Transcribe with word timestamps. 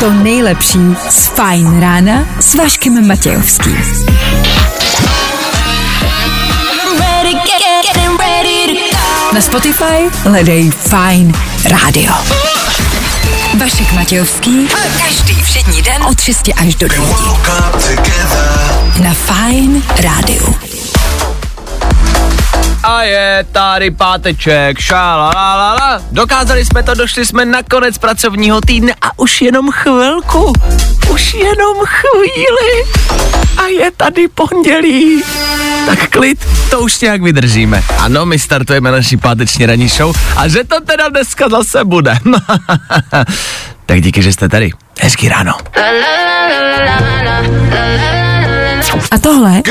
to 0.00 0.12
nejlepší 0.12 0.78
z 1.08 1.26
Fajn 1.26 1.80
rána 1.80 2.24
s 2.40 2.54
Vaškem 2.54 3.08
Matějovským. 3.08 3.76
I'm 3.76 3.84
ready, 6.98 7.32
get, 7.32 7.44
get, 7.44 7.86
getting 7.86 8.20
ready 8.20 8.66
to 8.66 8.72
go. 8.96 9.34
Na 9.34 9.40
Spotify 9.40 10.10
hledej 10.22 10.70
Fine 10.70 11.32
Radio. 11.64 12.12
Vašek 13.58 13.92
Matějovský. 13.92 14.68
Každý 15.06 15.42
všední 15.42 15.82
den 15.82 16.04
od 16.04 16.20
6 16.20 16.50
až 16.56 16.74
do 16.74 16.88
9. 16.88 17.08
Na 19.02 19.14
Fine 19.14 19.80
Radio. 20.02 20.69
A 22.90 23.02
je 23.02 23.46
tady 23.52 23.90
páteček, 23.90 24.78
šalalala. 24.78 26.02
Dokázali 26.12 26.64
jsme 26.64 26.82
to, 26.82 26.94
došli 26.94 27.26
jsme 27.26 27.44
na 27.44 27.62
konec 27.62 27.98
pracovního 27.98 28.60
týdne 28.60 28.94
a 29.02 29.18
už 29.18 29.42
jenom 29.42 29.70
chvilku, 29.70 30.52
už 31.10 31.34
jenom 31.34 31.76
chvíli 31.86 32.84
a 33.56 33.66
je 33.66 33.90
tady 33.90 34.28
pondělí. 34.28 35.22
Tak 35.86 36.10
klid, 36.10 36.46
to 36.70 36.80
už 36.80 37.00
nějak 37.00 37.22
vydržíme. 37.22 37.82
Ano, 37.98 38.26
my 38.26 38.38
startujeme 38.38 38.90
naší 38.90 39.16
páteční 39.16 39.66
ranní 39.66 39.88
show 39.88 40.16
a 40.36 40.48
že 40.48 40.64
to 40.64 40.80
teda 40.80 41.08
dneska 41.08 41.48
zase 41.48 41.84
bude. 41.84 42.18
tak 43.86 44.02
díky, 44.02 44.22
že 44.22 44.32
jste 44.32 44.48
tady. 44.48 44.70
Hezký 45.00 45.28
ráno. 45.28 45.52
A 49.10 49.18
tohle 49.18 49.62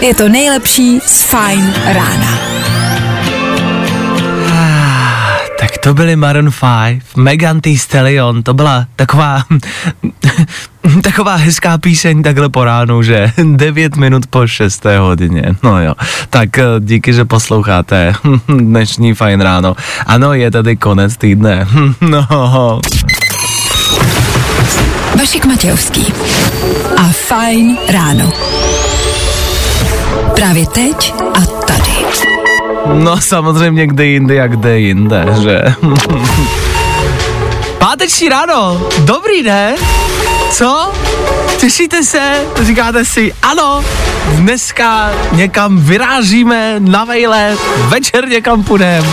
je 0.00 0.14
to 0.14 0.28
nejlepší 0.28 1.00
z 1.06 1.22
Fine 1.22 1.74
rána. 1.84 2.38
Tak 5.60 5.78
to 5.78 5.94
byly 5.94 6.16
Maroon 6.16 6.50
5, 6.50 7.16
Megan 7.16 7.60
Thee 7.60 7.78
Stallion, 7.78 8.42
to 8.42 8.54
byla 8.54 8.86
taková, 8.96 9.42
taková 11.02 11.34
hezká 11.34 11.78
píseň 11.78 12.22
takhle 12.22 12.48
po 12.48 12.64
ránu, 12.64 13.02
že 13.02 13.32
9 13.56 13.96
minut 13.96 14.26
po 14.26 14.46
6. 14.46 14.84
hodině, 14.98 15.42
no 15.62 15.82
jo. 15.82 15.94
Tak 16.30 16.58
eh, 16.58 16.64
díky, 16.80 17.12
že 17.12 17.24
posloucháte 17.24 18.14
dnešní 18.48 19.14
fajn 19.14 19.40
ráno. 19.40 19.76
Ano, 20.06 20.34
je 20.34 20.50
tady 20.50 20.76
konec 20.76 21.16
týdne, 21.16 21.66
no. 22.00 22.80
Vašek 25.18 25.44
Matějovský 25.44 26.12
a 26.96 27.08
Fine 27.12 27.76
ráno. 27.88 28.30
Právě 30.34 30.66
teď 30.66 31.14
a 31.34 31.40
tady. 31.40 31.92
No 32.92 33.20
samozřejmě 33.20 33.86
kde 33.86 34.06
jinde, 34.06 34.34
jak 34.34 34.50
kde 34.50 34.78
jinde, 34.78 35.26
že? 35.42 35.62
Páteční 37.78 38.28
ráno, 38.28 38.80
dobrý 38.98 39.42
den, 39.42 39.74
co? 40.50 40.92
Těšíte 41.56 42.04
se? 42.04 42.40
Říkáte 42.62 43.04
si, 43.04 43.32
ano, 43.42 43.84
dneska 44.34 45.10
někam 45.32 45.78
vyrážíme 45.80 46.74
na 46.78 47.04
vejle, 47.04 47.56
večer 47.88 48.28
někam 48.28 48.62
půjdem 48.62 49.04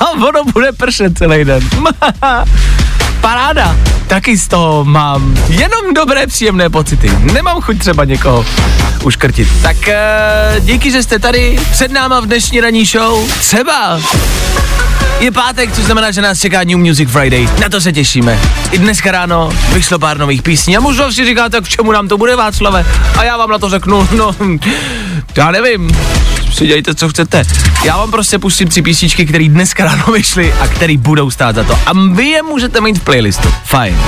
a 0.00 0.10
ono 0.10 0.44
bude 0.52 0.72
pršet 0.72 1.18
celý 1.18 1.44
den. 1.44 1.62
Paráda, 3.22 3.76
taky 4.06 4.38
z 4.38 4.48
toho 4.48 4.84
mám 4.84 5.34
jenom 5.48 5.94
dobré 5.94 6.26
příjemné 6.26 6.70
pocity. 6.70 7.10
Nemám 7.18 7.60
chuť 7.60 7.78
třeba 7.78 8.04
někoho 8.04 8.46
uškrtit. 9.04 9.48
Tak 9.62 9.76
uh, 9.76 10.64
díky, 10.64 10.90
že 10.90 11.02
jste 11.02 11.18
tady 11.18 11.58
před 11.70 11.92
náma 11.92 12.20
v 12.20 12.26
dnešní 12.26 12.60
ranní 12.60 12.84
show. 12.84 13.30
Třeba 13.38 14.00
je 15.20 15.30
pátek, 15.30 15.72
což 15.72 15.84
znamená, 15.84 16.10
že 16.10 16.22
nás 16.22 16.40
čeká 16.40 16.64
New 16.64 16.78
Music 16.78 17.10
Friday. 17.10 17.48
Na 17.60 17.68
to 17.68 17.80
se 17.80 17.92
těšíme. 17.92 18.38
I 18.70 18.78
dneska 18.78 19.12
ráno 19.12 19.52
vyšlo 19.72 19.98
pár 19.98 20.18
nových 20.18 20.42
písní 20.42 20.76
a 20.76 20.80
možná 20.80 21.12
si 21.12 21.24
říkáte, 21.24 21.60
k 21.60 21.68
čemu 21.68 21.92
nám 21.92 22.08
to 22.08 22.18
bude 22.18 22.36
Václave. 22.36 22.86
A 23.18 23.24
já 23.24 23.36
vám 23.36 23.50
na 23.50 23.58
to 23.58 23.68
řeknu, 23.68 24.08
no, 24.16 24.36
já 25.36 25.50
nevím, 25.50 25.90
si 26.52 26.66
dějte, 26.66 26.94
co 26.94 27.08
chcete. 27.08 27.42
Já 27.84 27.96
vám 27.96 28.10
prostě 28.10 28.38
pustím 28.38 28.68
tři 28.68 28.82
písničky, 28.82 29.26
které 29.26 29.48
dneska 29.48 29.84
ráno 29.84 30.04
vyšly 30.12 30.52
a 30.60 30.68
které 30.68 30.96
budou 30.96 31.30
stát 31.30 31.54
za 31.54 31.64
to. 31.64 31.78
A 31.86 31.92
vy 32.12 32.24
je 32.24 32.42
můžete 32.42 32.80
mít 32.80 32.98
v 32.98 33.02
playlistu. 33.02 33.54
Fajn. 33.64 33.98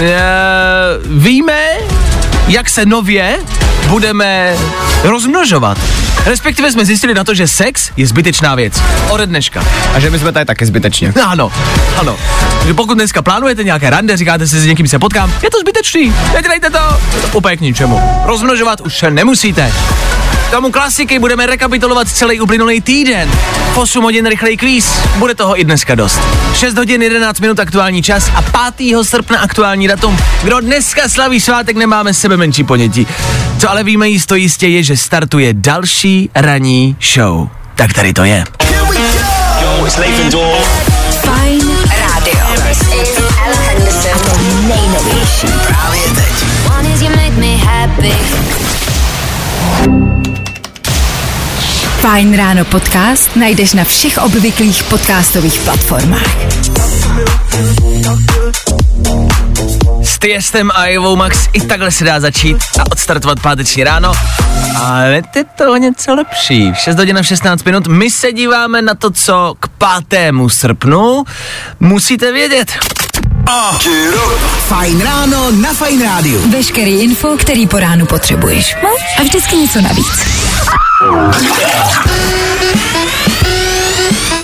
E, 0.00 0.20
víme, 1.06 1.68
jak 2.48 2.68
se 2.68 2.86
nově 2.86 3.38
budeme 3.86 4.56
rozmnožovat. 5.02 5.78
Respektive 6.24 6.72
jsme 6.72 6.84
zjistili 6.84 7.14
na 7.14 7.24
to, 7.24 7.34
že 7.34 7.48
sex 7.48 7.90
je 7.96 8.06
zbytečná 8.06 8.54
věc. 8.54 8.82
Ode 9.08 9.26
dneška. 9.26 9.64
A 9.94 10.00
že 10.00 10.10
my 10.10 10.18
jsme 10.18 10.32
tady 10.32 10.44
taky 10.44 10.66
zbytečně. 10.66 11.12
Ano, 11.26 11.52
ano. 11.98 12.16
Že 12.66 12.74
pokud 12.74 12.94
dneska 12.94 13.22
plánujete 13.22 13.64
nějaké 13.64 13.90
rande, 13.90 14.16
říkáte 14.16 14.46
si, 14.46 14.60
s 14.60 14.66
někým 14.66 14.88
se 14.88 14.98
potkám, 14.98 15.32
je 15.42 15.50
to 15.50 15.58
zbytečný, 15.60 16.14
nedělejte 16.34 16.70
to. 16.70 16.78
Úplně 17.32 17.56
k 17.56 17.60
ničemu. 17.60 18.00
Rozmnožovat 18.24 18.80
už 18.80 19.04
nemusíte. 19.10 19.72
Tomu 20.50 20.70
klasiky 20.70 21.18
budeme 21.18 21.46
rekapitulovat 21.46 22.08
celý 22.08 22.40
uplynulý 22.40 22.80
týden. 22.80 23.30
8 23.74 24.04
hodin 24.04 24.26
rychlej 24.26 24.56
kvíz, 24.56 25.00
bude 25.16 25.34
toho 25.34 25.60
i 25.60 25.64
dneska 25.64 25.94
dost. 25.94 26.20
6 26.54 26.76
hodin 26.76 27.02
11 27.02 27.40
minut 27.40 27.60
aktuální 27.60 28.02
čas 28.02 28.30
a 28.34 28.42
5. 28.76 29.04
srpna 29.04 29.38
aktuální 29.38 29.88
datum. 29.88 30.18
Kdo 30.42 30.60
dneska 30.60 31.08
slaví 31.08 31.40
svátek, 31.40 31.76
nemáme 31.76 32.14
sebe 32.14 32.36
menší 32.36 32.64
ponětí. 32.64 33.06
Co 33.58 33.70
ale 33.70 33.84
víme 33.84 34.08
jisto 34.08 34.34
jistě 34.34 34.68
je, 34.68 34.82
že 34.82 34.96
startuje 34.96 35.54
další 35.54 36.30
ranní 36.34 36.96
show. 37.14 37.48
Tak 37.74 37.92
tady 37.92 38.12
to 38.12 38.24
je. 38.24 38.44
Fine 41.20 41.74
Radio. 42.00 42.46
A 43.44 44.18
to 44.18 44.38
nejnovější. 44.68 45.46
One 46.78 46.94
is 46.94 47.02
you 47.02 47.08
make 47.08 47.36
me 47.36 47.56
happy. 47.56 48.14
Fajn 52.00 52.32
ráno 52.36 52.64
podcast 52.64 53.36
najdeš 53.36 53.76
na 53.76 53.84
všech 53.84 54.18
obvyklých 54.18 54.82
podcastových 54.88 55.60
platformách. 55.60 56.32
S 60.02 60.18
Tiestem 60.18 60.70
a 60.74 60.84
Evou 60.84 61.16
Max 61.16 61.48
i 61.52 61.60
takhle 61.60 61.90
se 61.90 62.04
dá 62.04 62.20
začít 62.20 62.56
a 62.80 62.92
odstartovat 62.92 63.40
páteční 63.40 63.84
ráno. 63.84 64.12
Ale 64.82 65.22
je 65.36 65.44
to 65.44 65.76
něco 65.76 66.14
lepší. 66.14 66.72
V 66.72 66.76
6 66.76 66.96
hodin 66.96 67.18
a 67.18 67.22
16 67.22 67.64
minut 67.64 67.86
my 67.86 68.10
se 68.10 68.32
díváme 68.32 68.82
na 68.82 68.94
to, 68.94 69.10
co 69.10 69.54
k 69.60 69.68
5. 70.08 70.32
srpnu 70.48 71.24
musíte 71.80 72.32
vědět. 72.32 72.72
Fajn 74.68 75.00
ráno 75.00 75.50
na 75.50 75.72
Fajn 75.72 76.02
rádiu. 76.02 76.50
Veškerý 76.50 77.00
info, 77.02 77.36
který 77.36 77.66
po 77.66 77.78
ránu 77.78 78.06
potřebuješ. 78.06 78.76
No 78.82 78.88
a 79.18 79.22
vždycky 79.22 79.56
něco 79.56 79.80
navíc. 79.80 80.26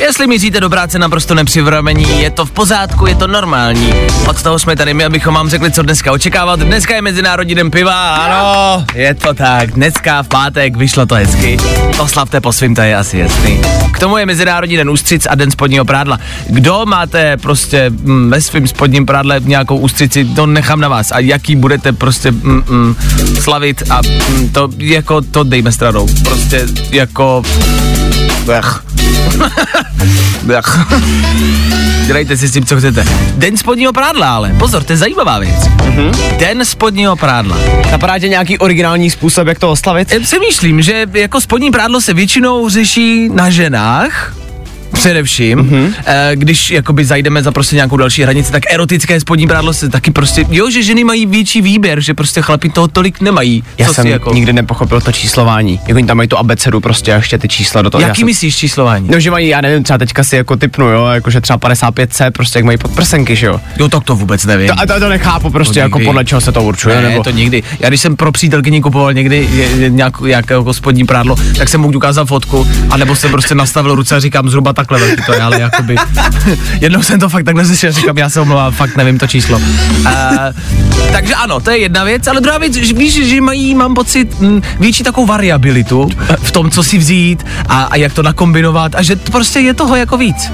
Jestli 0.00 0.26
míříte 0.26 0.60
do 0.60 0.70
práce 0.70 0.98
naprosto 0.98 1.34
nepřipravení, 1.34 2.22
je 2.22 2.30
to 2.30 2.46
v 2.46 2.50
pořádku, 2.50 3.06
je 3.06 3.14
to 3.14 3.26
normální. 3.26 3.94
Od 4.28 4.42
toho 4.42 4.58
jsme 4.58 4.76
tady 4.76 4.94
my, 4.94 5.04
abychom 5.04 5.34
vám 5.34 5.48
řekli, 5.48 5.70
co 5.70 5.82
dneska 5.82 6.12
očekávat. 6.12 6.60
Dneska 6.60 6.94
je 6.94 7.02
Mezinárodní 7.02 7.54
den 7.54 7.70
piva, 7.70 8.16
ano, 8.16 8.84
je 8.94 9.14
to 9.14 9.34
tak. 9.34 9.70
Dneska 9.70 10.22
v 10.22 10.28
pátek 10.28 10.76
vyšlo 10.76 11.06
to 11.06 11.14
hezky. 11.14 11.56
Oslavte 11.98 12.40
po 12.40 12.52
svým, 12.52 12.74
to 12.74 12.80
je 12.80 12.96
asi 12.96 13.18
jasný. 13.18 13.60
K 13.92 13.98
tomu 13.98 14.16
je 14.16 14.26
Mezinárodní 14.26 14.76
den 14.76 14.90
ústřic 14.90 15.26
a 15.30 15.34
den 15.34 15.50
spodního 15.50 15.84
prádla. 15.84 16.20
Kdo 16.48 16.82
máte 16.86 17.36
prostě 17.36 17.90
mm, 17.90 18.30
ve 18.30 18.40
svém 18.40 18.68
spodním 18.68 19.06
prádle 19.06 19.40
nějakou 19.44 19.76
ústřici, 19.76 20.24
to 20.24 20.46
nechám 20.46 20.80
na 20.80 20.88
vás. 20.88 21.12
A 21.12 21.18
jaký 21.18 21.56
budete 21.56 21.92
prostě 21.92 22.30
mm, 22.30 22.62
mm, 22.68 22.96
slavit 23.40 23.82
a 23.90 24.00
mm, 24.28 24.48
to 24.48 24.68
jako 24.78 25.20
to 25.20 25.44
dejme 25.44 25.72
stranou. 25.72 26.08
Prostě 26.24 26.66
jako... 26.90 27.42
Ech. 28.52 28.95
Dělejte 32.06 32.36
si 32.36 32.48
s 32.48 32.52
tím, 32.52 32.64
co 32.64 32.76
chcete. 32.76 33.04
Den 33.36 33.56
spodního 33.56 33.92
prádla, 33.92 34.36
ale 34.36 34.54
pozor, 34.58 34.84
to 34.84 34.92
je 34.92 34.96
zajímavá 34.96 35.38
věc. 35.38 35.60
Mm-hmm. 35.60 36.36
Den 36.38 36.64
spodního 36.64 37.16
prádla. 37.16 37.56
Napadá 37.90 38.18
tě 38.18 38.28
nějaký 38.28 38.58
originální 38.58 39.10
způsob, 39.10 39.48
jak 39.48 39.58
to 39.58 39.70
oslavit? 39.70 40.12
Já 40.12 40.20
Přemýšlím, 40.20 40.82
že 40.82 41.06
jako 41.12 41.40
spodní 41.40 41.70
prádlo 41.70 42.00
se 42.00 42.14
většinou 42.14 42.68
řeší 42.68 43.28
na 43.28 43.50
ženách, 43.50 44.36
Především, 44.96 45.58
mm-hmm. 45.58 45.92
když 46.34 46.70
jakoby 46.70 47.04
zajdeme 47.04 47.42
za 47.42 47.52
prostě 47.52 47.76
nějakou 47.76 47.96
další 47.96 48.22
hranici, 48.22 48.52
tak 48.52 48.62
erotické 48.70 49.20
spodní 49.20 49.46
prádlo 49.46 49.72
se 49.72 49.88
taky 49.88 50.10
prostě, 50.10 50.44
jo, 50.50 50.70
že 50.70 50.82
ženy 50.82 51.04
mají 51.04 51.26
větší 51.26 51.62
výběr, 51.62 52.00
že 52.00 52.14
prostě 52.14 52.42
chlapi 52.42 52.68
toho 52.68 52.88
tolik 52.88 53.20
nemají. 53.20 53.64
Já 53.78 53.86
Co 53.86 53.94
jsem 53.94 54.02
si 54.02 54.08
jako, 54.10 54.34
nikdy 54.34 54.52
nepochopil 54.52 55.00
to 55.00 55.12
číslování. 55.12 55.80
Jako 55.86 55.96
oni 55.98 56.06
tam 56.06 56.16
mají 56.16 56.28
tu 56.28 56.38
abecedu 56.38 56.80
prostě 56.80 57.12
a 57.12 57.16
ještě 57.16 57.38
ty 57.38 57.48
čísla 57.48 57.82
do 57.82 57.90
toho. 57.90 58.02
Jaký 58.02 58.20
jsem- 58.20 58.26
myslíš 58.26 58.56
číslování? 58.56 59.08
No, 59.10 59.20
že 59.20 59.30
mají, 59.30 59.48
já 59.48 59.60
nevím, 59.60 59.82
třeba 59.84 59.98
teďka 59.98 60.24
si 60.24 60.36
jako 60.36 60.56
typnu, 60.56 60.86
jo, 60.86 61.06
jakože 61.06 61.40
třeba 61.40 61.58
55C, 61.58 62.30
prostě 62.30 62.58
jak 62.58 62.64
mají 62.64 62.78
podprsenky, 62.78 63.36
že 63.36 63.46
jo. 63.46 63.60
Jo, 63.78 63.88
tak 63.88 64.04
to 64.04 64.16
vůbec 64.16 64.44
nevím. 64.44 64.68
To, 64.68 64.74
a 64.80 64.86
to, 64.86 65.00
to 65.00 65.08
nechápu 65.08 65.50
prostě, 65.50 65.74
To 65.74 65.78
jako 65.80 66.00
podle 66.00 66.24
čeho 66.24 66.40
se 66.40 66.52
to 66.52 66.62
určuje, 66.62 66.96
ne, 67.02 67.08
nebo... 67.08 67.22
to 67.24 67.30
nikdy. 67.30 67.62
Já 67.80 67.88
když 67.88 68.00
jsem 68.00 68.16
pro 68.16 68.32
přítelkyni 68.32 68.80
kupoval 68.82 69.12
někdy 69.12 69.48
je- 69.52 69.66
je 69.66 69.90
nějak, 69.90 70.20
nějaké 70.20 70.54
jako 70.54 70.74
spodní 70.74 71.04
prádlo, 71.04 71.36
tak 71.58 71.68
jsem 71.68 71.80
mu 71.80 71.88
ukázal 71.88 72.26
fotku, 72.26 72.66
anebo 72.90 73.16
jsem 73.16 73.30
prostě 73.30 73.54
nastavil 73.54 73.94
ruce 73.94 74.16
a 74.16 74.20
říkám 74.20 74.48
zhruba 74.50 74.72
takhle 74.72 74.95
velký 74.98 75.22
to 75.26 75.32
je, 75.32 75.40
ale 75.40 75.60
jakoby, 75.60 75.96
jednou 76.80 77.02
jsem 77.02 77.20
to 77.20 77.28
fakt 77.28 77.44
takhle 77.44 77.64
zjistil, 77.64 77.92
říkám, 77.92 78.18
já 78.18 78.30
se 78.30 78.40
omlouvám, 78.40 78.72
fakt 78.72 78.96
nevím 78.96 79.18
to 79.18 79.26
číslo. 79.26 79.58
Uh, 79.58 80.12
takže 81.12 81.34
ano, 81.34 81.60
to 81.60 81.70
je 81.70 81.78
jedna 81.78 82.04
věc, 82.04 82.26
ale 82.26 82.40
druhá 82.40 82.58
věc, 82.58 82.74
že 82.74 82.94
víš, 82.94 83.26
že 83.28 83.40
mají, 83.40 83.74
mám 83.74 83.94
pocit, 83.94 84.40
m, 84.40 84.62
větší 84.80 85.02
takovou 85.02 85.26
variabilitu 85.26 86.08
v 86.42 86.52
tom, 86.52 86.70
co 86.70 86.82
si 86.82 86.98
vzít 86.98 87.46
a, 87.68 87.82
a 87.82 87.96
jak 87.96 88.12
to 88.12 88.22
nakombinovat 88.22 88.94
a 88.94 89.02
že 89.02 89.16
to 89.16 89.32
prostě 89.32 89.60
je 89.60 89.74
toho 89.74 89.96
jako 89.96 90.16
víc. 90.16 90.50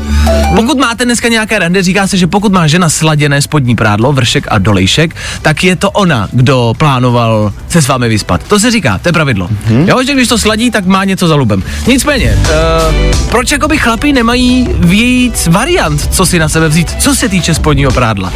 Pokud 0.56 0.78
máte 0.78 1.04
dneska 1.04 1.28
nějaké 1.28 1.58
rande, 1.58 1.82
říká 1.82 2.06
se, 2.06 2.16
že 2.16 2.26
pokud 2.26 2.52
má 2.52 2.66
žena 2.66 2.88
sladěné 2.88 3.42
spodní 3.42 3.76
prádlo, 3.76 4.12
vršek 4.12 4.46
a 4.50 4.58
dolejšek, 4.58 5.16
tak 5.42 5.64
je 5.64 5.76
to 5.76 5.90
ona, 5.90 6.28
kdo 6.32 6.74
plánoval 6.78 7.52
se 7.68 7.82
s 7.82 7.88
vámi 7.88 8.08
vyspat. 8.08 8.42
To 8.42 8.58
se 8.58 8.70
říká, 8.70 8.98
to 8.98 9.08
je 9.08 9.12
pravidlo. 9.12 9.48
Hmm. 9.66 9.88
Jo, 9.88 10.02
že 10.06 10.14
když 10.14 10.28
to 10.28 10.38
sladí, 10.38 10.70
tak 10.70 10.86
má 10.86 11.04
něco 11.04 11.28
za 11.28 11.34
lubem. 11.34 11.62
Nicméně, 11.86 12.38
uh, 12.42 13.28
proč 13.30 13.50
jakoby 13.50 13.78
chlapi 13.78 14.12
nemají 14.22 14.68
víc 14.78 15.46
variant, 15.46 16.14
co 16.14 16.26
si 16.26 16.38
na 16.38 16.48
sebe 16.48 16.68
vzít, 16.68 17.02
co 17.02 17.14
se 17.14 17.28
týče 17.28 17.54
spodního 17.54 17.92
prádla? 17.92 18.32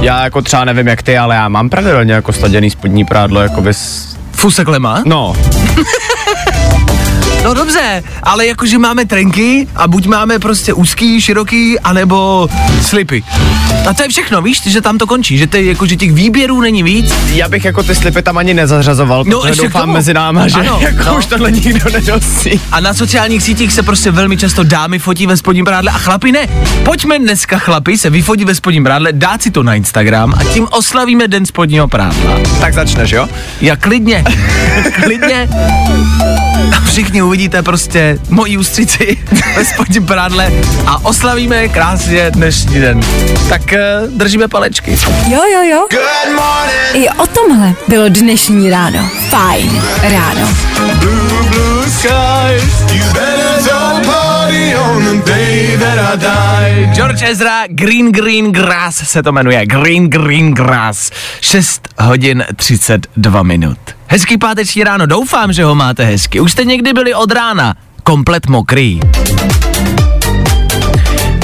Já 0.00 0.24
jako 0.24 0.42
třeba 0.42 0.64
nevím 0.64 0.86
jak 0.86 1.02
ty, 1.02 1.18
ale 1.18 1.34
já 1.34 1.48
mám 1.48 1.70
pravidelně 1.70 2.12
jako 2.12 2.32
sladěný 2.32 2.70
spodní 2.70 3.04
prádlo, 3.04 3.40
jako 3.40 3.60
bys... 3.60 4.08
Fusekle 4.32 4.78
má? 4.78 5.02
No, 5.04 5.36
No 7.46 7.54
dobře, 7.54 8.02
ale 8.22 8.46
jakože 8.46 8.78
máme 8.78 9.04
trenky 9.04 9.68
a 9.76 9.88
buď 9.88 10.06
máme 10.06 10.38
prostě 10.38 10.72
úzký, 10.72 11.20
široký, 11.20 11.80
anebo 11.80 12.48
slipy. 12.82 13.22
A 13.90 13.94
to 13.94 14.02
je 14.02 14.08
všechno, 14.08 14.42
víš, 14.42 14.62
že 14.66 14.80
tam 14.80 14.98
to 14.98 15.06
končí, 15.06 15.38
že, 15.38 15.46
ty, 15.46 15.66
jako, 15.66 15.86
že 15.86 15.96
těch 15.96 16.12
výběrů 16.12 16.60
není 16.60 16.82
víc. 16.82 17.14
já 17.34 17.48
bych 17.48 17.64
jako 17.64 17.82
ty 17.82 17.94
slipy 17.94 18.22
tam 18.22 18.38
ani 18.38 18.54
nezařazoval, 18.54 19.24
No, 19.26 19.40
protože 19.40 19.62
doufám 19.62 19.80
tomu. 19.82 19.92
mezi 19.92 20.14
náma, 20.14 20.48
že 20.48 20.54
Ano, 20.60 20.78
jako 20.80 21.02
no. 21.06 21.16
už 21.18 21.26
tohle 21.26 21.50
nikdo 21.50 21.90
nenosí. 21.92 22.60
A 22.72 22.80
na 22.80 22.94
sociálních 22.94 23.42
sítích 23.42 23.72
se 23.72 23.82
prostě 23.82 24.10
velmi 24.10 24.36
často 24.36 24.62
dámy 24.64 24.98
fotí 24.98 25.26
ve 25.26 25.36
spodním 25.36 25.64
prádle 25.64 25.90
a 25.90 25.98
chlapi 25.98 26.32
ne. 26.32 26.46
Pojďme 26.84 27.18
dneska 27.18 27.58
chlapi 27.58 27.98
se 27.98 28.10
vyfotit 28.10 28.46
ve 28.48 28.54
spodním 28.54 28.84
prádle, 28.84 29.12
dát 29.12 29.42
si 29.42 29.50
to 29.50 29.62
na 29.62 29.74
Instagram 29.74 30.34
a 30.40 30.44
tím 30.44 30.66
oslavíme 30.70 31.28
den 31.28 31.46
spodního 31.46 31.88
prádla. 31.88 32.38
Tak 32.60 32.74
začneš, 32.74 33.10
jo? 33.10 33.28
Já 33.60 33.76
klidně, 33.76 34.24
klidně. 35.04 35.48
A 36.76 36.80
všichni 36.84 37.22
uvidíte 37.36 37.62
prostě 37.62 38.18
moji 38.28 38.56
ústřici 38.56 39.18
ve 39.56 39.64
spodním 39.64 40.06
prádle 40.06 40.52
a 40.86 41.04
oslavíme 41.04 41.68
krásně 41.68 42.30
dnešní 42.30 42.80
den. 42.80 43.00
Tak 43.48 43.62
uh, 43.62 44.10
držíme 44.10 44.48
palečky. 44.48 44.98
Jo, 45.28 45.40
jo, 45.52 45.62
jo. 45.62 45.86
I 46.92 47.08
o 47.08 47.26
tomhle 47.26 47.74
bylo 47.88 48.08
dnešní 48.08 48.70
ráno. 48.70 49.10
Fajn 49.30 49.82
ráno. 50.02 50.48
George 56.92 57.22
Ezra, 57.30 57.66
Green 57.68 58.12
Green 58.12 58.52
Grass 58.52 58.96
se 58.96 59.22
to 59.22 59.32
jmenuje, 59.32 59.66
Green 59.66 60.10
Green 60.10 60.54
Grass. 60.54 61.10
6 61.40 61.88
hodin 61.98 62.44
32 62.56 63.42
minut. 63.42 63.78
Hezký 64.06 64.38
páteční 64.38 64.84
ráno, 64.84 65.06
doufám, 65.06 65.52
že 65.52 65.64
ho 65.64 65.74
máte 65.74 66.04
hezky. 66.04 66.40
Už 66.40 66.52
jste 66.52 66.64
někdy 66.64 66.92
byli 66.92 67.14
od 67.14 67.32
rána 67.32 67.74
komplet 68.02 68.46
mokrý. 68.46 69.00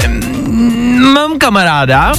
Mm, 0.06 1.12
Mám 1.14 1.38
kamaráda 1.38 2.12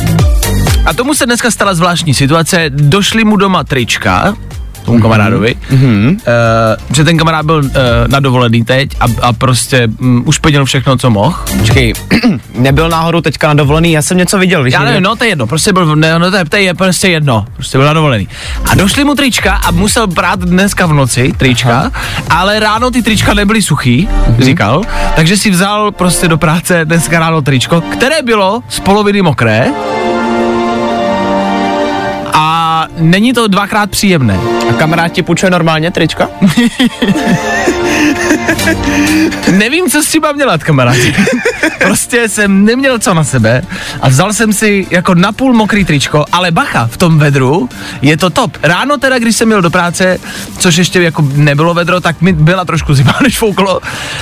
a 0.85 0.93
tomu 0.93 1.13
se 1.13 1.25
dneska 1.25 1.51
stala 1.51 1.73
zvláštní 1.73 2.13
situace. 2.13 2.65
Došli 2.69 3.23
mu 3.23 3.35
doma 3.35 3.63
trička, 3.63 4.35
tomu 4.83 5.01
kamarádovi, 5.01 5.55
mm-hmm. 5.71 6.09
uh, 6.09 6.95
že 6.95 7.03
ten 7.03 7.17
kamarád 7.17 7.45
byl 7.45 7.57
uh, 7.57 7.71
na 8.07 8.19
dovolený 8.19 8.63
teď 8.65 8.89
a, 8.99 9.05
a 9.21 9.33
prostě 9.33 9.87
um, 9.99 10.23
už 10.25 10.37
plnil 10.37 10.65
všechno, 10.65 10.97
co 10.97 11.09
mohl. 11.09 11.35
Počkej, 11.57 11.93
nebyl 12.55 12.89
náhodou 12.89 13.21
teďka 13.21 13.47
na 13.47 13.53
dovolený, 13.53 13.91
já 13.91 14.01
jsem 14.01 14.17
něco 14.17 14.37
viděl, 14.37 14.63
víš? 14.63 14.73
Já 14.73 14.83
nevím, 14.83 15.03
no 15.03 15.15
to 15.15 15.23
je 15.23 15.29
jedno, 15.29 15.47
prostě 15.47 15.73
byl, 15.73 15.95
ne, 15.95 16.19
no 16.19 16.31
to 16.31 16.37
je, 16.37 16.45
to 16.45 16.55
je 16.55 16.73
prostě 16.73 17.07
jedno, 17.07 17.45
prostě 17.55 17.77
byl 17.77 17.87
na 17.87 17.93
dovolený. 17.93 18.27
A 18.71 18.75
došli 18.75 19.03
mu 19.03 19.15
trička 19.15 19.53
a 19.53 19.71
musel 19.71 20.07
brát 20.07 20.39
dneska 20.39 20.85
v 20.85 20.93
noci 20.93 21.33
trička, 21.37 21.77
Aha. 21.77 21.91
ale 22.29 22.59
ráno 22.59 22.91
ty 22.91 23.01
trička 23.01 23.33
nebyly 23.33 23.61
suchý, 23.61 24.07
mm-hmm. 24.07 24.43
říkal, 24.43 24.81
takže 25.15 25.37
si 25.37 25.49
vzal 25.49 25.91
prostě 25.91 26.27
do 26.27 26.37
práce 26.37 26.85
dneska 26.85 27.19
ráno 27.19 27.41
tričko, 27.41 27.81
které 27.81 28.21
bylo 28.21 28.63
z 28.69 28.79
poloviny 28.79 29.21
mokré 29.21 29.67
a 32.33 32.62
není 32.97 33.33
to 33.33 33.47
dvakrát 33.47 33.89
příjemné. 33.89 34.39
A 34.69 34.73
kamarád 34.73 35.11
ti 35.11 35.23
půjčuje 35.23 35.49
normálně 35.49 35.91
trička? 35.91 36.29
Nevím, 39.51 39.89
co 39.89 40.03
s 40.03 40.11
tím 40.11 40.21
mám 40.21 40.37
dělat, 40.37 40.63
kamarádi. 40.63 41.15
prostě 41.79 42.29
jsem 42.29 42.65
neměl 42.65 42.99
co 42.99 43.13
na 43.13 43.23
sebe 43.23 43.61
a 44.01 44.09
vzal 44.09 44.33
jsem 44.33 44.53
si 44.53 44.87
jako 44.89 45.15
napůl 45.15 45.53
mokrý 45.53 45.85
tričko, 45.85 46.25
ale 46.31 46.51
bacha, 46.51 46.87
v 46.87 46.97
tom 46.97 47.19
vedru 47.19 47.69
je 48.01 48.17
to 48.17 48.29
top. 48.29 48.57
Ráno 48.63 48.97
teda, 48.97 49.19
když 49.19 49.35
jsem 49.35 49.47
měl 49.47 49.61
do 49.61 49.69
práce, 49.69 50.19
což 50.57 50.75
ještě 50.75 51.01
jako 51.01 51.25
nebylo 51.35 51.73
vedro, 51.73 52.01
tak 52.01 52.21
mi 52.21 52.33
byla 52.33 52.65
trošku 52.65 52.93
zima, 52.93 53.15
než 53.23 53.37
fouklo, 53.37 53.79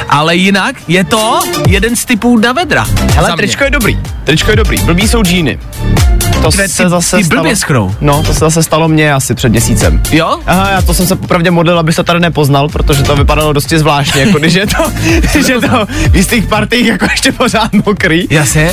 ale 0.09 0.35
jinak 0.35 0.75
je 0.87 1.03
to 1.03 1.39
jeden 1.67 1.95
z 1.95 2.05
typů 2.05 2.37
na 2.37 2.53
vedra. 2.53 2.85
Hele, 3.13 3.29
mě. 3.29 3.37
tričko 3.37 3.63
je 3.63 3.69
dobrý, 3.69 3.99
tričko 4.23 4.49
je 4.51 4.55
dobrý, 4.55 4.77
blbý 4.83 5.07
jsou 5.07 5.23
džíny. 5.23 5.59
To 6.41 6.47
Tvé- 6.49 6.67
se 6.67 6.83
ty- 6.83 6.89
zase 6.89 7.17
ty 7.17 7.23
stalo... 7.23 7.41
blbě 7.41 7.55
schnou. 7.55 7.95
No, 8.01 8.23
to 8.23 8.33
se 8.33 8.39
zase 8.39 8.50
stalo 8.59 8.87
mně 8.87 9.13
asi 9.13 9.35
před 9.35 9.49
měsícem. 9.49 10.01
Jo? 10.11 10.39
Aha, 10.47 10.69
já 10.69 10.81
to 10.81 10.93
jsem 10.93 11.07
se 11.07 11.15
popravdě 11.15 11.51
modlil, 11.51 11.79
aby 11.79 11.93
se 11.93 12.03
tady 12.03 12.19
nepoznal, 12.19 12.69
protože 12.69 13.03
to 13.03 13.15
vypadalo 13.15 13.53
dosti 13.53 13.79
zvláštně, 13.79 14.21
jako 14.21 14.39
když 14.39 14.53
je 14.53 14.67
to, 14.67 14.91
když 15.31 15.47
je 15.47 15.61
to 15.61 15.85
v 16.11 16.15
jistých 16.15 16.45
partiích 16.45 16.87
jako 16.87 17.05
ještě 17.11 17.31
pořád 17.31 17.73
mokrý. 17.73 18.27
Jasně, 18.29 18.71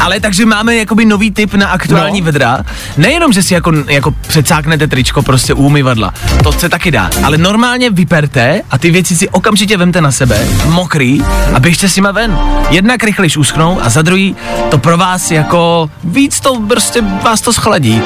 ale 0.00 0.20
takže 0.20 0.46
máme 0.46 0.76
jakoby 0.76 1.04
nový 1.04 1.30
typ 1.30 1.54
na 1.54 1.68
aktuální 1.68 2.20
no. 2.20 2.24
Vedra. 2.24 2.64
Nejenom, 2.96 3.32
že 3.32 3.42
si 3.42 3.54
jako, 3.54 3.72
jako 3.88 4.10
předsáknete 4.28 4.86
tričko 4.86 5.22
prostě 5.22 5.54
u 5.54 5.66
umyvadla, 5.66 6.14
to 6.42 6.52
se 6.52 6.68
taky 6.68 6.90
dá, 6.90 7.10
ale 7.24 7.38
normálně 7.38 7.90
vyperte 7.90 8.62
a 8.70 8.78
ty 8.78 8.90
věci 8.90 9.16
si 9.16 9.28
okamžitě 9.28 9.76
vemte 9.76 10.00
na 10.00 10.12
sebe, 10.12 10.46
mokrý 10.64 11.22
a 11.54 11.60
běžte 11.60 11.88
s 11.88 11.96
nima 11.96 12.10
ven. 12.10 12.38
Jednak 12.70 13.04
rychlejš 13.04 13.36
uschnou 13.36 13.78
a 13.82 13.88
za 13.88 14.02
druhý 14.02 14.36
to 14.70 14.78
pro 14.78 14.96
vás 14.96 15.30
jako 15.30 15.90
víc 16.04 16.40
to 16.40 16.60
prostě 16.60 17.00
vás 17.00 17.40
to 17.40 17.52
schladí. 17.52 18.02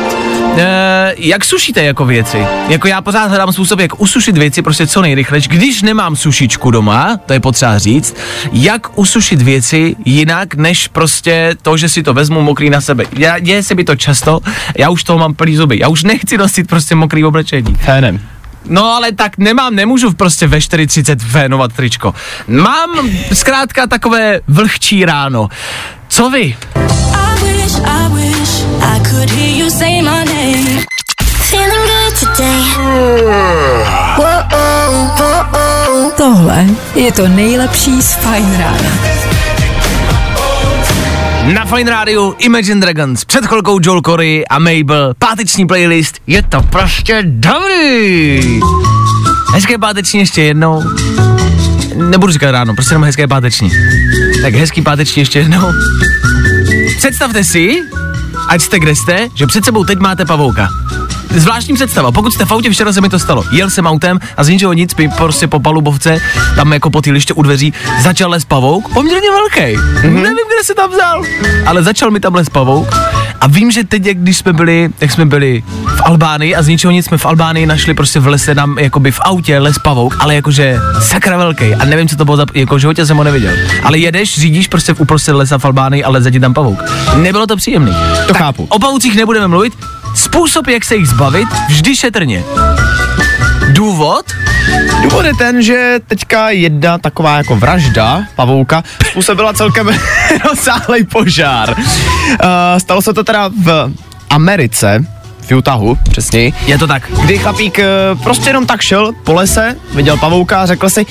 E, 0.57 1.10
jak 1.17 1.45
sušíte 1.45 1.85
jako 1.85 2.05
věci? 2.05 2.39
Jako 2.69 2.89
já 2.89 3.01
pořád 3.01 3.27
hledám 3.27 3.53
způsob, 3.53 3.81
jak 3.81 4.01
usušit 4.01 4.39
věci 4.39 4.63
prostě 4.63 4.87
co 4.87 5.03
nejrychleji. 5.03 5.43
Když 5.49 5.83
nemám 5.83 6.17
sušičku 6.17 6.71
doma, 6.71 7.17
to 7.27 7.33
je 7.33 7.41
potřeba 7.41 7.79
říct, 7.79 8.17
jak 8.53 8.99
usušit 8.99 9.43
věci 9.43 9.97
jinak, 10.05 10.55
než 10.55 10.89
prostě 10.89 11.57
to, 11.63 11.77
že 11.77 11.89
si 11.89 12.03
to 12.03 12.15
vezmu 12.15 12.43
mokrý 12.43 12.71
na 12.71 12.81
sebe. 12.81 13.05
Já, 13.13 13.39
děje 13.39 13.63
se 13.63 13.75
mi 13.75 13.85
to 13.85 13.97
často, 13.97 14.41
já 14.79 14.91
už 14.91 15.05
toho 15.05 15.19
mám 15.19 15.35
plný 15.35 15.57
zuby. 15.57 15.79
Já 15.79 15.89
už 15.89 16.05
nechci 16.05 16.39
nosit 16.39 16.69
prostě 16.69 16.95
mokrý 16.95 17.25
oblečení. 17.25 17.75
Fénem. 17.75 18.21
No 18.69 18.85
ale 18.85 19.13
tak 19.13 19.39
nemám, 19.39 19.75
nemůžu 19.75 20.13
prostě 20.13 20.47
ve 20.47 20.59
4.30 20.59 21.19
fénovat 21.19 21.73
tričko. 21.73 22.15
Mám 22.49 23.11
zkrátka 23.33 23.87
takové 23.87 24.41
vlhčí 24.49 25.05
ráno. 25.05 25.49
Co 26.09 26.31
vy? 26.31 26.57
I 27.41 27.43
wish, 27.43 27.75
I 27.81 28.09
wish 28.15 28.53
I 28.83 28.99
could 29.11 29.31
hear 29.31 29.65
you 29.65 29.71
say 29.71 30.03
my 30.03 30.25
name. 30.25 30.85
Feeling 31.51 31.87
good 31.91 32.15
today. 32.21 32.61
Whoa, 34.17 34.43
whoa, 34.51 36.11
Tohle 36.17 36.67
je 36.95 37.13
to 37.13 37.29
nejlepší 37.29 38.03
z 38.03 38.15
Fajn 38.15 38.57
rána. 38.59 38.91
Na 41.55 41.65
Fine 41.65 41.91
Radio 41.91 42.35
Imagine 42.39 42.81
Dragons, 42.81 43.25
před 43.25 43.47
chvilkou 43.47 43.79
Joel 43.83 44.01
Corey 44.01 44.45
a 44.51 44.59
Mabel, 44.59 45.15
páteční 45.19 45.67
playlist, 45.67 46.17
je 46.27 46.43
to 46.43 46.63
prostě 46.63 47.23
dobrý. 47.27 48.61
Hezké 49.55 49.79
páteční 49.79 50.21
ještě 50.21 50.43
jednou. 50.43 50.83
Nebudu 51.97 52.33
říkat 52.33 52.51
ráno, 52.51 52.75
prostě 52.75 52.95
jenom 52.95 53.05
hezké 53.05 53.27
páteční. 53.29 53.71
Tak 54.43 54.55
hezký 54.55 54.83
páteční 54.83 55.21
ještě 55.21 55.39
jednou. 55.39 55.73
Představte 56.97 57.45
si, 57.45 57.83
ať 58.49 58.61
jste 58.61 58.79
kde 58.79 58.97
jste, 58.97 59.29
že 59.35 59.47
před 59.47 59.65
sebou 59.65 59.85
teď 59.85 59.99
máte 59.99 60.25
pavouka. 60.25 60.69
zvláštní 61.31 61.75
představa. 61.75 62.13
Pokud 62.13 62.35
jste 62.35 62.45
v 62.45 62.53
autě, 62.53 62.71
včera 62.71 62.93
se 62.93 63.01
mi 63.01 63.09
to 63.09 63.19
stalo. 63.19 63.45
Jel 63.53 63.71
jsem 63.71 63.87
autem 63.87 64.21
a 64.37 64.45
z 64.45 64.49
ničeho 64.49 64.73
nic, 64.73 64.95
mi 64.97 65.09
prostě 65.09 65.47
po 65.47 65.61
palubovce, 65.61 66.21
tam 66.57 66.73
jako 66.73 66.91
po 66.91 67.03
týliště 67.03 67.35
u 67.35 67.43
dveří, 67.43 67.75
začal 68.03 68.31
les 68.31 68.45
pavouk, 68.45 68.93
poměrně 68.93 69.29
velký. 69.31 69.77
Mm-hmm. 69.77 70.23
Nevím, 70.23 70.47
kde 70.55 70.65
se 70.65 70.75
tam 70.75 70.91
vzal, 70.91 71.23
ale 71.67 71.83
začal 71.83 72.11
mi 72.11 72.21
tam 72.21 72.35
les 72.35 72.49
pavouk. 72.49 72.89
A 73.41 73.47
vím, 73.47 73.71
že 73.71 73.85
teď, 73.85 74.07
jak 74.07 74.19
když 74.19 74.39
jsme 74.39 74.53
byli, 74.53 74.89
jak 75.01 75.11
jsme 75.11 75.25
byli 75.27 75.63
v 75.97 76.01
Albánii 76.05 76.55
a 76.55 76.63
z 76.63 76.69
ničeho 76.69 76.91
nic 76.91 77.07
jsme 77.07 77.19
v 77.19 77.27
Albánii 77.27 77.67
našli 77.67 77.95
prostě 77.95 78.21
v 78.21 78.27
lese 78.27 78.55
nám, 78.55 78.79
jakoby 78.79 79.13
v 79.13 79.21
autě 79.23 79.59
les 79.59 79.79
pavouk, 79.79 80.17
ale 80.19 80.35
jakože 80.35 80.79
sakra 81.01 81.37
velký. 81.37 81.75
A 81.75 81.85
nevím, 81.85 82.09
co 82.09 82.17
to 82.17 82.25
bylo 82.25 82.37
za, 82.37 82.47
jako 82.55 82.77
v 82.77 82.79
životě 82.79 83.07
jsem 83.07 83.17
ho 83.17 83.25
neviděl. 83.25 83.53
Ale 83.85 83.99
jedeš, 83.99 84.41
řídíš 84.41 84.69
prostě 84.69 84.95
v 84.95 85.01
uprostřed 85.01 85.33
lesa 85.33 85.59
v 85.59 85.65
Albánii, 85.65 86.05
ale 86.05 86.23
zadí 86.23 86.41
tam 86.41 86.55
pavouk. 86.55 86.83
Nebylo 87.17 87.47
to 87.47 87.57
příjemný. 87.57 87.93
To 88.27 88.33
tak, 88.33 88.37
chápu. 88.37 88.67
O 88.71 88.79
pavoucích 88.79 89.17
nebudeme 89.17 89.49
mluvit. 89.49 89.73
Způsob, 90.15 90.69
jak 90.69 90.85
se 90.85 90.97
jich 90.97 91.09
zbavit, 91.09 91.49
vždy 91.69 91.97
šetrně. 91.97 92.45
Důvod? 94.01 94.25
Důvod 95.03 95.25
je 95.25 95.35
ten, 95.35 95.63
že 95.63 96.01
teďka 96.07 96.51
jedna 96.51 96.99
taková 96.99 97.37
jako 97.37 97.57
vražda 97.57 98.25
pavouka 98.37 98.83
způsobila 99.11 99.53
celkem 99.53 99.91
rozsáhlý 100.49 101.05
požár. 101.05 101.75
Uh, 101.79 101.85
stalo 102.79 103.03
se 103.03 103.13
to 103.13 103.25
teda 103.25 103.51
v 103.65 103.93
Americe, 104.31 105.05
v 105.41 105.53
Utahu, 105.57 105.99
přesněji. 106.11 106.53
Je 106.67 106.79
to 106.79 106.87
tak. 106.87 107.03
Kdy 107.23 107.39
chlapík 107.39 107.79
uh, 108.13 108.23
prostě 108.23 108.51
jenom 108.51 108.67
tak 108.67 108.81
šel 108.81 109.13
po 109.25 109.33
lese, 109.35 109.77
viděl 109.95 110.17
pavouka 110.17 110.61
a 110.61 110.67
řekl 110.67 110.91
si, 110.91 111.07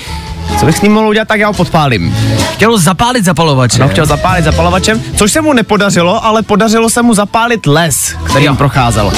co 0.60 0.66
bych 0.66 0.76
s 0.76 0.82
ním 0.82 0.92
mohl 0.92 1.08
udělat, 1.08 1.28
tak 1.28 1.40
já 1.40 1.46
ho 1.46 1.52
podpálím. 1.52 2.16
Chtěl 2.54 2.78
zapálit 2.78 3.24
zapalovače. 3.24 3.78
No, 3.78 3.88
chtěl 3.88 4.06
zapálit 4.06 4.44
zapalovačem, 4.44 5.02
což 5.16 5.32
se 5.32 5.40
mu 5.40 5.52
nepodařilo, 5.52 6.24
ale 6.24 6.42
podařilo 6.42 6.90
se 6.90 7.02
mu 7.02 7.14
zapálit 7.14 7.66
les, 7.66 8.14
kterým 8.24 8.46
Jo. 8.48 8.54
procházel. 8.54 9.12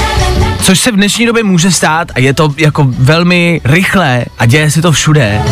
Což 0.62 0.80
se 0.80 0.92
v 0.92 0.96
dnešní 0.96 1.26
době 1.26 1.42
může 1.42 1.70
stát 1.70 2.08
a 2.14 2.18
je 2.18 2.34
to 2.34 2.54
jako 2.56 2.84
velmi 2.88 3.60
rychlé 3.64 4.24
a 4.38 4.46
děje 4.46 4.70
se 4.70 4.82
to 4.82 4.92
všude. 4.92 5.42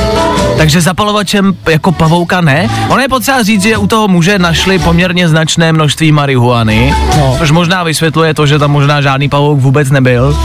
Takže 0.57 0.81
zapalovačem 0.81 1.53
jako 1.71 1.93
pavouka 1.93 2.41
ne. 2.41 2.69
Ono 2.89 3.03
je 3.03 3.09
potřeba 3.09 3.43
říct, 3.43 3.63
že 3.63 3.77
u 3.77 3.87
toho 3.87 4.09
muže 4.09 4.39
našli 4.39 4.79
poměrně 4.79 5.29
značné 5.29 5.73
množství 5.73 6.13
marihuany, 6.13 6.95
no. 7.17 7.35
což 7.39 7.51
možná 7.51 7.83
vysvětluje 7.85 8.35
to, 8.35 8.47
že 8.47 8.59
tam 8.59 8.71
možná 8.71 9.01
žádný 9.01 9.29
pavouk 9.29 9.61
vůbec 9.61 9.91
nebyl. 9.91 10.39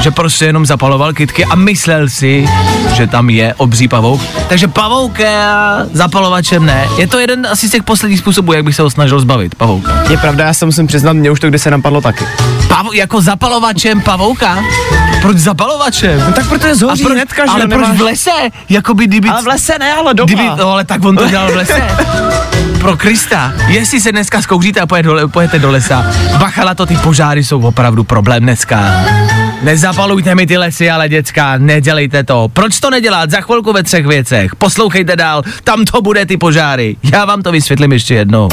Že 0.00 0.10
prostě 0.10 0.44
jenom 0.44 0.66
zapaloval 0.66 1.12
kytky 1.12 1.44
a 1.44 1.54
myslel 1.54 2.08
si, 2.08 2.48
že 2.94 3.06
tam 3.06 3.30
je 3.30 3.54
obří 3.54 3.88
pavouk. 3.88 4.20
Takže 4.48 4.68
pavouka 4.68 5.24
zapalovačem 5.92 6.66
ne. 6.66 6.88
Je 6.98 7.06
to 7.06 7.18
jeden 7.18 7.46
asi 7.50 7.68
z 7.68 7.70
těch 7.70 7.82
posledních 7.82 8.18
způsobů, 8.18 8.52
jak 8.52 8.64
bych 8.64 8.74
se 8.76 8.82
ho 8.82 8.90
snažil 8.90 9.20
zbavit, 9.20 9.54
pavouka. 9.54 10.02
Je 10.10 10.16
pravda, 10.16 10.44
já 10.44 10.54
se 10.54 10.66
musím 10.66 10.86
přiznat, 10.86 11.12
mě 11.12 11.30
už 11.30 11.40
to 11.40 11.48
kdysi 11.48 11.70
napadlo 11.70 12.00
taky. 12.00 12.24
Pavo, 12.68 12.92
jako 12.92 13.20
zapalovačem 13.20 14.00
pavouka? 14.00 14.58
Proč 15.22 15.36
zapalovačem? 15.36 16.20
No 16.26 16.32
tak 16.32 16.48
protože 16.48 16.74
zhoří 16.74 17.02
proč- 17.02 17.14
hnedka, 17.14 17.46
že 17.46 17.52
ale 17.52 17.62
jo, 17.62 17.68
proč 17.68 17.80
nemáš- 17.80 17.98
v 17.98 18.00
lese? 18.02 18.30
Jakoby 18.68 19.06
kdyby... 19.06 19.28
Ale 19.28 19.39
v 19.40 19.46
lese 19.46 19.78
ne, 19.78 19.92
ale 19.94 20.14
doma. 20.14 20.26
kdyby, 20.26 20.42
no, 20.58 20.68
ale 20.72 20.84
tak 20.84 21.04
on 21.04 21.16
to 21.16 21.28
dělal 21.28 21.52
v 21.52 21.56
lese. 21.56 21.82
Pro 22.80 22.96
Krista, 22.96 23.52
jestli 23.68 24.00
se 24.00 24.12
dneska 24.12 24.42
zkouříte 24.42 24.80
a 24.80 24.86
pojete 25.32 25.58
do 25.58 25.70
lesa, 25.70 26.06
bacha 26.38 26.64
na 26.64 26.74
to, 26.74 26.86
ty 26.86 26.96
požáry 26.96 27.44
jsou 27.44 27.60
opravdu 27.62 28.04
problém 28.04 28.42
dneska. 28.42 29.04
Nezapalujte 29.62 30.34
mi 30.34 30.46
ty 30.46 30.58
lesy, 30.58 30.90
ale 30.90 31.08
děcka, 31.08 31.58
nedělejte 31.58 32.24
to. 32.24 32.48
Proč 32.52 32.80
to 32.80 32.90
nedělat? 32.90 33.30
Za 33.30 33.40
chvilku 33.40 33.72
ve 33.72 33.82
třech 33.82 34.06
věcech. 34.06 34.56
Poslouchejte 34.56 35.16
dál, 35.16 35.42
tam 35.64 35.84
to 35.84 36.02
bude 36.02 36.26
ty 36.26 36.36
požáry. 36.36 36.96
Já 37.12 37.24
vám 37.24 37.42
to 37.42 37.52
vysvětlím 37.52 37.92
ještě 37.92 38.14
jednou. 38.14 38.48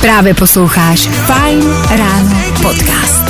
Právě 0.00 0.34
posloucháš 0.34 1.00
Fine 1.00 1.96
Ráno 1.96 2.36
podcast. 2.62 3.29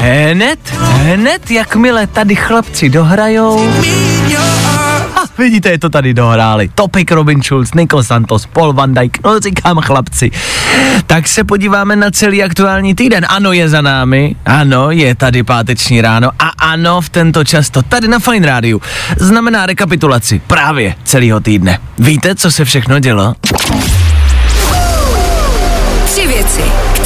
Hned, 0.00 0.58
hned, 0.78 1.50
jakmile 1.50 2.06
tady 2.06 2.34
chlapci 2.34 2.88
dohrajou, 2.88 3.68
a 5.16 5.20
vidíte, 5.38 5.68
je 5.70 5.78
to 5.78 5.90
tady 5.90 6.14
dohráli. 6.14 6.70
Topik 6.74 7.12
Robin 7.12 7.42
Schulz, 7.42 7.74
Nikol 7.74 8.02
Santos, 8.02 8.46
Paul 8.46 8.72
Van 8.72 8.94
Dijk, 8.94 9.18
no 9.24 9.40
říkám 9.40 9.80
chlapci. 9.80 10.30
Tak 11.06 11.28
se 11.28 11.44
podíváme 11.44 11.96
na 11.96 12.10
celý 12.10 12.42
aktuální 12.42 12.94
týden. 12.94 13.26
Ano, 13.28 13.52
je 13.52 13.68
za 13.68 13.80
námi, 13.80 14.36
ano, 14.46 14.90
je 14.90 15.14
tady 15.14 15.42
páteční 15.42 16.00
ráno 16.00 16.30
a 16.38 16.48
ano, 16.48 17.00
v 17.00 17.08
tento 17.08 17.44
čas 17.44 17.70
to 17.70 17.82
tady 17.82 18.08
na 18.08 18.18
Fine 18.18 18.46
Rádiu 18.46 18.82
znamená 19.16 19.66
rekapitulaci 19.66 20.40
právě 20.46 20.94
celého 21.04 21.40
týdne. 21.40 21.78
Víte, 21.98 22.34
co 22.34 22.50
se 22.50 22.64
všechno 22.64 22.98
dělo? 22.98 23.34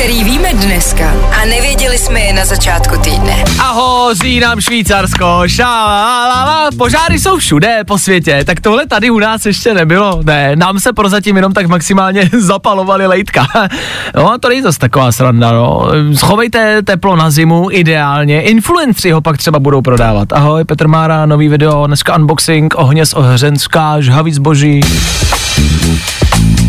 Které 0.02 0.24
víme 0.24 0.48
dneska 0.52 1.14
a 1.42 1.44
nevěděli 1.44 1.98
jsme 1.98 2.20
je 2.20 2.32
na 2.32 2.44
začátku 2.44 2.94
týdne. 3.00 3.44
A 3.58 3.70
hoří 3.70 4.40
nám 4.40 4.60
Švýcarsko, 4.60 5.42
šalala, 5.46 6.70
požáry 6.78 7.20
jsou 7.20 7.38
všude 7.38 7.84
po 7.86 7.98
světě, 7.98 8.42
tak 8.46 8.60
tohle 8.60 8.86
tady 8.86 9.10
u 9.10 9.18
nás 9.18 9.46
ještě 9.46 9.74
nebylo, 9.74 10.20
ne, 10.24 10.56
nám 10.56 10.80
se 10.80 10.92
prozatím 10.92 11.36
jenom 11.36 11.52
tak 11.52 11.66
maximálně 11.66 12.30
zapalovali 12.38 13.06
lejtka. 13.06 13.46
No 14.14 14.32
a 14.32 14.38
to 14.38 14.48
není 14.48 14.62
zase 14.62 14.78
taková 14.78 15.12
sranda, 15.12 15.52
no. 15.52 15.88
Schovejte 16.14 16.82
teplo 16.82 17.16
na 17.16 17.30
zimu, 17.30 17.68
ideálně, 17.70 18.42
influencři 18.42 19.10
ho 19.10 19.20
pak 19.20 19.38
třeba 19.38 19.58
budou 19.58 19.82
prodávat. 19.82 20.32
Ahoj, 20.32 20.64
Petr 20.64 20.88
Mára, 20.88 21.26
nový 21.26 21.48
video, 21.48 21.86
dneska 21.86 22.16
unboxing, 22.16 22.74
ohně 22.76 23.06
z 23.06 23.14
Ohřenská, 23.14 24.00
žhavý 24.00 24.32
zboží. 24.32 24.80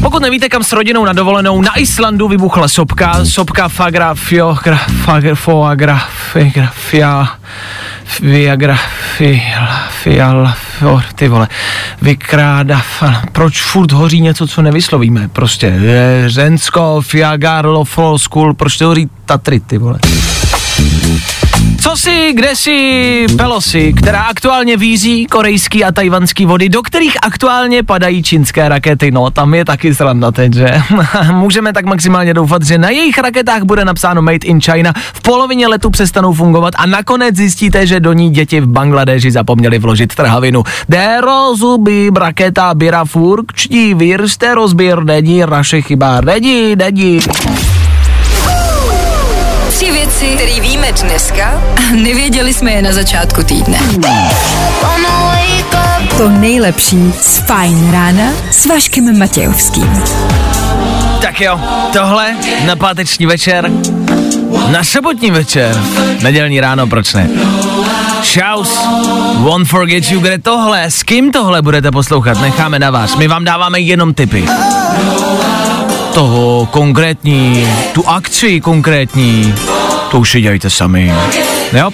Pokud 0.03 0.21
nevíte, 0.21 0.49
kam 0.49 0.63
s 0.63 0.71
rodinou 0.71 1.05
na 1.05 1.13
dovolenou, 1.13 1.61
na 1.61 1.79
Islandu 1.79 2.27
vybuchla 2.27 2.67
sopka, 2.67 3.25
sopka 3.25 3.67
Fagrafio, 3.67 4.57
gra, 4.63 4.77
fagr, 4.77 5.35
foagra, 5.35 6.01
figrafia, 6.31 7.27
Viagra, 8.19 8.77
fiala, 9.17 9.89
fiala, 10.03 10.57
for, 10.79 11.03
ty 11.15 11.27
vole, 11.27 11.47
vykráda, 12.01 12.81
fa, 12.99 13.21
proč 13.31 13.61
furt 13.61 13.91
hoří 13.91 14.21
něco, 14.21 14.47
co 14.47 14.61
nevyslovíme, 14.61 15.27
prostě, 15.27 15.67
je, 15.67 16.23
Řensko, 16.27 17.01
Fiagarlo, 17.01 17.83
Floskul, 17.83 18.53
proč 18.53 18.77
to 18.77 18.87
hoří 18.87 19.09
Tatry, 19.25 19.59
ty 19.59 19.77
vole. 19.77 19.99
Co 21.81 21.97
si, 21.97 22.33
kde 22.33 22.55
si 22.55 23.25
Pelosi, 23.37 23.93
která 23.93 24.21
aktuálně 24.21 24.77
vízí 24.77 25.25
korejský 25.25 25.83
a 25.83 25.91
tajvanský 25.91 26.45
vody, 26.45 26.69
do 26.69 26.81
kterých 26.81 27.17
aktuálně 27.21 27.83
padají 27.83 28.23
čínské 28.23 28.69
rakety. 28.69 29.11
No, 29.11 29.31
tam 29.31 29.53
je 29.53 29.65
taky 29.65 29.95
sranda 29.95 30.31
teď, 30.31 30.53
že? 30.53 30.81
Můžeme 31.31 31.73
tak 31.73 31.85
maximálně 31.85 32.33
doufat, 32.33 32.63
že 32.63 32.77
na 32.77 32.89
jejich 32.89 33.17
raketách 33.17 33.63
bude 33.63 33.85
napsáno 33.85 34.21
Made 34.21 34.47
in 34.47 34.61
China, 34.61 34.93
v 35.13 35.21
polovině 35.21 35.67
letu 35.67 35.89
přestanou 35.89 36.33
fungovat 36.33 36.73
a 36.77 36.85
nakonec 36.85 37.35
zjistíte, 37.35 37.87
že 37.87 37.99
do 37.99 38.13
ní 38.13 38.29
děti 38.29 38.61
v 38.61 38.67
Bangladeži 38.67 39.31
zapomněli 39.31 39.79
vložit 39.79 40.15
trhavinu. 40.15 40.63
Dero 40.89 41.55
zuby 41.55 42.09
raketa 42.15 42.73
bira 42.73 43.05
furk, 43.05 43.53
čtí 43.53 43.93
vír, 43.93 44.27
jste 44.27 44.55
rozbír, 44.55 45.03
není 45.03 45.45
raše 45.45 45.81
chyba, 45.81 46.21
není, 46.21 46.75
není. 46.75 47.19
Tři 49.69 49.91
věci, 49.91 50.25
které 50.35 50.59
víme 50.93 51.09
dneska 51.09 51.61
a 51.77 51.95
nevěděli 51.95 52.53
jsme 52.53 52.71
je 52.71 52.81
na 52.81 52.93
začátku 52.93 53.43
týdne. 53.43 53.79
To 56.17 56.29
nejlepší 56.29 57.13
z 57.21 57.37
Fine 57.37 57.91
rána 57.91 58.31
s 58.51 58.65
Vaškem 58.65 59.19
Matějovským. 59.19 60.03
Tak 61.21 61.41
jo, 61.41 61.59
tohle 61.93 62.35
na 62.65 62.75
páteční 62.75 63.25
večer, 63.25 63.71
na 64.71 64.83
sobotní 64.83 65.31
večer, 65.31 65.81
nedělní 66.21 66.59
ráno, 66.59 66.87
proč 66.87 67.13
ne? 67.13 67.29
Shouse, 68.23 68.79
Won't 69.37 69.67
Forget 69.67 70.11
You, 70.11 70.19
kde 70.19 70.37
tohle, 70.37 70.83
s 70.83 71.03
kým 71.03 71.31
tohle 71.31 71.61
budete 71.61 71.91
poslouchat, 71.91 72.41
necháme 72.41 72.79
na 72.79 72.91
vás, 72.91 73.15
my 73.15 73.27
vám 73.27 73.43
dáváme 73.43 73.79
jenom 73.79 74.13
tipy. 74.13 74.45
Toho 76.13 76.65
konkrétní, 76.65 77.67
tu 77.93 78.07
akci 78.07 78.61
konkrétní, 78.61 79.55
to 80.11 80.19
už 80.19 80.31
si 80.31 80.41
dělejte 80.41 80.69
sami. 80.69 81.13
Jo? 81.73 81.91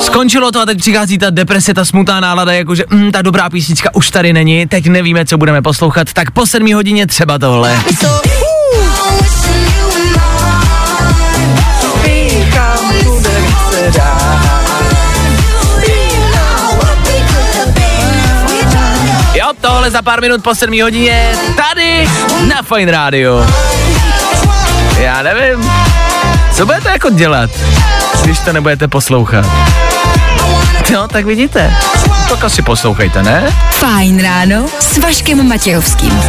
Skončilo 0.00 0.52
to 0.52 0.60
a 0.60 0.66
teď 0.66 0.78
přichází 0.78 1.18
ta 1.18 1.30
deprese, 1.30 1.74
ta 1.74 1.84
smutná 1.84 2.20
nálada, 2.20 2.52
jakože 2.52 2.84
mm, 2.90 3.12
ta 3.12 3.22
dobrá 3.22 3.50
písnička 3.50 3.94
už 3.94 4.10
tady 4.10 4.32
není, 4.32 4.66
teď 4.66 4.86
nevíme, 4.86 5.26
co 5.26 5.38
budeme 5.38 5.62
poslouchat, 5.62 6.12
tak 6.12 6.30
po 6.30 6.46
sedmí 6.46 6.74
hodině 6.74 7.06
třeba 7.06 7.38
tohle. 7.38 7.80
Tohle 19.66 19.90
za 19.90 20.02
pár 20.02 20.20
minut 20.20 20.42
po 20.42 20.54
sedmí 20.54 20.82
hodině, 20.82 21.32
tady 21.56 22.08
na 22.48 22.62
Fine 22.62 22.92
Radio. 22.92 23.46
Já 24.98 25.22
nevím, 25.22 25.70
co 26.54 26.66
budete 26.66 26.90
jako 26.90 27.10
dělat, 27.10 27.50
když 28.24 28.38
to 28.38 28.52
nebudete 28.52 28.88
poslouchat. 28.88 29.46
No, 30.92 31.08
tak 31.08 31.26
vidíte. 31.26 31.76
Tak 32.28 32.44
asi 32.44 32.62
poslouchejte, 32.62 33.22
ne? 33.22 33.56
Fajn 33.70 34.22
ráno 34.22 34.66
s 34.80 34.98
Vaškem 34.98 35.48
Matějovským. 35.48 36.20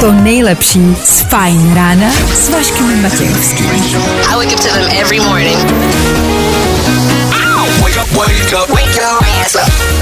To 0.00 0.12
nejlepší 0.12 0.96
z 1.04 1.20
Fajn 1.20 1.74
rána 1.74 2.06
s 2.34 2.48
Vaškem 2.48 3.02
Matějovským. 3.02 3.70
I 4.30 4.36
wake 4.36 4.52
up 4.54 4.60
to 4.60 4.68
them 4.68 4.88
every 5.00 5.20
morning. 5.20 5.58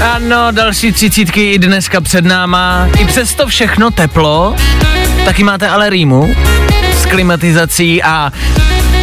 Ano, 0.01 0.51
další 0.51 0.91
třicítky 0.91 1.51
i 1.51 1.59
dneska 1.59 2.01
před 2.01 2.25
náma. 2.25 2.87
I 2.99 3.05
přesto 3.05 3.47
všechno 3.47 3.91
teplo, 3.91 4.55
taky 5.25 5.43
máte 5.43 5.69
ale 5.69 5.89
rýmu 5.89 6.35
s 7.01 7.05
klimatizací 7.05 8.03
a 8.03 8.31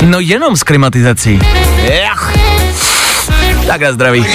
no 0.02 0.20
jenom 0.20 0.56
s 0.56 0.62
klimatizací. 0.62 1.40
Jach. 1.82 2.41
Tak 3.66 3.82
a 3.82 3.92
zdraví. 3.92 4.26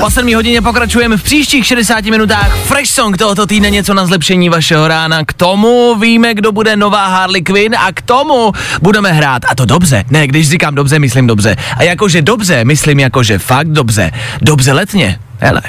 Po 0.00 0.10
7 0.10 0.34
hodině 0.34 0.62
pokračujeme 0.62 1.16
v 1.16 1.22
příštích 1.22 1.66
60 1.66 2.04
minutách. 2.04 2.56
Fresh 2.56 2.90
song 2.90 3.16
tohoto 3.16 3.46
týdne 3.46 3.70
něco 3.70 3.94
na 3.94 4.06
zlepšení 4.06 4.48
vašeho 4.48 4.88
rána. 4.88 5.24
K 5.24 5.32
tomu 5.32 5.94
víme, 5.94 6.34
kdo 6.34 6.52
bude 6.52 6.76
nová 6.76 7.06
Harley 7.06 7.42
Quinn 7.42 7.74
a 7.76 7.92
k 7.92 8.02
tomu 8.02 8.52
budeme 8.82 9.12
hrát. 9.12 9.42
A 9.48 9.54
to 9.54 9.64
dobře. 9.64 10.04
Ne, 10.10 10.26
když 10.26 10.50
říkám 10.50 10.74
dobře, 10.74 10.98
myslím 10.98 11.26
dobře. 11.26 11.56
A 11.76 11.82
jakože 11.82 12.22
dobře, 12.22 12.64
myslím 12.64 13.00
jakože 13.00 13.38
fakt 13.38 13.68
dobře. 13.68 14.10
Dobře 14.42 14.72
letně. 14.72 15.18
Hele. 15.38 15.62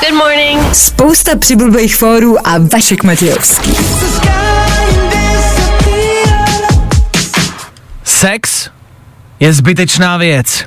Good 0.00 0.18
morning. 0.18 0.74
Spousta 0.74 1.36
přibulbých 1.36 1.96
fórů 1.96 2.48
a 2.48 2.58
Vašek 2.72 3.04
Matějovský. 3.04 3.70
Sex 8.20 8.70
je 9.40 9.52
zbytečná 9.52 10.16
věc. 10.16 10.64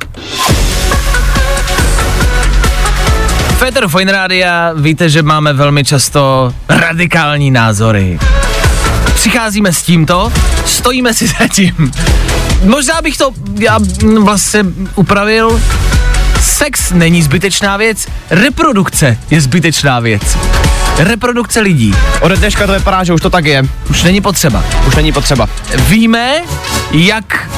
Féteru 3.57 3.89
Fine 3.89 4.11
Rádia 4.11 4.71
víte, 4.75 5.09
že 5.09 5.21
máme 5.23 5.53
velmi 5.53 5.83
často 5.83 6.53
radikální 6.69 7.51
názory. 7.51 8.19
Přicházíme 9.15 9.73
s 9.73 9.81
tímto, 9.81 10.31
stojíme 10.65 11.13
si 11.13 11.27
za 11.27 11.47
tím. 11.47 11.91
Možná 12.63 13.01
bych 13.01 13.17
to 13.17 13.31
já 13.59 13.79
vlastně 14.19 14.63
upravil. 14.95 15.61
Sex 16.41 16.91
není 16.91 17.21
zbytečná 17.21 17.77
věc, 17.77 18.07
reprodukce 18.29 19.17
je 19.29 19.41
zbytečná 19.41 19.99
věc. 19.99 20.37
Reprodukce 20.97 21.59
lidí 21.59 21.93
Ode 22.21 22.35
dneška 22.37 22.67
to 22.67 22.73
vypadá, 22.73 23.03
že 23.03 23.13
už 23.13 23.21
to 23.21 23.29
tak 23.29 23.45
je. 23.45 23.63
už 23.89 24.03
není 24.03 24.21
potřeba. 24.21 24.63
Už 24.87 24.95
není 24.95 25.11
potřeba. 25.11 25.49
Víme, 25.87 26.41
jak 26.93 27.49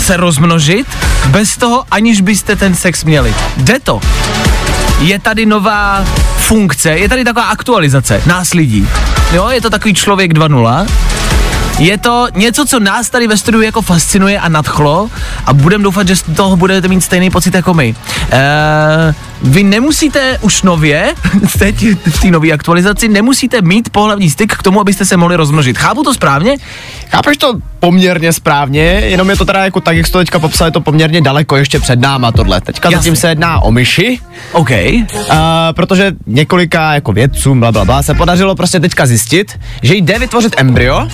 se 0.00 0.16
rozmnožit 0.16 0.86
bez 1.26 1.56
toho, 1.56 1.84
aniž 1.90 2.20
byste 2.20 2.56
ten 2.56 2.74
sex 2.74 3.04
měli. 3.04 3.34
Jde 3.56 3.78
to. 3.80 4.00
Je 5.00 5.18
tady 5.18 5.46
nová 5.46 6.04
funkce, 6.38 6.90
je 6.90 7.08
tady 7.08 7.24
taková 7.24 7.44
aktualizace 7.44 8.22
nás 8.26 8.54
lidí. 8.54 8.88
Jo, 9.32 9.48
je 9.48 9.60
to 9.60 9.70
takový 9.70 9.94
člověk 9.94 10.32
2.0. 10.32 10.86
Je 11.78 11.98
to 11.98 12.26
něco, 12.34 12.64
co 12.64 12.80
nás 12.80 13.10
tady 13.10 13.26
ve 13.26 13.36
studiu 13.36 13.62
jako 13.62 13.82
fascinuje 13.82 14.38
a 14.38 14.48
nadchlo 14.48 15.10
a 15.46 15.52
budem 15.52 15.82
doufat, 15.82 16.08
že 16.08 16.16
z 16.16 16.22
toho 16.22 16.56
budete 16.56 16.88
mít 16.88 17.00
stejný 17.00 17.30
pocit 17.30 17.54
jako 17.54 17.74
my. 17.74 17.94
Eee, 18.30 19.14
vy 19.42 19.62
nemusíte 19.62 20.38
už 20.40 20.62
nově, 20.62 21.14
teď 21.58 21.84
v 22.10 22.20
té 22.20 22.30
nové 22.30 22.52
aktualizaci, 22.52 23.08
nemusíte 23.08 23.62
mít 23.62 23.88
pohlavní 23.90 24.30
styk 24.30 24.54
k 24.56 24.62
tomu, 24.62 24.80
abyste 24.80 25.04
se 25.04 25.16
mohli 25.16 25.36
rozmnožit. 25.36 25.78
Chápu 25.78 26.02
to 26.02 26.14
správně? 26.14 26.56
Chápeš 27.10 27.36
to 27.36 27.54
poměrně 27.80 28.32
správně, 28.32 28.82
jenom 28.82 29.30
je 29.30 29.36
to 29.36 29.44
teda 29.44 29.64
jako 29.64 29.80
tak, 29.80 29.96
jak 29.96 30.06
jsi 30.06 30.12
to 30.12 30.18
teďka 30.18 30.38
popsal, 30.38 30.66
je 30.66 30.72
to 30.72 30.80
poměrně 30.80 31.20
daleko 31.20 31.56
ještě 31.56 31.80
před 31.80 32.00
náma 32.00 32.32
tohle. 32.32 32.60
Teďka 32.60 32.88
Jasně. 32.88 32.96
zatím 32.96 33.16
se 33.16 33.28
jedná 33.28 33.60
o 33.60 33.70
myši, 33.70 34.18
OK. 34.52 34.70
uh, 34.70 35.36
protože 35.72 36.12
několika 36.26 36.94
jako 36.94 37.12
vědcům, 37.12 37.60
bla, 37.60 37.72
bla, 37.72 37.84
bla, 37.84 38.02
se 38.02 38.14
podařilo 38.14 38.54
prostě 38.54 38.80
teďka 38.80 39.06
zjistit, 39.06 39.60
že 39.82 39.94
jde 39.94 40.18
vytvořit 40.18 40.54
embryo 40.56 41.08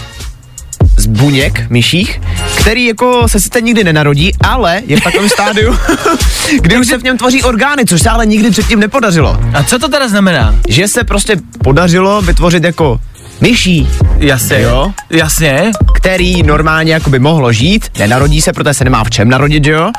z 1.00 1.06
buněk 1.06 1.70
myších, 1.70 2.20
který 2.54 2.86
jako 2.86 3.28
se 3.28 3.40
sice 3.40 3.60
nikdy 3.60 3.84
nenarodí, 3.84 4.32
ale 4.40 4.82
je 4.86 4.96
v 4.96 5.04
takovém 5.04 5.28
stádiu, 5.28 5.76
kdy 6.60 6.78
už 6.78 6.86
se 6.86 6.98
v 6.98 7.02
něm 7.02 7.18
tvoří 7.18 7.42
orgány, 7.42 7.84
což 7.84 8.02
se 8.02 8.10
ale 8.10 8.26
nikdy 8.26 8.50
předtím 8.50 8.80
nepodařilo. 8.80 9.40
A 9.54 9.62
co 9.62 9.78
to 9.78 9.88
teda 9.88 10.08
znamená? 10.08 10.54
Že 10.68 10.88
se 10.88 11.04
prostě 11.04 11.36
podařilo 11.64 12.22
vytvořit 12.22 12.64
jako 12.64 13.00
myší, 13.40 13.88
Jasně. 14.18 14.60
Jo. 14.60 14.92
Jasně, 15.10 15.70
který 15.94 16.42
normálně 16.42 16.92
jako 16.92 17.10
by 17.10 17.18
mohlo 17.18 17.52
žít, 17.52 17.90
nenarodí 17.98 18.40
se, 18.40 18.52
protože 18.52 18.74
se 18.74 18.84
nemá 18.84 19.04
v 19.04 19.10
čem 19.10 19.28
narodit, 19.28 19.66
jo? 19.66 19.90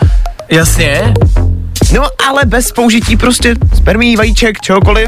jasně. 0.51 1.13
No 1.93 2.03
ale 2.27 2.45
bez 2.45 2.71
použití 2.71 3.17
prostě 3.17 3.55
spermí, 3.75 4.15
vajíček, 4.15 4.59
čehokoliv, 4.61 5.07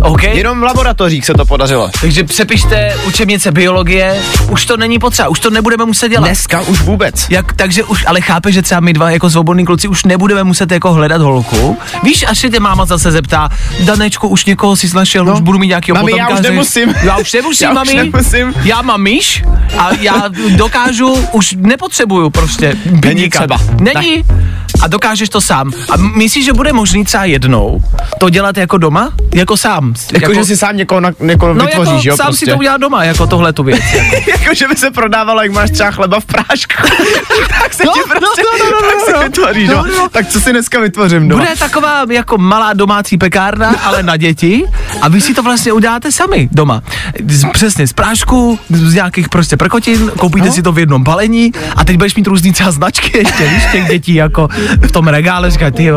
OK. 0.00 0.22
jenom 0.22 0.60
v 0.60 0.62
laboratořích 0.62 1.26
se 1.26 1.34
to 1.34 1.44
podařilo. 1.44 1.90
Takže 2.00 2.24
přepište 2.24 2.94
učebnice 3.06 3.52
biologie, 3.52 4.16
už 4.50 4.66
to 4.66 4.76
není 4.76 4.98
potřeba, 4.98 5.28
už 5.28 5.40
to 5.40 5.50
nebudeme 5.50 5.84
muset 5.84 6.08
dělat. 6.08 6.26
Dneska 6.26 6.60
už 6.60 6.80
vůbec. 6.80 7.26
Jak, 7.30 7.52
takže 7.52 7.84
už, 7.84 8.04
ale 8.06 8.20
chápe, 8.20 8.52
že 8.52 8.62
třeba 8.62 8.80
my 8.80 8.92
dva 8.92 9.10
jako 9.10 9.30
svobodní 9.30 9.64
kluci 9.66 9.88
už 9.88 10.04
nebudeme 10.04 10.44
muset 10.44 10.70
jako 10.70 10.92
hledat 10.92 11.20
holku. 11.22 11.78
Víš, 12.02 12.24
až 12.28 12.38
se 12.38 12.50
tě 12.50 12.60
máma 12.60 12.84
zase 12.84 13.12
zeptá, 13.12 13.48
Danečku, 13.80 14.28
už 14.28 14.44
někoho 14.44 14.76
si 14.76 14.94
našel, 14.94 15.24
No. 15.24 15.34
už 15.34 15.40
budu 15.40 15.58
mít 15.58 15.68
nějakého 15.68 15.96
Mami, 15.96 16.12
já 16.18 16.28
už 16.28 16.40
nemusím. 16.40 16.94
Já 17.02 17.16
už 17.16 17.32
nemusím, 17.32 17.64
Já 17.64 17.70
už 17.70 17.74
mami. 17.74 17.94
nemusím. 18.10 18.54
Já 18.62 18.82
mám 18.82 19.00
myš 19.02 19.44
a 19.78 19.88
já 20.00 20.22
dokážu, 20.56 21.14
už 21.32 21.54
nepotřebuju 21.58 22.30
prostě 22.30 22.76
byníka. 22.90 23.38
třeba. 23.38 23.58
Není. 23.80 24.24
A 24.82 24.86
dokážeš 24.86 25.28
to 25.28 25.40
sám. 25.40 25.72
A 25.90 25.96
myslíš, 25.96 26.44
že 26.44 26.52
bude 26.52 26.72
možný 26.72 27.04
třeba 27.04 27.24
jednou 27.24 27.82
to 28.18 28.30
dělat 28.30 28.56
jako 28.56 28.78
doma? 28.78 29.12
Jako 29.34 29.56
sám? 29.56 29.94
Jako, 30.12 30.34
že 30.34 30.44
si 30.44 30.56
sám 30.56 30.76
někoho, 30.76 31.00
na, 31.00 31.10
někoho 31.20 31.54
no 31.54 31.64
vytvoříš, 31.66 32.04
jako 32.04 32.08
jo? 32.08 32.16
sám 32.16 32.26
prostě. 32.26 32.46
si 32.46 32.52
to 32.52 32.58
udělat 32.58 32.80
doma, 32.80 33.04
jako 33.04 33.26
tohle 33.26 33.52
tu 33.52 33.62
věc. 33.62 33.80
Jako. 33.94 34.30
jako, 34.30 34.54
že 34.54 34.68
by 34.68 34.76
se 34.76 34.90
prodávalo, 34.90 35.42
jak 35.42 35.52
máš 35.52 35.70
třeba 35.70 35.90
chleba 35.90 36.20
v 36.20 36.24
prášku. 36.24 36.82
tak 37.62 37.74
se 37.74 37.82
No, 37.86 37.92
ti 37.92 37.98
no, 37.98 38.06
prostě, 38.18 38.42
no, 38.42 38.64
no, 38.64 38.70
no, 38.70 38.88
tak 38.88 39.00
si 39.06 39.12
no. 39.12 39.20
vytvoříš, 39.22 39.68
no, 39.68 39.84
no. 39.98 40.08
Tak 40.08 40.28
co 40.28 40.40
si 40.40 40.50
dneska 40.52 40.80
vytvořím 40.80 41.28
doma? 41.28 41.44
Bude 41.44 41.56
taková 41.58 42.04
jako 42.10 42.38
malá 42.38 42.72
domácí 42.72 43.18
pekárna, 43.18 43.74
ale 43.84 44.02
na 44.02 44.16
děti 44.16 44.64
a 45.02 45.08
vy 45.08 45.20
si 45.20 45.34
to 45.34 45.42
vlastně 45.42 45.72
uděláte 45.72 46.12
sami 46.12 46.48
doma. 46.52 46.82
Z, 47.28 47.44
přesně 47.52 47.86
z 47.86 47.92
prášku, 47.92 48.58
z 48.70 48.94
nějakých 48.94 49.28
prostě 49.28 49.56
prkotin, 49.56 50.10
koupíte 50.18 50.46
No. 50.46 50.52
si 50.52 50.62
to 50.62 50.72
v 50.72 50.78
jednom 50.78 51.02
balení 51.04 51.52
a 51.76 51.84
teď 51.84 51.96
budeš 51.96 52.14
mít 52.14 52.26
různý 52.26 52.52
třeba 52.52 52.70
značky 52.70 53.18
ještě, 53.18 53.48
víš, 53.48 53.62
těch 53.72 53.88
dětí 53.88 54.14
jako 54.14 54.48
v 54.82 54.92
tom 54.92 55.08
regále, 55.08 55.50
říkají, 55.50 55.72
ty 55.72 55.90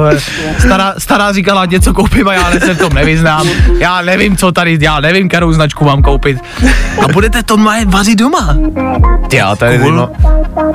stará, 0.60 0.93
stará 0.97 1.32
říkala, 1.34 1.65
něco 1.65 1.93
koupím 1.93 2.27
a 2.27 2.34
já 2.34 2.51
se 2.51 2.73
v 2.73 2.77
tom 2.77 2.93
nevyznám, 2.93 3.47
já 3.80 4.01
nevím, 4.01 4.38
co 4.38 4.51
tady, 4.51 4.77
já 4.82 4.99
nevím, 4.99 5.30
kterou 5.30 5.53
značku 5.53 5.86
mám 5.86 6.01
koupit. 6.01 6.38
A 7.03 7.08
budete 7.13 7.43
to 7.43 7.58
vařit 7.86 8.19
doma. 8.19 8.58
Já, 9.34 9.56
je 9.65 9.80
Cool. 9.80 9.91
no, 9.95 10.10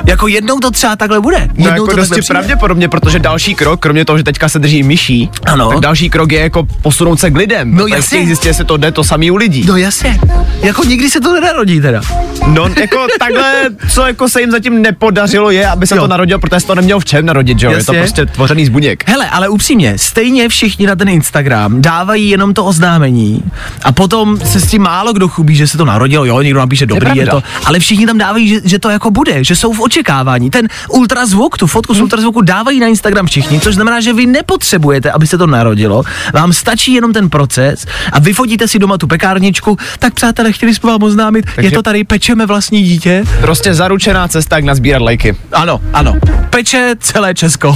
Jako 0.06 0.28
jednou 0.28 0.58
to 0.60 0.70
třeba 0.70 0.96
takhle 0.96 1.20
bude. 1.20 1.36
Jednou 1.38 1.64
No 1.64 1.68
jako 1.70 1.86
to 1.86 1.96
dosti 1.96 2.22
pravděpodobně, 2.28 2.88
protože 2.88 3.18
další 3.18 3.54
krok, 3.54 3.80
kromě 3.80 4.04
toho, 4.04 4.18
že 4.18 4.24
teďka 4.24 4.48
se 4.48 4.58
drží 4.58 4.82
myší, 4.82 5.30
Ano. 5.46 5.68
tak 5.70 5.80
další 5.80 6.10
krok 6.10 6.32
je 6.32 6.40
jako 6.40 6.66
posunout 6.82 7.20
se 7.20 7.30
k 7.30 7.36
lidem. 7.36 7.74
No 7.74 7.86
jasně. 7.86 8.26
zjistit, 8.26 8.48
jestli 8.48 8.64
to 8.64 8.76
jde 8.76 8.92
to 8.92 9.04
samý 9.04 9.30
u 9.30 9.36
lidí. 9.36 9.64
No 9.68 9.76
jasně, 9.76 10.18
jako 10.62 10.84
nikdy 10.84 11.10
se 11.10 11.20
to 11.20 11.32
nenarodí 11.32 11.80
teda. 11.80 12.00
No 12.46 12.68
jako 12.80 13.06
takhle, 13.18 13.52
co 13.90 14.06
jako 14.06 14.28
se 14.28 14.40
jim 14.40 14.50
zatím 14.50 14.82
nepodařilo 14.82 15.50
je, 15.50 15.66
aby 15.68 15.86
se 15.86 15.96
Jo. 15.96 16.00
to 16.02 16.08
narodilo, 16.08 16.40
protože 16.40 16.66
to 16.66 16.74
nemělo 16.74 17.00
v 17.00 17.04
čem 17.04 17.26
narodit, 17.26 17.58
že 17.58 17.66
jo? 17.66 17.72
Je 17.82 17.86
to 17.86 17.94
Jasně. 17.94 18.00
prostě 18.00 18.26
tvořený 18.26 18.66
z 18.66 18.68
buněk. 18.68 19.04
Hele, 19.06 19.28
ale 19.30 19.48
upřímně, 19.48 19.98
stejně 19.98 20.48
všichni 20.48 20.86
na 20.86 20.96
ten 20.96 21.08
Instagram 21.08 21.82
dávají 21.82 22.28
jenom 22.28 22.54
to 22.54 22.64
oznámení 22.64 23.42
a 23.84 23.92
potom 23.92 24.38
se 24.44 24.60
s 24.60 24.66
tím 24.70 24.82
málo 24.82 25.12
kdo 25.12 25.28
chubí, 25.28 25.56
že 25.56 25.66
se 25.66 25.78
to 25.78 25.84
narodilo, 25.84 26.24
jo, 26.24 26.40
někdo 26.42 26.60
napíše 26.60 26.86
dobrý, 26.86 27.18
je, 27.18 27.24
pravda. 27.26 27.40
to, 27.40 27.42
ale 27.64 27.78
všichni 27.78 28.06
tam 28.06 28.18
dávají, 28.18 28.48
že, 28.48 28.60
že 28.64 28.78
to 28.78 28.90
jako 28.90 29.10
bude, 29.10 29.44
že 29.44 29.56
jsou 29.56 29.72
v 29.72 29.80
očekávání. 29.80 30.50
Ten 30.50 30.68
ultrazvuk, 30.88 31.58
tu 31.58 31.66
fotku 31.66 31.94
z 31.94 32.00
ultrazvuku 32.00 32.40
dávají 32.40 32.80
na 32.80 32.86
Instagram 32.86 33.26
všichni, 33.26 33.60
což 33.60 33.74
znamená, 33.74 34.00
že 34.00 34.12
vy 34.12 34.26
nepotřebujete, 34.26 35.10
aby 35.10 35.26
se 35.26 35.38
to 35.38 35.46
narodilo, 35.46 36.02
vám 36.34 36.52
stačí 36.52 36.92
jenom 36.94 37.12
ten 37.12 37.30
proces 37.30 37.86
a 38.12 38.18
vyfotíte 38.18 38.68
si 38.68 38.78
doma 38.78 38.98
tu 38.98 39.06
pekárničku, 39.06 39.76
tak 39.98 40.14
přátelé, 40.14 40.52
chtěli 40.52 40.74
jsme 40.74 40.90
vám 40.90 41.02
oznámit, 41.02 41.44
je 41.46 41.52
Takže- 41.54 41.70
to 41.70 41.82
tady, 41.82 42.04
pečeme 42.04 42.46
vlastní 42.46 42.82
dítě. 42.82 43.24
Prostě 43.40 43.74
zaručená 43.74 44.28
cesta, 44.28 44.56
jak 44.56 44.64
nazbírat 44.64 45.02
lajky. 45.02 45.36
Ano, 45.52 45.80
ano, 45.92 46.14
peče 46.50 46.94
celé 47.00 47.34
Česko. 47.34 47.71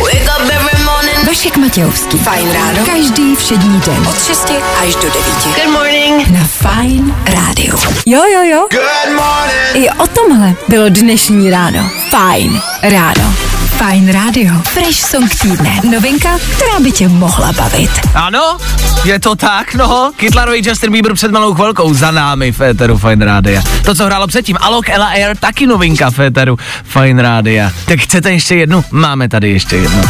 Wake 0.00 0.28
up 0.28 0.42
every 0.52 0.84
morning. 0.84 1.26
Vašek 1.26 1.56
Matějovský. 1.56 2.18
Fajn 2.18 2.52
ráno. 2.52 2.86
Každý 2.86 3.36
všední 3.36 3.80
den. 3.86 4.06
Od 4.08 4.24
6 4.24 4.52
až 4.82 4.94
do 4.94 5.00
9. 5.02 5.14
Good 5.44 5.72
morning. 5.72 6.28
Na 6.28 6.44
Fajn 6.44 7.14
rádiu. 7.26 7.78
Jo, 8.06 8.22
jo, 8.32 8.42
jo. 8.42 8.68
I 9.74 9.90
o 9.90 10.06
tomhle 10.06 10.54
bylo 10.68 10.88
dnešní 10.88 11.50
ráno. 11.50 11.90
Fajn 12.10 12.60
ráno. 12.82 13.34
Fajn 13.82 14.12
Radio. 14.12 14.54
Fresh 14.62 15.00
Song 15.10 15.30
týdne. 15.34 15.80
Novinka, 15.90 16.38
která 16.38 16.80
by 16.80 16.92
tě 16.92 17.08
mohla 17.08 17.52
bavit. 17.52 17.90
Ano, 18.14 18.56
je 19.04 19.20
to 19.20 19.34
tak, 19.34 19.74
no. 19.74 20.12
Kytlarový 20.16 20.62
Justin 20.64 20.92
Bieber 20.92 21.14
před 21.14 21.30
malou 21.30 21.54
chvilkou 21.54 21.94
za 21.94 22.10
námi 22.10 22.52
v 22.52 22.56
Féteru 22.56 22.98
Fine 22.98 23.24
Rádia. 23.24 23.62
To, 23.84 23.94
co 23.94 24.04
hrálo 24.04 24.26
předtím, 24.26 24.56
Alok 24.60 24.88
Ella 24.88 25.06
Air, 25.06 25.36
taky 25.36 25.66
novinka 25.66 26.10
Féteru 26.10 26.58
Fine 26.84 27.22
Rádia. 27.22 27.72
Tak 27.84 28.00
chcete 28.00 28.32
ještě 28.32 28.54
jednu? 28.54 28.84
Máme 28.90 29.28
tady 29.28 29.50
ještě 29.50 29.76
jednu. 29.76 30.02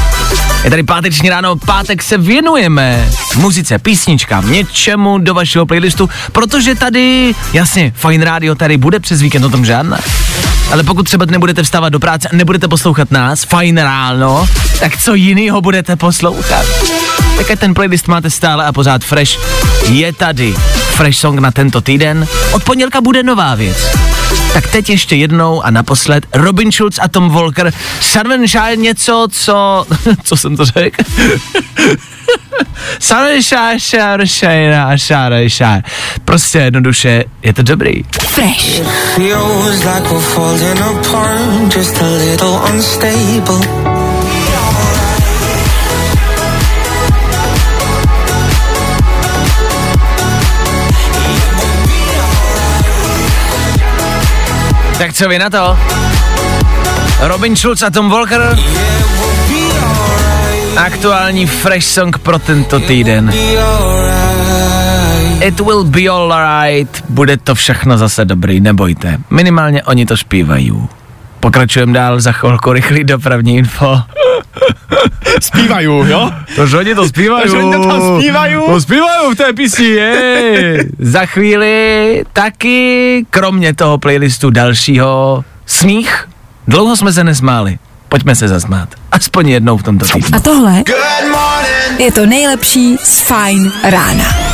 Je 0.64 0.70
tady 0.70 0.82
páteční 0.82 1.28
ráno, 1.28 1.56
pátek 1.56 2.02
se 2.02 2.18
věnujeme 2.18 3.08
muzice, 3.36 3.78
písničkám, 3.78 4.50
něčemu 4.50 5.18
do 5.18 5.34
vašeho 5.34 5.66
playlistu, 5.66 6.10
protože 6.32 6.74
tady, 6.74 7.34
jasně, 7.52 7.92
Fine 7.96 8.24
Radio 8.24 8.54
tady 8.54 8.76
bude 8.76 9.00
přes 9.00 9.20
víkend, 9.20 9.44
o 9.44 9.48
tom 9.48 9.64
žádná. 9.64 9.98
Ale 10.72 10.82
pokud 10.82 11.02
třeba 11.02 11.24
nebudete 11.24 11.62
vstávat 11.62 11.92
do 11.92 12.00
práce 12.00 12.28
a 12.28 12.36
nebudete 12.36 12.68
poslouchat 12.68 13.10
nás, 13.10 13.44
fajn 13.44 13.78
ráno, 13.78 14.46
tak 14.80 14.96
co 14.96 15.14
jinýho 15.14 15.60
budete 15.60 15.96
poslouchat? 15.96 16.66
Tak 17.36 17.58
ten 17.58 17.74
playlist 17.74 18.08
máte 18.08 18.30
stále 18.30 18.64
a 18.64 18.72
pořád 18.72 19.04
fresh. 19.04 19.38
Je 19.88 20.12
tady 20.12 20.54
fresh 20.94 21.18
song 21.18 21.40
na 21.40 21.50
tento 21.50 21.80
týden. 21.80 22.26
Od 22.52 22.64
pondělka 22.64 23.00
bude 23.00 23.22
nová 23.22 23.54
věc. 23.54 23.96
Tak 24.52 24.66
teď 24.66 24.90
ještě 24.90 25.16
jednou 25.16 25.62
a 25.62 25.70
naposled 25.70 26.26
Robin 26.34 26.72
Schulz 26.72 26.98
a 27.02 27.08
Tom 27.08 27.30
Walker. 27.30 27.72
Sunshine 28.00 28.76
něco, 28.76 29.28
co... 29.30 29.86
co 30.24 30.36
jsem 30.36 30.56
to 30.56 30.64
řekl? 30.64 31.04
Sunshine, 33.00 33.80
sunshine, 33.80 34.98
sunshine. 34.98 35.82
Prostě 36.24 36.58
jednoduše 36.58 37.24
je 37.42 37.52
to 37.52 37.62
dobrý. 37.62 38.02
Fresh. 38.26 38.80
Feels 39.14 39.84
like 39.84 40.08
we're 40.10 40.20
falling 40.20 40.80
apart, 40.80 41.76
just 41.76 42.02
a 42.02 42.06
little 42.06 42.72
unstable. 42.72 44.01
Tak 55.02 55.12
co 55.12 55.28
vy 55.28 55.38
na 55.38 55.50
to? 55.50 55.78
Robin 57.20 57.56
Schulz 57.56 57.82
a 57.82 57.90
Tom 57.90 58.10
Walker. 58.10 58.58
Aktuální 60.76 61.46
fresh 61.46 61.86
song 61.86 62.18
pro 62.18 62.38
tento 62.38 62.80
týden. 62.80 63.32
It 65.40 65.60
will 65.60 65.84
be 65.84 66.08
alright. 66.08 67.04
Bude 67.08 67.36
to 67.36 67.54
všechno 67.54 67.98
zase 67.98 68.24
dobrý, 68.24 68.60
nebojte. 68.60 69.18
Minimálně 69.30 69.82
oni 69.82 70.06
to 70.06 70.16
zpívají. 70.16 70.72
Pokračujeme 71.42 71.92
dál 71.92 72.20
za 72.20 72.32
chvilku 72.32 72.72
rychlý 72.72 73.04
dopravní 73.04 73.56
info. 73.56 73.98
Zpívají, 75.40 75.86
jo? 75.86 76.30
To, 76.56 76.66
že 76.66 76.78
oni 76.78 76.94
to 76.94 77.08
zpívají. 77.08 77.42
To, 77.42 77.50
že 77.50 77.56
oni 77.62 77.76
to 77.76 77.88
tam 77.88 78.18
zpívají. 78.18 78.54
To 78.66 78.80
zpívají 78.80 79.32
v 79.32 79.36
té 79.36 79.52
písni, 79.52 79.86
je. 79.86 80.84
Za 80.98 81.26
chvíli 81.26 82.24
taky, 82.32 83.26
kromě 83.30 83.74
toho 83.74 83.98
playlistu 83.98 84.50
dalšího, 84.50 85.44
smích. 85.66 86.28
Dlouho 86.68 86.96
jsme 86.96 87.12
se 87.12 87.24
nesmáli. 87.24 87.78
Pojďme 88.08 88.34
se 88.34 88.48
zasmát. 88.48 88.88
Aspoň 89.12 89.48
jednou 89.48 89.76
v 89.76 89.82
tomto 89.82 90.06
týdnu. 90.06 90.36
A 90.36 90.40
tohle 90.40 90.82
je 91.98 92.12
to 92.12 92.26
nejlepší 92.26 92.96
z 93.04 93.20
Fajn 93.20 93.72
rána. 93.84 94.51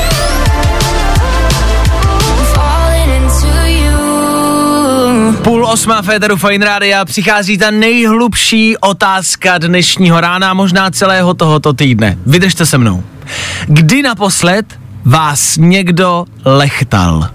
Půl 5.42 5.66
osmá 5.66 6.03
Féteru 6.03 6.37
Fine 6.37 6.66
Rádia 6.66 7.05
přichází 7.05 7.59
ta 7.59 7.70
nejhlubší 7.70 8.77
otázka 8.77 9.59
dnešního 9.59 10.20
rána, 10.20 10.55
možná 10.55 10.90
celého 10.90 11.35
tohoto 11.35 11.72
týdne. 11.72 12.18
Vydržte 12.27 12.66
se 12.66 12.79
mnou. 12.79 13.03
Kdy 13.66 14.03
naposled 14.03 14.66
vás 15.05 15.57
někdo 15.57 16.24
lechtal? 16.44 17.29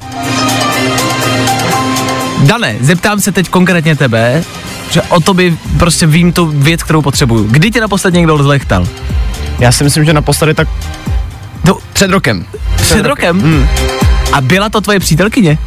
Dane, 2.44 2.76
zeptám 2.82 3.20
se 3.22 3.32
teď 3.32 3.50
konkrétně 3.50 3.96
tebe, 3.96 4.44
že 4.92 5.02
o 5.02 5.20
to 5.20 5.34
by 5.34 5.58
prostě 5.80 6.06
vím 6.06 6.34
tu 6.34 6.46
věc, 6.46 6.84
kterou 6.84 7.02
potřebuju. 7.02 7.48
Kdy 7.52 7.72
tě 7.72 7.82
naposled 7.82 8.14
někdo 8.14 8.36
lechtal? 8.36 8.88
Já 9.60 9.72
si 9.72 9.84
myslím, 9.84 10.06
že 10.06 10.14
naposledy 10.14 10.54
tak 10.54 10.68
No, 11.68 11.78
před 11.94 12.12
rokem. 12.12 12.46
před 12.76 13.06
rokem? 13.06 13.42
Hmm. 13.42 13.68
A 14.34 14.42
byla 14.42 14.70
to 14.70 14.82
tvoje 14.82 15.00
přítelkyně? 15.00 15.58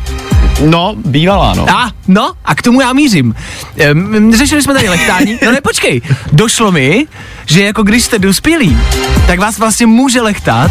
No, 0.65 0.95
bývalá, 1.05 1.55
no. 1.55 1.71
A, 1.71 1.91
no, 2.09 2.33
a 2.45 2.55
k 2.55 2.63
tomu 2.63 2.81
já 2.81 2.93
mířím. 2.93 3.35
Ehm, 3.79 4.35
řešili 4.37 4.63
jsme 4.63 4.75
tady 4.75 4.89
lechtání. 4.89 5.39
No 5.45 5.53
ne, 5.53 5.61
počkej. 5.61 6.03
Došlo 6.33 6.73
mi, 6.73 7.07
že 7.47 7.65
jako 7.65 7.83
když 7.83 8.03
jste 8.05 8.19
dospělí, 8.19 8.79
tak 9.27 9.39
vás 9.39 9.59
vlastně 9.59 9.87
může 9.87 10.21
lechtat 10.21 10.71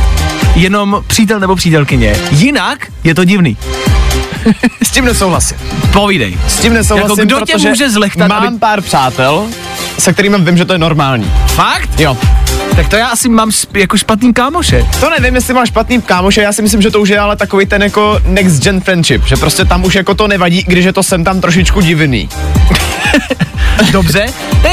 jenom 0.56 1.04
přítel 1.08 1.40
nebo 1.40 1.56
přítelkyně. 1.56 2.16
Jinak 2.32 2.88
je 3.04 3.16
to 3.16 3.24
divný. 3.24 3.58
S 4.84 4.92
tím 4.92 5.06
nesouhlasím. 5.06 5.58
Povídej. 5.94 6.38
S 6.48 6.60
tím 6.60 6.74
nesouhlasím, 6.74 7.30
Jako 7.30 7.36
kdo 7.46 7.46
tě 7.46 7.70
může 7.70 7.90
zlechtat, 7.90 8.28
Mám 8.28 8.44
aby- 8.48 8.58
pár 8.60 8.82
přátel, 8.82 9.48
se 10.00 10.14
kterými 10.14 10.38
vím, 10.38 10.58
že 10.58 10.66
to 10.66 10.74
je 10.74 10.80
normální. 10.80 11.32
Fakt? 11.48 12.00
Jo. 12.00 12.18
Tak 12.76 12.90
to 12.90 12.96
já 12.96 13.08
asi 13.08 13.30
mám 13.30 13.50
sp- 13.50 13.78
jako 13.80 13.98
špatný 13.98 14.34
kámoše. 14.34 14.86
To 15.00 15.10
nevím, 15.10 15.36
jestli 15.36 15.54
máš 15.54 15.68
špatný 15.68 16.02
kámoše, 16.02 16.42
já 16.42 16.54
si 16.54 16.62
myslím, 16.62 16.82
že 16.82 16.92
to 16.92 17.02
už 17.02 17.10
je 17.10 17.20
ale 17.20 17.36
takový 17.36 17.66
ten 17.66 17.84
jako 17.84 18.20
next 18.26 18.64
gen 18.64 18.82
friendship, 18.82 19.24
že 19.26 19.36
prostě 19.36 19.66
tam 19.66 19.86
už 19.86 19.96
jako 19.96 20.16
to 20.16 20.28
nevadí, 20.28 20.64
když 20.68 20.86
je 20.86 20.94
to 20.94 21.04
sem 21.04 21.24
tam 21.24 21.42
trošičku 21.42 21.82
divný. 21.82 22.30
Dobře, 23.92 24.26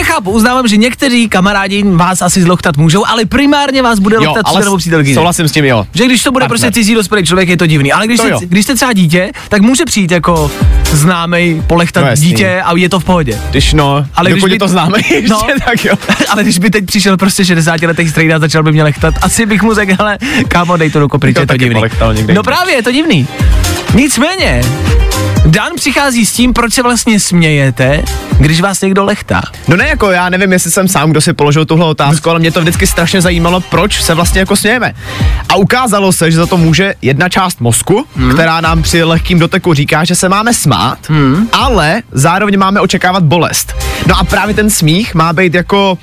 to 0.05 0.09
je 0.09 0.15
chápu, 0.15 0.31
uznávám, 0.31 0.69
že 0.69 0.77
někteří 0.77 1.29
kamarádi 1.29 1.83
vás 1.87 2.23
asi 2.23 2.43
zlochtat 2.43 2.77
můžou, 2.77 3.07
ale 3.07 3.25
primárně 3.25 3.83
vás 3.83 3.99
bude 3.99 4.17
Jo, 4.17 4.21
lechtat 4.23 4.43
přítel 4.45 4.65
nebo 4.65 4.77
přítelkyně. 4.77 5.15
souhlasím 5.15 5.49
s 5.49 5.53
tím, 5.53 5.65
jo. 5.65 5.87
Že 5.95 6.07
když 6.07 6.23
to 6.23 6.33
bude 6.33 6.43
Partner. 6.43 6.49
prostě 6.61 6.81
cizí 6.81 6.95
dospělý 6.95 7.27
člověk, 7.27 7.49
je 7.49 7.57
to 7.57 7.67
divný. 7.67 7.93
Ale 7.93 8.07
když, 8.07 8.21
To 8.21 8.27
jste, 8.37 8.47
když 8.47 8.65
jste 8.65 8.75
třeba 8.75 8.93
dítě, 8.93 9.31
tak 9.49 9.62
může 9.62 9.85
přijít 9.85 10.11
jako 10.11 10.51
známej 10.93 11.62
polechtat 11.67 12.01
No 12.01 12.07
jasný. 12.07 12.27
dítě 12.27 12.62
a 12.65 12.77
je 12.77 12.88
to 12.88 13.01
v 13.01 13.05
pohodě. 13.05 13.41
Když 13.51 13.73
no, 13.73 14.07
Ale 14.15 14.31
když 14.31 14.45
by- 14.45 14.59
to 14.59 14.69
známe 14.69 14.99
ještě, 15.11 15.29
No. 15.31 15.41
tak 15.67 15.85
jo. 15.85 15.95
Ale 16.31 16.43
když 16.43 16.59
by 16.59 16.71
teď 16.71 16.85
přišel 16.87 17.17
prostě 17.17 17.45
60 17.45 17.83
letý 17.83 18.09
strejda 18.09 18.37
a 18.37 18.38
začal 18.38 18.62
by 18.62 18.73
mě 18.73 18.83
lechtat, 18.83 19.15
asi 19.23 19.47
bych 19.47 19.62
mu 19.62 19.75
řekl, 19.75 19.93
hele, 19.99 20.19
kámo, 20.49 20.77
dej 20.77 20.91
to 20.91 21.01
do 21.01 21.09
kopryče, 21.09 21.35
To 21.35 21.41
je 21.41 21.47
to 21.47 21.57
divný. 21.57 21.83
No 22.35 22.43
právě, 22.43 22.75
je 22.75 22.83
to 22.83 22.93
divný. 22.93 23.27
Nicméně, 23.95 24.62
Dan 25.47 25.73
přichází 25.77 26.27
s 26.27 26.33
tím, 26.33 26.53
proč 26.53 26.73
se 26.73 26.83
vlastně 26.83 27.21
smějete, 27.21 28.03
když 28.39 28.61
vás 28.61 28.81
někdo 28.81 29.05
lechtá. 29.05 29.43
No 29.69 29.77
ne, 29.77 29.89
jako 29.89 30.11
já 30.11 30.29
nevím, 30.29 30.53
jestli 30.53 30.71
jsem 30.71 30.89
sám, 30.89 31.11
kdo 31.11 31.21
si 31.21 31.33
položil 31.33 31.65
tuhle 31.65 31.87
otázku, 31.87 32.31
ale 32.31 32.39
mě 32.39 32.53
to 32.53 32.61
vždycky 32.61 32.87
strašně 32.87 33.21
zajímalo, 33.21 33.61
proč 33.61 34.03
se 34.03 34.15
vlastně 34.15 34.41
jako 34.41 34.57
smějeme. 34.57 34.95
A 35.49 35.57
ukázalo 35.57 36.13
se, 36.13 36.31
že 36.31 36.37
za 36.37 36.47
to 36.47 36.57
může 36.57 36.95
jedna 37.03 37.29
část 37.29 37.61
mozku, 37.61 38.07
hmm. 38.17 38.33
která 38.33 38.61
nám 38.61 38.83
při 38.83 39.03
lehkým 39.03 39.39
doteku 39.39 39.75
říká, 39.75 40.05
že 40.05 40.15
se 40.15 40.29
máme 40.29 40.55
smát, 40.55 40.99
hmm. 41.09 41.49
ale 41.53 42.03
zároveň 42.13 42.59
máme 42.59 42.81
očekávat 42.81 43.23
bolest. 43.23 43.75
No 44.07 44.19
a 44.19 44.25
právě 44.25 44.55
ten 44.55 44.71
smích 44.71 45.15
má 45.15 45.33
být 45.33 45.55
jako 45.55 45.99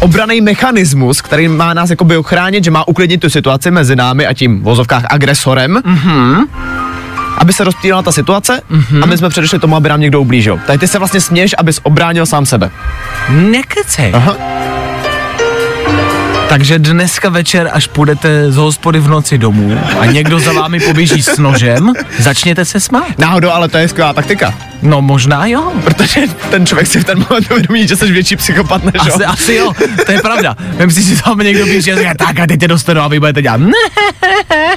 obraný 0.00 0.40
mechanismus, 0.40 1.20
který 1.20 1.48
má 1.48 1.74
nás 1.74 1.90
jakoby 1.90 2.16
ochránit, 2.16 2.64
že 2.64 2.70
má 2.70 2.88
uklidnit 2.88 3.20
tu 3.20 3.30
situaci 3.30 3.70
mezi 3.70 3.96
námi 3.96 4.26
a 4.26 4.34
tím 4.34 4.60
v 4.60 4.62
vozovkách 4.62 5.04
agresorem. 5.10 5.74
Mm-hmm. 5.74 6.46
Aby 7.38 7.52
se 7.52 7.64
rozptýlila 7.64 8.02
ta 8.02 8.12
situace 8.12 8.62
mm-hmm. 8.70 9.02
a 9.02 9.06
my 9.06 9.18
jsme 9.18 9.28
předešli 9.28 9.58
tomu, 9.58 9.76
aby 9.76 9.88
nám 9.88 10.00
někdo 10.00 10.20
ublížil. 10.20 10.60
Tady 10.66 10.78
ty 10.78 10.88
se 10.88 10.98
vlastně 10.98 11.20
směješ, 11.20 11.54
abys 11.58 11.80
obránil 11.82 12.26
sám 12.26 12.46
sebe. 12.46 12.70
Nekecej. 13.30 14.12
Aha. 14.14 14.57
Takže 16.48 16.78
dneska 16.78 17.28
večer, 17.28 17.70
až 17.72 17.86
půjdete 17.86 18.52
z 18.52 18.56
hospody 18.56 19.00
v 19.00 19.08
noci 19.08 19.38
domů 19.38 19.80
a 20.00 20.06
někdo 20.06 20.40
za 20.40 20.52
vámi 20.52 20.80
poběží 20.80 21.22
s 21.22 21.38
nožem, 21.38 21.92
začněte 22.18 22.64
se 22.64 22.80
smát. 22.80 23.18
Náhodou, 23.18 23.50
ale 23.50 23.68
to 23.68 23.78
je 23.78 23.88
skvělá 23.88 24.12
taktika. 24.12 24.54
No 24.82 25.02
možná 25.02 25.46
jo. 25.46 25.72
Protože 25.84 26.20
ten 26.50 26.66
člověk 26.66 26.86
si 26.88 27.00
v 27.00 27.04
ten 27.04 27.18
moment 27.18 27.50
uvědomí, 27.50 27.88
že 27.88 27.96
jsi 27.96 28.12
větší 28.12 28.36
psychopat 28.36 28.84
než 28.84 28.94
Asi, 28.98 29.12
on. 29.12 29.30
asi 29.30 29.54
jo, 29.54 29.72
to 30.06 30.12
je 30.12 30.20
pravda. 30.22 30.56
Vem 30.60 30.90
si, 30.90 31.02
že 31.02 31.22
tam 31.22 31.38
někdo 31.38 31.64
běží 31.64 31.92
a 31.92 31.96
říká, 31.96 32.14
tak 32.18 32.40
a 32.40 32.46
teď 32.46 32.60
tě 32.60 32.68
dostanu 32.68 33.00
a 33.00 33.08
vy 33.08 33.18
budete 33.20 33.42
dělat. 33.42 33.60
Ne. 33.60 33.72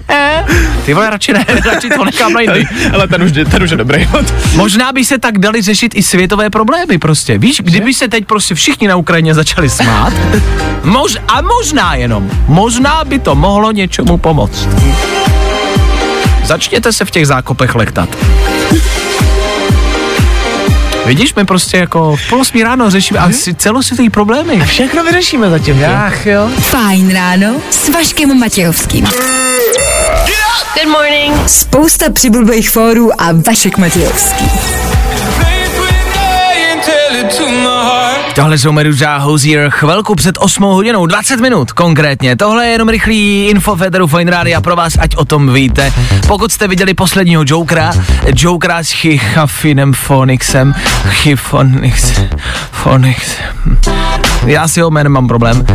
Ty 0.85 0.93
vole, 0.93 1.09
radši 1.09 1.33
ne, 1.33 1.45
radši 1.65 1.89
to 1.89 2.05
nechám 2.05 2.33
na 2.33 2.41
jindy. 2.41 2.65
Ale 2.93 3.07
ten 3.07 3.23
už, 3.23 3.31
ten 3.51 3.63
už 3.63 3.71
je 3.71 3.77
dobrý. 3.77 4.09
Možná 4.55 4.91
by 4.91 5.05
se 5.05 5.19
tak 5.19 5.37
dali 5.37 5.61
řešit 5.61 5.91
i 5.95 6.03
světové 6.03 6.49
problémy 6.49 6.97
prostě. 6.97 7.37
Víš, 7.37 7.61
kdyby 7.63 7.93
se 7.93 8.07
teď 8.07 8.25
prostě 8.25 8.55
všichni 8.55 8.87
na 8.87 8.95
Ukrajině 8.95 9.33
začali 9.33 9.69
smát, 9.69 10.13
mož, 10.83 11.17
a 11.27 11.41
možná 11.61 11.95
jenom, 11.95 12.29
možná 12.47 13.03
by 13.03 13.19
to 13.19 13.35
mohlo 13.35 13.71
něčemu 13.71 14.17
pomoct. 14.17 14.67
Začněte 16.43 16.93
se 16.93 17.05
v 17.05 17.11
těch 17.11 17.27
zákopech 17.27 17.75
lektat. 17.75 18.09
Vidíš, 21.05 21.33
my 21.33 21.45
prostě 21.45 21.77
jako 21.77 22.15
v 22.15 22.29
půl 22.29 22.41
osmí 22.41 22.63
ráno 22.63 22.89
řešíme 22.89 23.19
asi 23.19 23.53
celosvětové 23.53 24.09
problémy. 24.09 24.61
Všechno 24.65 25.03
vyřešíme 25.03 25.49
zatím? 25.49 25.85
Ach 25.85 26.25
jo. 26.25 26.49
Fajn 26.59 27.13
ráno 27.13 27.55
s 27.69 27.89
Vaškem 27.89 28.39
Matějovským. 28.39 29.05
Good 29.05 30.91
morning. 30.91 31.49
Spousta 31.49 32.11
přibulbých 32.11 32.69
fórů 32.69 33.21
a 33.21 33.29
Vašek 33.47 33.77
Matějovský. 33.77 34.45
Tohle 38.35 38.57
jsou 38.57 38.71
Meduza 38.71 39.17
Hozier 39.17 39.69
chvilku 39.69 40.15
před 40.15 40.37
8 40.39 40.63
hodinou, 40.63 41.05
20 41.05 41.39
minut 41.39 41.71
konkrétně. 41.71 42.35
Tohle 42.35 42.65
je 42.65 42.71
jenom 42.71 42.89
rychlý 42.89 43.47
info 43.49 43.75
Federu 43.75 44.07
Fine 44.07 44.31
Radio 44.31 44.61
pro 44.61 44.75
vás, 44.75 44.93
ať 44.99 45.15
o 45.15 45.25
tom 45.25 45.53
víte. 45.53 45.93
Pokud 46.27 46.51
jste 46.51 46.67
viděli 46.67 46.93
posledního 46.93 47.43
Jokera, 47.47 47.93
Jokera 48.35 48.83
s 48.83 48.91
Chichafinem 48.91 49.93
Fonixem, 49.93 50.75
Chifonix, 51.09 52.21
Fonix, 52.71 53.35
já 54.45 54.67
si 54.67 54.81
ho 54.81 54.89
jménem 54.91 55.11
mám 55.11 55.27
problém. 55.27 55.65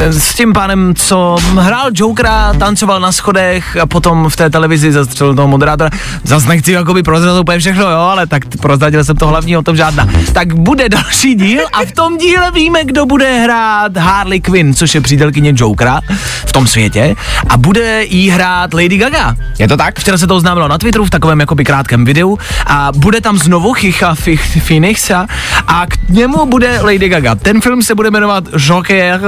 S 0.00 0.34
tím 0.34 0.52
pánem, 0.52 0.94
co 0.94 1.36
hrál 1.58 1.90
Jokera, 1.94 2.52
tancoval 2.52 3.00
na 3.00 3.12
schodech 3.12 3.76
a 3.76 3.86
potom 3.86 4.30
v 4.30 4.36
té 4.36 4.50
televizi 4.50 4.92
zastřelil 4.92 5.34
toho 5.34 5.48
moderátora. 5.48 5.90
Zas 6.24 6.44
nechci 6.44 6.72
jakoby 6.72 7.02
prozradit 7.02 7.40
úplně 7.40 7.58
všechno, 7.58 7.90
jo, 7.90 7.98
ale 7.98 8.26
tak 8.26 8.42
prozradil 8.60 9.04
jsem 9.04 9.16
to 9.16 9.26
hlavní, 9.26 9.56
o 9.56 9.62
tom 9.62 9.76
žádná. 9.76 10.08
Tak 10.32 10.54
bude 10.54 10.88
další 10.88 11.34
díl 11.34 11.62
a 11.72 11.84
v 11.84 11.92
tom 11.92 12.18
díle 12.18 12.50
víme, 12.50 12.84
kdo 12.84 13.06
bude 13.06 13.38
hrát 13.38 13.96
Harley 13.96 14.40
Quinn, 14.40 14.74
což 14.74 14.94
je 14.94 15.00
přítelkyně 15.00 15.52
Jokera 15.56 16.00
v 16.46 16.52
tom 16.52 16.66
světě 16.66 17.16
a 17.48 17.56
bude 17.56 18.04
jí 18.04 18.30
hrát 18.30 18.74
Lady 18.74 18.96
Gaga. 18.96 19.34
Je 19.58 19.68
to 19.68 19.76
tak? 19.76 20.00
Včera 20.00 20.18
se 20.18 20.26
to 20.26 20.36
oznámilo 20.36 20.68
na 20.68 20.78
Twitteru 20.78 21.04
v 21.04 21.10
takovém 21.10 21.40
jakoby 21.40 21.64
krátkém 21.64 22.04
videu 22.04 22.38
a 22.66 22.92
bude 22.96 23.20
tam 23.20 23.38
znovu 23.38 23.74
Chicha 23.74 24.14
Phoenixa 24.66 25.26
a 25.66 25.86
k 25.86 26.08
němu 26.08 26.46
bude 26.46 26.80
Lady 26.80 27.08
Gaga. 27.08 27.34
Ten 27.34 27.60
film 27.60 27.82
se 27.82 27.94
bude 27.94 28.10
jmenovat 28.10 28.44
Joker 28.56 29.20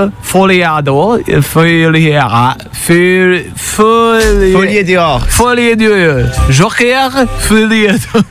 Foliado, 0.59 1.19
Folia, 1.41 2.57
Folie, 2.73 3.45
Folie 3.55 4.85
Dior. 4.85 5.21
Folie 5.29 5.77
Dior. 5.77 6.33
Joker 6.51 7.29
Foliado. 7.39 8.25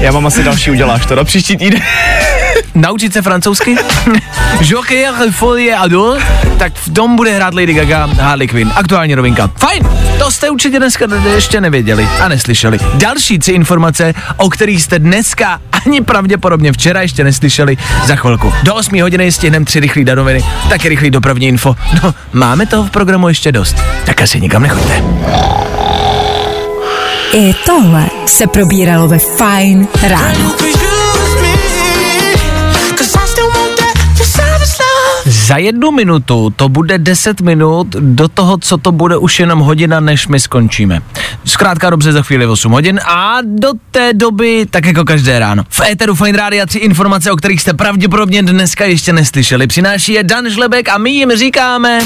Já 0.00 0.12
mám 0.12 0.26
asi 0.26 0.42
další, 0.42 0.70
uděláš 0.70 1.06
to 1.06 1.14
do 1.14 1.24
příští 1.24 1.56
týden. 1.56 1.80
Naučit 2.74 3.12
se 3.12 3.22
francouzsky? 3.22 3.76
Joker 4.60 5.12
Folie 5.30 5.76
Ador, 5.76 6.22
tak 6.58 6.72
v 6.74 6.94
tom 6.94 7.16
bude 7.16 7.34
hrát 7.34 7.54
Lady 7.54 7.74
Gaga 7.74 8.06
Harley 8.06 8.48
Quinn. 8.48 8.72
Aktuální 8.76 9.14
rovinka. 9.14 9.50
Fajn, 9.56 9.88
to 10.18 10.30
jste 10.30 10.50
určitě 10.50 10.78
dneska 10.78 11.06
ještě 11.34 11.60
nevěděli 11.60 12.08
a 12.20 12.28
neslyšeli. 12.28 12.78
Další 12.94 13.38
tři 13.38 13.52
informace, 13.52 14.14
o 14.36 14.50
kterých 14.50 14.82
jste 14.82 14.98
dneska 14.98 15.60
ani 15.86 16.00
pravděpodobně 16.00 16.72
včera 16.72 17.02
ještě 17.02 17.24
neslyšeli 17.24 17.76
za 18.06 18.16
chvilku. 18.16 18.52
Do 18.62 18.74
8 18.74 19.02
hodiny 19.02 19.32
stihneme 19.32 19.64
tři 19.64 19.80
rychlý 19.80 20.04
danoviny, 20.04 20.44
taky 20.68 20.88
rychlý 20.88 21.10
dopravní 21.10 21.48
info. 21.48 21.76
No, 22.02 22.14
máme 22.32 22.66
toho 22.66 22.84
v 22.84 22.90
programu 22.90 23.28
ještě 23.28 23.52
dost, 23.52 23.76
tak 24.04 24.22
asi 24.22 24.40
nikam 24.40 24.62
nechoďte. 24.62 25.02
I 27.32 27.54
tohle 27.66 28.06
se 28.26 28.46
probíralo 28.46 29.08
ve 29.08 29.18
Fine 29.18 29.86
ráno. 30.02 30.52
Za 35.42 35.56
jednu 35.56 35.90
minutu 35.90 36.52
to 36.56 36.68
bude 36.68 36.98
10 36.98 37.40
minut 37.40 37.86
do 37.88 38.28
toho, 38.28 38.58
co 38.58 38.78
to 38.78 38.92
bude 38.92 39.16
už 39.16 39.40
jenom 39.40 39.58
hodina, 39.58 40.00
než 40.00 40.28
my 40.28 40.40
skončíme. 40.40 41.02
Zkrátka 41.44 41.90
dobře 41.90 42.12
za 42.12 42.22
chvíli 42.22 42.46
8 42.46 42.72
hodin 42.72 43.00
a 43.04 43.38
do 43.42 43.68
té 43.90 44.12
doby, 44.12 44.66
tak 44.70 44.84
jako 44.84 45.04
každé 45.04 45.38
ráno. 45.38 45.64
V 45.68 45.80
éteru 45.80 46.14
Fine 46.14 46.38
Radio 46.38 46.66
tři 46.66 46.78
informace, 46.78 47.32
o 47.32 47.36
kterých 47.36 47.60
jste 47.60 47.74
pravděpodobně 47.74 48.42
dneska 48.42 48.84
ještě 48.84 49.12
neslyšeli. 49.12 49.66
Přináší 49.66 50.12
je 50.12 50.22
Dan 50.24 50.50
Žlebek 50.50 50.88
a 50.88 50.98
my 50.98 51.10
jim 51.10 51.30
říkáme... 51.30 52.00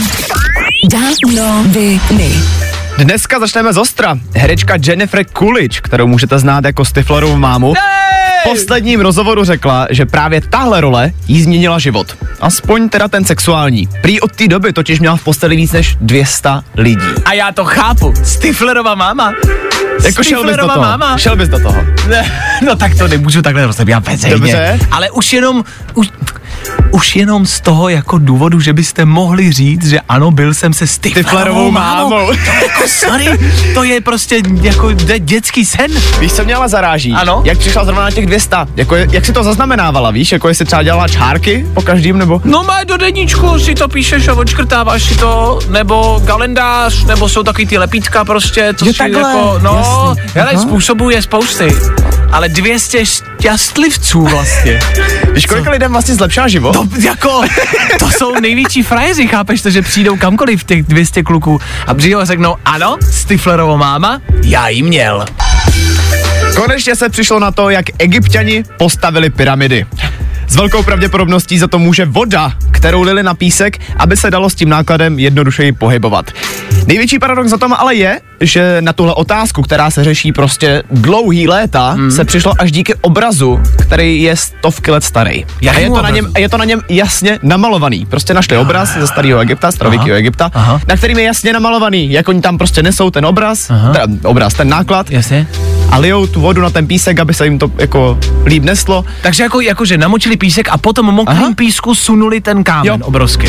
Danoviny. 0.91 2.33
Dneska 2.99 3.41
začneme 3.41 3.73
z 3.73 3.79
ostra. 3.79 4.19
Herečka 4.35 4.75
Jennifer 4.87 5.25
Coolidge, 5.39 5.81
kterou 5.83 6.07
můžete 6.07 6.39
znát 6.39 6.65
jako 6.65 6.85
Stiflerovu 6.85 7.37
mámu, 7.37 7.75
v 7.75 8.49
posledním 8.49 9.01
rozhovoru 9.01 9.45
řekla, 9.45 9.87
že 9.91 10.07
právě 10.07 10.41
tahle 10.41 10.81
role 10.81 11.11
jí 11.29 11.43
změnila 11.43 11.79
život. 11.79 12.17
Aspoň 12.41 12.89
teda 12.89 13.09
ten 13.09 13.25
sexuální. 13.25 13.89
Prý 14.03 14.21
od 14.21 14.33
té 14.33 14.49
doby 14.49 14.73
totiž 14.73 15.01
měla 15.01 15.17
v 15.17 15.25
posteli 15.25 15.57
víc 15.57 15.73
než 15.73 15.97
200 16.01 16.49
lidí. 16.77 17.07
A 17.25 17.33
já 17.33 17.53
to 17.53 17.65
chápu. 17.65 18.15
Stiflerova 18.25 18.95
máma. 18.95 19.33
Jako 20.05 20.23
šel 20.23 20.45
bys 20.47 20.57
do 20.57 20.69
toho. 20.69 20.81
máma. 20.81 21.19
Šel 21.19 21.37
bys 21.37 21.49
do 21.49 21.59
toho. 21.59 21.85
Ne, 22.09 22.33
no 22.67 22.77
tak 22.77 22.95
to 22.99 23.09
nemůžu 23.09 23.43
takhle 23.43 23.67
rozebírat 23.67 24.09
veřejně. 24.09 24.37
Dobře. 24.37 24.79
Ale 24.91 25.11
už 25.11 25.33
jenom, 25.33 25.65
už, 25.95 26.09
už 26.91 27.17
jenom 27.17 27.47
z 27.47 27.61
toho 27.61 27.89
jako 27.89 28.19
důvodu, 28.19 28.61
že 28.61 28.73
byste 28.73 29.05
mohli 29.05 29.53
říct, 29.53 29.87
že 29.87 30.01
ano, 30.09 30.31
byl 30.31 30.55
jsem 30.55 30.73
se 30.73 30.87
Stiflerovou 30.87 31.29
Stiflerovou 31.29 31.71
mámou. 31.71 32.11
mámou. 32.11 32.27
To 32.27 32.33
jako, 32.65 32.83
sorry, 32.89 33.29
to 33.75 33.85
je 33.85 34.01
prostě 34.01 34.41
jako 34.63 34.93
dětský 35.19 35.65
sen. 35.65 35.91
Víš, 36.21 36.33
co 36.33 36.45
mě 36.45 36.55
ale 36.55 36.69
zaráží? 36.69 37.13
Ano? 37.13 37.41
Jak 37.45 37.59
přišla 37.59 37.85
zrovna 37.85 38.03
na 38.03 38.11
těch 38.11 38.27
200? 38.27 38.57
Jako, 38.77 38.95
je- 38.97 39.07
jak 39.11 39.27
si 39.27 39.33
to 39.33 39.43
zaznamenávala, 39.45 40.11
víš? 40.11 40.33
Jako 40.33 40.49
jestli 40.49 40.65
třeba 40.65 40.83
dělala 40.83 41.09
čárky 41.09 41.67
po 41.75 41.83
každým, 41.83 42.19
nebo? 42.19 42.41
No 42.45 42.63
má 42.63 42.85
do 42.85 42.97
deníčku 42.97 43.59
si 43.59 43.75
to 43.75 43.89
píšeš 43.89 44.29
a 44.29 44.35
odškrtáváš 44.35 45.03
si 45.03 45.15
to, 45.19 45.59
nebo 45.69 46.23
kalendář, 46.27 47.05
nebo 47.05 47.29
jsou 47.29 47.43
takový 47.43 47.67
ty 47.67 47.79
lepítka 47.79 48.25
prostě, 48.25 48.75
co 48.77 48.87
Jo, 48.87 48.93
si 48.93 48.99
takhle, 48.99 49.21
jako, 49.21 49.59
no, 49.63 50.15
jasný. 50.17 50.33
hele, 50.35 50.51
Aha. 50.53 50.63
způsobů 50.63 51.11
je 51.11 51.23
spousty, 51.23 51.77
ale 52.33 52.49
200 52.49 53.05
šťastlivců 53.07 54.27
vlastně. 54.27 54.81
Víš, 55.33 55.47
kolika 55.47 55.71
lidem 55.71 55.93
vlastně 55.93 56.15
zlepšila 56.15 56.46
život? 56.49 56.73
To 56.73 56.87
jako, 56.99 57.43
to 57.99 58.11
jsou 58.11 58.41
největší 58.41 58.83
frajeři, 58.83 59.27
chápeš 59.27 59.63
to, 59.63 59.71
že 59.71 59.83
přijdou 59.83 60.17
kamkoliv 60.17 60.65
těch 60.65 60.83
200 60.83 61.23
kluků 61.23 61.61
a 61.87 61.95
přijdou 61.95 62.19
a 62.19 62.25
řeknou, 62.25 62.57
ano, 62.65 62.97
Stiflerovo 63.11 63.77
máma, 63.79 64.21
já 64.43 64.69
jí 64.69 64.83
měl. 64.83 65.25
Konečně 66.57 66.97
se 66.97 67.09
přišlo 67.09 67.41
na 67.41 67.51
to, 67.51 67.71
jak 67.71 67.85
egyptiani 67.99 68.65
postavili 68.79 69.31
pyramidy. 69.31 69.87
S 70.47 70.57
velkou 70.57 70.83
pravděpodobností 70.83 71.59
za 71.59 71.67
to 71.67 71.79
může 71.79 72.05
voda, 72.05 72.53
kterou 72.71 73.03
lili 73.03 73.23
na 73.23 73.35
písek, 73.35 73.79
aby 73.97 74.17
se 74.17 74.31
dalo 74.31 74.51
s 74.51 74.55
tím 74.55 74.69
nákladem 74.69 75.19
jednodušeji 75.19 75.73
pohybovat. 75.73 76.31
Největší 76.87 77.19
paradox 77.19 77.51
za 77.51 77.57
tom 77.57 77.75
ale 77.79 77.95
je, 77.95 78.21
že 78.41 78.77
na 78.81 78.93
tuhle 78.93 79.15
otázku, 79.15 79.63
která 79.63 79.91
se 79.91 80.05
řeší 80.05 80.33
prostě 80.33 80.83
dlouhý 80.91 81.49
léta, 81.49 81.91
hmm. 81.91 82.11
se 82.11 82.25
přišlo 82.25 82.53
až 82.59 82.73
díky 82.73 82.95
obrazu, 82.95 83.61
který 83.81 84.23
je 84.23 84.37
stovky 84.37 84.91
let 84.91 85.05
starý. 85.05 85.45
A 85.71 85.79
je 85.79 85.91
to, 85.91 86.03
na 86.03 86.11
něm, 86.11 86.33
je 86.39 86.49
to 86.49 86.57
na 86.59 86.65
něm 86.65 86.81
jasně 86.89 87.39
namalovaný. 87.43 88.07
Prostě 88.07 88.35
našli 88.35 88.57
obraz 88.57 88.99
ze 88.99 89.07
starého 89.07 89.41
Egypta, 89.41 89.73
starověkého 89.73 90.17
Egypta, 90.17 90.51
Aha. 90.55 90.81
na 90.89 90.97
kterým 90.97 91.19
je 91.19 91.25
jasně 91.25 91.53
namalovaný, 91.53 92.13
jak 92.13 92.29
oni 92.29 92.41
tam 92.41 92.59
prostě 92.59 92.83
nesou 92.83 93.11
ten 93.11 93.27
obraz, 93.27 93.67
teda 93.93 94.07
obraz, 94.25 94.55
ten 94.55 94.69
náklad, 94.69 95.11
Jasně. 95.11 95.47
a 95.91 95.99
lijou 95.99 96.27
tu 96.27 96.41
vodu 96.41 96.63
na 96.63 96.71
ten 96.71 96.87
písek, 96.87 97.21
aby 97.21 97.35
se 97.35 97.45
jim 97.45 97.59
to 97.59 97.71
jako 97.79 98.19
líp 98.47 98.63
neslo. 98.63 99.05
Takže 99.23 99.43
jako, 99.43 99.61
jakože 99.61 99.99
namočili 99.99 100.36
písek 100.37 100.69
a 100.69 100.79
potom 100.79 101.07
mokrým 101.07 101.39
Aha. 101.43 101.53
písku 101.57 101.95
sunuli 101.95 102.41
ten 102.41 102.65
kámen 102.65 102.87
Jo. 103.01 103.07
obrovský. 103.07 103.49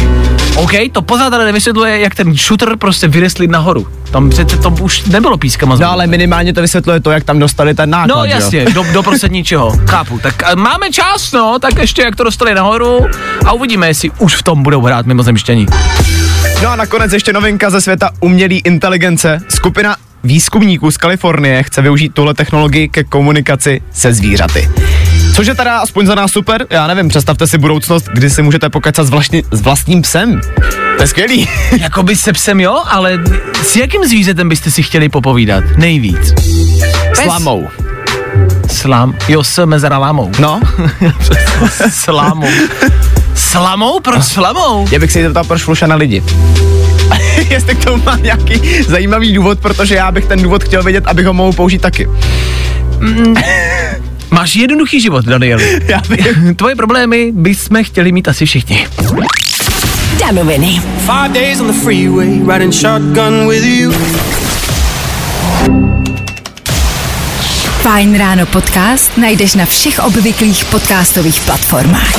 OK, 0.55 0.71
to 0.91 1.01
pořád 1.01 1.33
ale 1.33 1.45
nevysvětluje, 1.45 1.99
jak 1.99 2.15
ten 2.15 2.33
shooter 2.35 2.77
prostě 2.77 3.07
vyrestli 3.07 3.47
nahoru. 3.47 3.87
Tam 4.11 4.29
přece 4.29 4.57
to 4.57 4.69
už 4.69 5.03
nebylo 5.05 5.37
pískama. 5.37 5.75
No 5.79 5.91
ale 5.91 6.07
minimálně 6.07 6.53
to 6.53 6.61
vysvětluje 6.61 6.99
to, 6.99 7.11
jak 7.11 7.23
tam 7.23 7.39
dostali 7.39 7.73
ten 7.73 7.89
náklad, 7.89 8.15
No 8.17 8.25
že 8.25 8.31
jo? 8.31 8.35
jasně, 8.39 8.65
do, 8.65 8.85
do 8.93 9.03
prostě 9.03 9.27
ničeho, 9.29 9.77
chápu. 9.89 10.19
Tak 10.23 10.43
a 10.43 10.55
máme 10.55 10.89
čas, 10.91 11.31
no, 11.31 11.59
tak 11.59 11.77
ještě 11.77 12.01
jak 12.01 12.15
to 12.15 12.23
dostali 12.23 12.55
nahoru 12.55 13.05
a 13.45 13.53
uvidíme, 13.53 13.87
jestli 13.87 14.11
už 14.19 14.35
v 14.35 14.43
tom 14.43 14.63
budou 14.63 14.81
hrát 14.81 15.05
mimozemštění. 15.05 15.65
No 16.63 16.69
a 16.69 16.75
nakonec 16.75 17.13
ještě 17.13 17.33
novinka 17.33 17.69
ze 17.69 17.81
světa 17.81 18.09
umělé 18.19 18.55
inteligence. 18.55 19.39
Skupina 19.49 19.95
výzkumníků 20.23 20.91
z 20.91 20.97
Kalifornie 20.97 21.63
chce 21.63 21.81
využít 21.81 22.13
tuhle 22.13 22.33
technologii 22.33 22.89
ke 22.89 23.03
komunikaci 23.03 23.81
se 23.93 24.13
zvířaty. 24.13 24.69
Což 25.37 25.47
je 25.47 25.55
teda 25.55 25.77
aspoň 25.77 26.05
za 26.05 26.15
nás 26.15 26.31
super, 26.31 26.67
já 26.69 26.87
nevím, 26.87 27.09
představte 27.09 27.47
si 27.47 27.57
budoucnost, 27.57 28.09
kdy 28.13 28.29
si 28.29 28.41
můžete 28.41 28.69
pokecat 28.69 29.05
s, 29.07 29.09
vlastní, 29.09 29.43
s 29.51 29.61
vlastním 29.61 30.01
psem. 30.01 30.41
To 30.97 31.03
je 31.03 31.07
skvělý. 31.07 31.49
Jakoby 31.79 32.15
se 32.15 32.33
psem 32.33 32.59
jo, 32.59 32.83
ale 32.85 33.19
s 33.63 33.75
jakým 33.75 34.05
zvířetem 34.05 34.49
byste 34.49 34.71
si 34.71 34.83
chtěli 34.83 35.09
popovídat? 35.09 35.63
Nejvíc. 35.75 36.33
Pes? 37.09 37.19
Slamou. 37.23 37.67
Slam, 38.67 39.15
jo, 39.27 39.43
s 39.43 39.65
mezera 39.65 39.97
lámou. 39.97 40.31
No, 40.39 40.61
Slámou. 41.89 42.47
Slamou? 43.35 43.99
Proč 43.99 44.23
slamou? 44.23 44.87
já 44.91 44.99
bych 44.99 45.11
se 45.11 45.19
jí 45.19 45.25
zeptal, 45.25 45.43
proč 45.43 45.63
fluša 45.63 45.87
na 45.87 45.95
lidi. 45.95 46.23
Jestli 47.49 47.75
k 47.75 47.85
tomu 47.85 48.03
má 48.03 48.15
nějaký 48.15 48.83
zajímavý 48.87 49.33
důvod, 49.33 49.59
protože 49.59 49.95
já 49.95 50.11
bych 50.11 50.25
ten 50.25 50.41
důvod 50.41 50.63
chtěl 50.63 50.83
vědět, 50.83 51.07
abych 51.07 51.25
ho 51.25 51.33
mohl 51.33 51.53
použít 51.53 51.81
taky. 51.81 52.07
Máš 54.31 54.55
jednoduchý 54.55 55.01
život, 55.01 55.25
Daniel. 55.25 55.59
Já 55.87 56.01
vím. 56.09 56.55
Tvoje 56.55 56.75
problémy 56.75 57.31
bychom 57.35 57.83
chtěli 57.83 58.11
mít 58.11 58.27
asi 58.27 58.45
všichni. 58.45 58.87
Danoviny. 60.19 60.81
Five 61.05 61.29
days 61.29 61.59
on 61.59 61.67
the 61.67 61.79
freeway, 61.79 62.39
riding 62.53 62.73
shotgun 62.73 63.47
with 63.49 63.63
you. 63.63 63.93
Fajn 67.81 68.17
ráno 68.17 68.45
podcast 68.45 69.17
najdeš 69.17 69.55
na 69.55 69.65
všech 69.65 69.99
obvyklých 69.99 70.65
podcastových 70.65 71.39
platformách. 71.39 72.13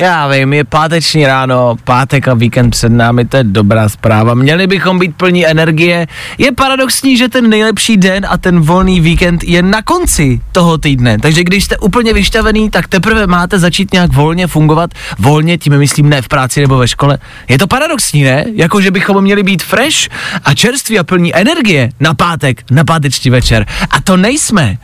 Já 0.00 0.28
vím, 0.28 0.52
je 0.52 0.64
páteční 0.64 1.26
ráno, 1.26 1.76
pátek 1.84 2.28
a 2.28 2.34
víkend 2.34 2.70
před 2.70 2.92
námi, 2.92 3.24
to 3.24 3.36
je 3.36 3.44
dobrá 3.44 3.88
zpráva. 3.88 4.34
Měli 4.34 4.66
bychom 4.66 4.98
být 4.98 5.16
plní 5.16 5.46
energie. 5.46 6.06
Je 6.38 6.52
paradoxní, 6.52 7.16
že 7.16 7.28
ten 7.28 7.48
nejlepší 7.48 7.96
den 7.96 8.26
a 8.28 8.38
ten 8.38 8.60
volný 8.60 9.00
víkend 9.00 9.44
je 9.44 9.62
na 9.62 9.82
konci 9.82 10.40
toho 10.52 10.78
týdne. 10.78 11.18
Takže 11.18 11.44
když 11.44 11.64
jste 11.64 11.78
úplně 11.78 12.12
vyštavený, 12.12 12.70
tak 12.70 12.88
teprve 12.88 13.26
máte 13.26 13.58
začít 13.58 13.92
nějak 13.92 14.12
volně 14.12 14.46
fungovat. 14.46 14.90
Volně, 15.18 15.58
tím 15.58 15.78
myslím 15.78 16.08
ne 16.08 16.22
v 16.22 16.28
práci 16.28 16.60
nebo 16.60 16.78
ve 16.78 16.88
škole. 16.88 17.18
Je 17.48 17.58
to 17.58 17.66
paradoxní, 17.66 18.22
ne? 18.22 18.44
Jako, 18.54 18.80
že 18.80 18.90
bychom 18.90 19.22
měli 19.22 19.42
být 19.42 19.62
fresh 19.62 20.08
a 20.44 20.54
čerství 20.54 20.98
a 20.98 21.04
plní 21.04 21.36
energie 21.36 21.88
na 22.00 22.14
pátek, 22.14 22.62
na 22.70 22.84
páteční 22.84 23.30
večer. 23.30 23.66
A 23.90 24.00
to 24.00 24.16
nejsme. 24.16 24.78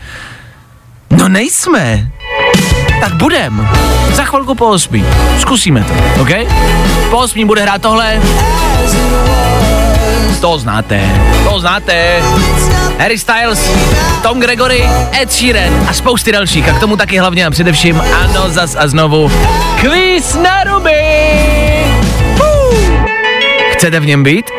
No 1.11 1.29
nejsme. 1.29 2.11
Tak 3.01 3.15
budem. 3.15 3.69
Za 4.13 4.25
chvilku 4.25 4.55
po 4.55 4.67
osmí. 4.67 5.05
Zkusíme 5.39 5.85
to, 5.85 6.23
OK? 6.23 6.31
Po 7.11 7.17
osmí 7.17 7.45
bude 7.45 7.63
hrát 7.63 7.83
tohle. 7.83 8.21
To 10.41 10.59
znáte, 10.59 11.01
to 11.45 11.61
znáte. 11.61 12.23
Harry 12.99 13.19
Styles, 13.19 13.71
Tom 14.23 14.41
Gregory, 14.41 14.89
Ed 15.21 15.33
Sheeran 15.33 15.87
a 15.89 15.93
spousty 15.93 16.33
dalších. 16.33 16.69
A 16.69 16.73
k 16.73 16.81
tomu 16.81 16.97
taky 16.97 17.19
hlavně 17.19 17.47
a 17.47 17.51
především, 17.51 18.03
ano, 18.23 18.51
zas 18.51 18.77
a 18.79 18.89
znovu, 18.89 19.33
kvíz 19.81 20.35
na 20.35 20.65
ruby. 20.65 21.01
Uh. 22.41 22.75
Chcete 23.73 24.01
v 24.01 24.07
něm 24.07 24.23
být? 24.23 24.51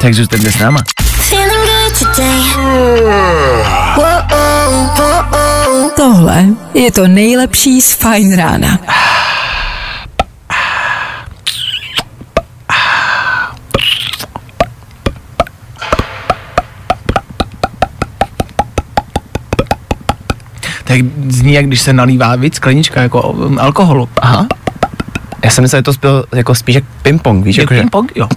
Tak 0.00 0.14
zůstaňte 0.14 0.50
s 0.50 0.58
náma. 0.58 0.78
Feeling 1.28 1.66
good 1.66 1.98
today. 2.16 2.36
Tohle 5.96 6.46
je 6.74 6.92
to 6.92 7.08
nejlepší 7.08 7.80
z 7.80 7.92
Fine 7.92 8.36
rána. 8.36 8.78
Tak 20.84 21.00
zní, 21.28 21.52
jak 21.52 21.66
když 21.66 21.80
se 21.80 21.92
nalívá 21.92 22.36
víc 22.36 22.54
sklenička 22.54 23.02
jako 23.02 23.22
um, 23.30 23.58
alkoholu. 23.58 24.08
Aha. 24.22 24.46
Já 25.44 25.50
jsem 25.50 25.62
myslel, 25.62 25.78
že 25.78 25.82
to 25.82 25.92
spěl 25.92 26.24
jako 26.34 26.54
spíš 26.54 26.74
jak 26.74 26.84
ping-pong, 27.02 27.42
víš, 27.42 27.56
Je 27.56 27.62
jakože. 27.62 27.80
ping-pong? 27.82 28.06
Jo. 28.14 28.28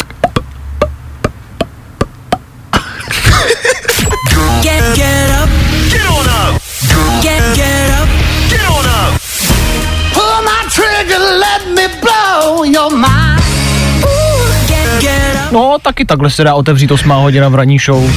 No, 15.52 15.78
taky 15.82 16.06
takhle 16.06 16.30
se 16.30 16.44
dá 16.44 16.54
otevřít 16.56 16.92
osmá 16.92 17.16
hodina 17.16 17.50
v 17.50 17.56
ranní 17.56 17.80
show. 17.80 18.12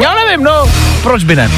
Já 0.00 0.14
nevím, 0.14 0.44
no, 0.44 0.64
proč 1.02 1.24
by 1.24 1.36
ne? 1.36 1.50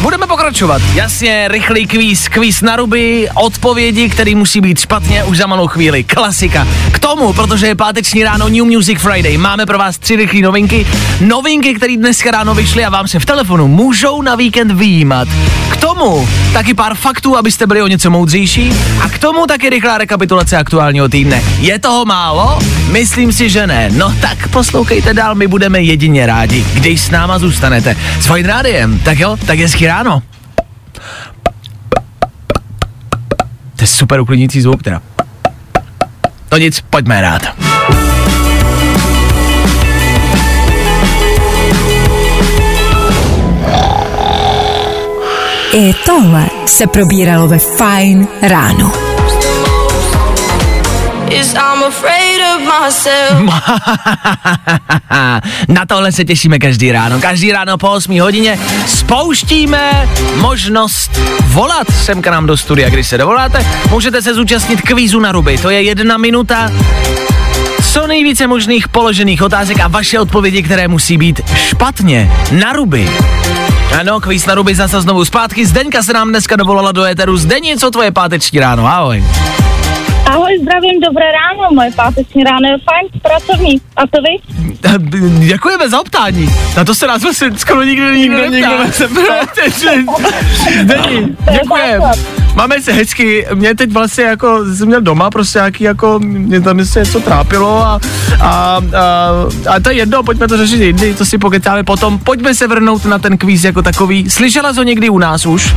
Budeme 0.00 0.26
pokračovat. 0.26 0.82
Jasně, 0.94 1.48
rychlý 1.48 1.86
kvíz, 1.86 2.28
kvíz 2.28 2.60
na 2.62 2.76
ruby, 2.76 3.28
odpovědi, 3.34 4.08
který 4.08 4.34
musí 4.34 4.60
být 4.60 4.78
špatně 4.78 5.24
už 5.24 5.38
za 5.38 5.46
malou 5.46 5.66
chvíli. 5.66 6.04
Klasika. 6.04 6.66
K 6.92 6.98
tomu, 6.98 7.32
protože 7.32 7.66
je 7.66 7.74
páteční 7.74 8.24
ráno 8.24 8.48
New 8.48 8.64
Music 8.64 8.98
Friday, 8.98 9.38
máme 9.38 9.66
pro 9.66 9.78
vás 9.78 9.98
tři 9.98 10.16
rychlé 10.16 10.40
novinky. 10.40 10.86
Novinky, 11.20 11.74
které 11.74 11.96
dneska 11.96 12.30
ráno 12.30 12.54
vyšly 12.54 12.84
a 12.84 12.90
vám 12.90 13.08
se 13.08 13.18
v 13.18 13.26
telefonu 13.26 13.68
můžou 13.68 14.22
na 14.22 14.34
víkend 14.34 14.72
vyjímat. 14.72 15.28
K 15.70 15.76
tomu 15.76 16.28
taky 16.52 16.74
pár 16.74 16.94
faktů, 16.94 17.36
abyste 17.36 17.66
byli 17.66 17.82
o 17.82 17.86
něco 17.86 18.10
moudřejší. 18.10 18.72
A 19.04 19.08
k 19.08 19.18
tomu 19.18 19.46
taky 19.46 19.70
rychlá 19.70 19.98
rekapitulace 19.98 20.56
aktuálního 20.56 21.08
týdne. 21.08 21.42
Je 21.58 21.78
toho 21.78 22.04
málo? 22.04 22.58
Myslím 22.90 23.32
si, 23.32 23.50
že 23.50 23.66
ne. 23.66 23.90
No 23.92 24.14
tak 24.20 24.48
poslouchejte 24.48 25.14
dál, 25.14 25.34
my 25.34 25.46
budeme 25.46 25.82
jedině 25.82 26.26
rádi, 26.26 26.66
když 26.74 27.00
s 27.00 27.10
náma 27.10 27.38
zůstanete. 27.38 27.81
S 28.20 28.26
Fajn 28.26 28.46
rádiem. 28.46 28.98
Tak 28.98 29.18
jo, 29.18 29.36
tak 29.46 29.58
hezký 29.58 29.86
ráno. 29.86 30.22
To 33.76 33.80
je 33.82 33.86
super 33.86 34.20
uklidnící 34.20 34.60
zvuk 34.60 34.82
teda. 34.82 35.02
No 36.52 36.58
nic, 36.58 36.80
pojďme 36.80 37.20
rád. 37.20 37.42
I 45.74 45.94
tohle 46.06 46.46
se 46.66 46.86
probíralo 46.86 47.48
ve 47.48 47.58
Fine 47.58 48.26
ráno. 48.42 49.01
Is 51.40 51.54
I'm 51.54 51.82
afraid 51.82 52.40
of 52.40 52.60
myself. 52.60 53.62
Na 55.68 55.86
tohle 55.86 56.12
se 56.12 56.24
těšíme 56.24 56.58
každý 56.58 56.92
ráno. 56.92 57.20
Každý 57.20 57.52
ráno 57.52 57.78
po 57.78 57.90
8 57.90 58.20
hodině 58.20 58.58
spouštíme 58.86 60.08
možnost 60.36 61.10
volat 61.46 61.86
sem 62.04 62.22
k 62.22 62.26
nám 62.26 62.46
do 62.46 62.56
studia. 62.56 62.88
Když 62.88 63.06
se 63.06 63.18
dovoláte, 63.18 63.66
můžete 63.90 64.22
se 64.22 64.34
zúčastnit 64.34 64.82
kvízu 64.82 65.20
na 65.20 65.32
ruby. 65.32 65.58
To 65.58 65.70
je 65.70 65.82
jedna 65.82 66.16
minuta 66.16 66.70
co 67.92 68.06
nejvíce 68.06 68.46
možných 68.46 68.88
položených 68.88 69.42
otázek 69.42 69.80
a 69.80 69.88
vaše 69.88 70.20
odpovědi, 70.20 70.62
které 70.62 70.88
musí 70.88 71.18
být 71.18 71.40
špatně. 71.54 72.32
Na 72.50 72.72
ruby. 72.72 73.10
Ano, 74.00 74.20
kvíz 74.20 74.46
na 74.46 74.54
ruby 74.54 74.74
zase 74.74 75.00
znovu 75.00 75.24
zpátky. 75.24 75.66
Zdeňka 75.66 76.02
se 76.02 76.12
nám 76.12 76.28
dneska 76.28 76.56
dovolala 76.56 76.92
do 76.92 77.04
éteru. 77.04 77.36
Zdeně, 77.36 77.76
co 77.76 77.90
tvoje 77.90 78.12
páteční 78.12 78.60
ráno? 78.60 78.86
Ahoj. 78.86 79.24
Ahoj, 80.52 80.62
zdravím, 80.62 81.00
dobré 81.00 81.24
ráno, 81.32 81.74
moje 81.74 81.90
páteční 81.92 82.44
ráno 82.44 82.68
je 82.68 82.76
fajn, 82.78 83.22
pracovní. 83.22 83.80
A 83.96 84.00
to 84.00 84.22
vy? 84.22 85.46
Děkujeme 85.46 85.88
za 85.88 86.00
optání. 86.00 86.48
Na 86.76 86.84
to 86.84 86.94
se 86.94 87.06
nás 87.06 87.22
vlastně 87.22 87.50
skoro 87.56 87.82
nikdo 87.82 88.10
nikdo, 88.10 88.36
Nikdo 88.36 88.56
nikdo 88.56 88.78
neptá. 88.78 89.08
Zdení, 90.82 91.36
děkujem. 91.62 92.02
Máme 92.54 92.80
se 92.80 92.92
hezky, 92.92 93.46
mě 93.54 93.74
teď 93.74 93.92
vlastně 93.92 94.24
jako, 94.24 94.64
jsem 94.74 94.86
měl 94.88 95.00
doma 95.00 95.30
prostě 95.30 95.58
nějaký 95.58 95.84
jako, 95.84 96.18
mě 96.22 96.60
tam 96.60 96.84
se 96.84 97.00
něco 97.00 97.20
trápilo 97.20 97.78
a, 97.78 98.00
a, 98.40 98.46
a, 98.46 98.80
a 99.74 99.80
to 99.80 99.90
je 99.90 99.96
jedno, 99.96 100.22
pojďme 100.22 100.48
to 100.48 100.56
řešit 100.56 100.82
jindy, 100.82 101.14
to 101.14 101.24
si 101.24 101.38
pokecáme 101.38 101.84
potom. 101.84 102.18
Pojďme 102.18 102.54
se 102.54 102.66
vrhnout 102.66 103.04
na 103.04 103.18
ten 103.18 103.38
kvíz 103.38 103.64
jako 103.64 103.82
takový. 103.82 104.30
Slyšela 104.30 104.72
jsi 104.72 104.78
ho 104.78 104.82
někdy 104.82 105.08
u 105.08 105.18
nás 105.18 105.46
už? 105.46 105.74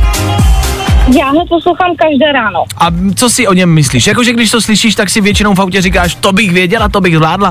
Já 1.14 1.30
ho 1.30 1.46
poslouchám 1.46 1.90
každé 1.96 2.32
ráno. 2.32 2.64
A 2.78 2.86
co 3.16 3.30
si 3.30 3.46
o 3.46 3.52
něm 3.52 3.70
myslíš? 3.74 4.06
Jakože 4.06 4.32
když 4.32 4.50
to 4.50 4.60
slyšíš, 4.60 4.94
tak 4.94 5.10
si 5.10 5.20
většinou 5.20 5.54
v 5.54 5.60
autě 5.60 5.82
říkáš, 5.82 6.14
to 6.14 6.32
bych 6.32 6.52
věděla, 6.52 6.88
to 6.88 7.00
bych 7.00 7.14
zvládla. 7.16 7.50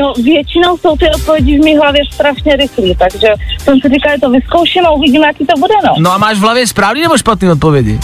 No, 0.00 0.12
většinou 0.24 0.76
jsou 0.78 0.96
ty 0.96 1.06
odpovědi 1.14 1.58
v 1.58 1.64
mé 1.64 1.80
hlavě 1.80 2.02
strašně 2.14 2.56
rychlé, 2.56 2.88
takže 2.98 3.28
jsem 3.62 3.80
si 3.80 3.88
říkala, 3.88 4.14
že 4.14 4.20
to 4.20 4.30
vyzkouším 4.30 4.86
a 4.86 4.90
uvidíme, 4.90 5.26
jaký 5.26 5.46
to 5.46 5.60
bude, 5.60 5.74
no. 5.84 5.94
No 5.98 6.12
a 6.12 6.18
máš 6.18 6.36
v 6.36 6.40
hlavě 6.40 6.66
správný 6.66 7.02
nebo 7.02 7.18
špatný 7.18 7.48
odpovědi? 7.50 7.98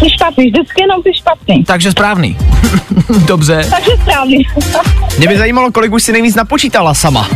Ty 0.00 0.10
špatný, 0.10 0.46
vždycky 0.50 0.82
jenom 0.82 1.02
ty 1.02 1.10
špatný. 1.14 1.64
Takže 1.64 1.90
správný. 1.90 2.36
Dobře. 3.26 3.66
Takže 3.70 3.90
správný. 4.02 4.38
Mě 5.18 5.28
by 5.28 5.38
zajímalo, 5.38 5.72
kolik 5.72 5.92
už 5.92 6.02
si 6.02 6.12
nejvíc 6.12 6.34
napočítala 6.34 6.94
sama. 6.94 7.28